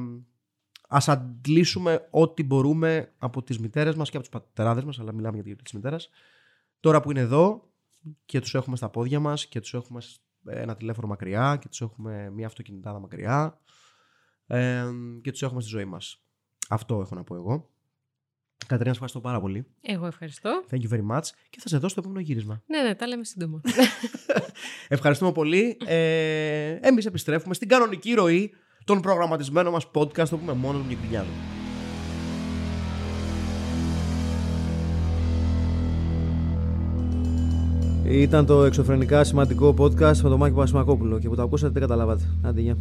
ας 0.88 1.10
αντλήσουμε 1.10 2.08
ό,τι 2.10 2.44
μπορούμε 2.44 3.14
από 3.18 3.44
τις 3.44 3.60
μητέρες 3.60 3.96
μας 3.96 4.10
και 4.10 4.18
από 4.18 4.26
τους 4.26 4.40
πατεράδες 4.40 4.84
μας, 4.84 5.00
αλλά 5.00 5.14
μιλάμε 5.14 5.42
για 5.44 5.56
τις 5.56 5.74
μητέρες. 5.74 6.10
Τώρα 6.80 7.02
που 7.02 7.12
είναι 7.12 7.20
εδώ 7.20 7.72
και 8.26 8.40
τους 8.40 8.56
έχουμε 8.56 8.76
στα 8.76 8.90
πόδια 8.90 9.20
μας 9.20 9.48
και 9.48 9.60
τους 9.60 9.74
έχουμε 9.74 10.02
ένα 10.46 10.76
τηλέφωνο 10.76 11.08
μακριά 11.08 11.58
και 11.62 11.68
τους 11.68 11.82
έχουμε 11.82 12.30
μια 12.30 12.46
αυτοκινητάδα 12.46 13.00
μακριά 13.00 13.60
ε, 14.48 14.86
και 15.22 15.32
τους 15.32 15.42
έχουμε 15.42 15.62
στη 15.62 15.70
ζωή 15.70 15.86
μας. 15.86 16.24
Αυτό 16.70 17.02
έχω 17.02 17.16
να 17.16 17.24
πω 17.24 17.36
εγώ. 17.36 17.70
Κατερίνα, 18.68 18.91
ευχαριστώ 18.91 19.20
πάρα 19.20 19.39
πολύ. 19.39 19.66
Εγώ 19.82 20.05
ευχαριστώ. 20.05 20.64
Thank 20.70 20.76
you 20.76 20.93
very 20.93 21.16
much. 21.16 21.24
Και 21.49 21.57
θα 21.59 21.68
σε 21.68 21.78
δώσω 21.78 21.95
το 21.95 22.01
επόμενο 22.03 22.20
γύρισμα. 22.20 22.62
Ναι, 22.68 22.82
ναι, 22.82 22.95
τα 22.95 23.07
λέμε 23.07 23.24
σύντομα. 23.24 23.62
Ευχαριστούμε 24.88 25.32
πολύ. 25.32 25.78
Ε, 25.86 26.78
εμείς 26.82 27.05
επιστρέφουμε 27.05 27.53
στην 27.53 27.68
κανονική 27.68 28.14
ροή 28.14 28.53
των 28.86 29.01
προγραμματισμένων 29.01 29.72
μας 29.72 29.91
podcast, 29.93 30.28
το 30.30 30.38
πούμε 30.38 30.53
μόνο 30.53 30.80
του 30.80 30.97
Ήταν 38.12 38.45
το 38.45 38.64
εξωφρενικά 38.64 39.24
σημαντικό 39.24 39.74
podcast 39.78 40.18
με 40.18 40.30
τον 40.30 40.38
Μάκη 40.38 40.55
Πασμακόπουλο 40.55 41.20
και 41.20 41.30
που 41.30 41.36
το 41.36 41.41
ακούσατε 41.41 41.72
δεν 41.72 41.82
καταλάβατε. 41.82 42.24
Άντε, 42.43 42.76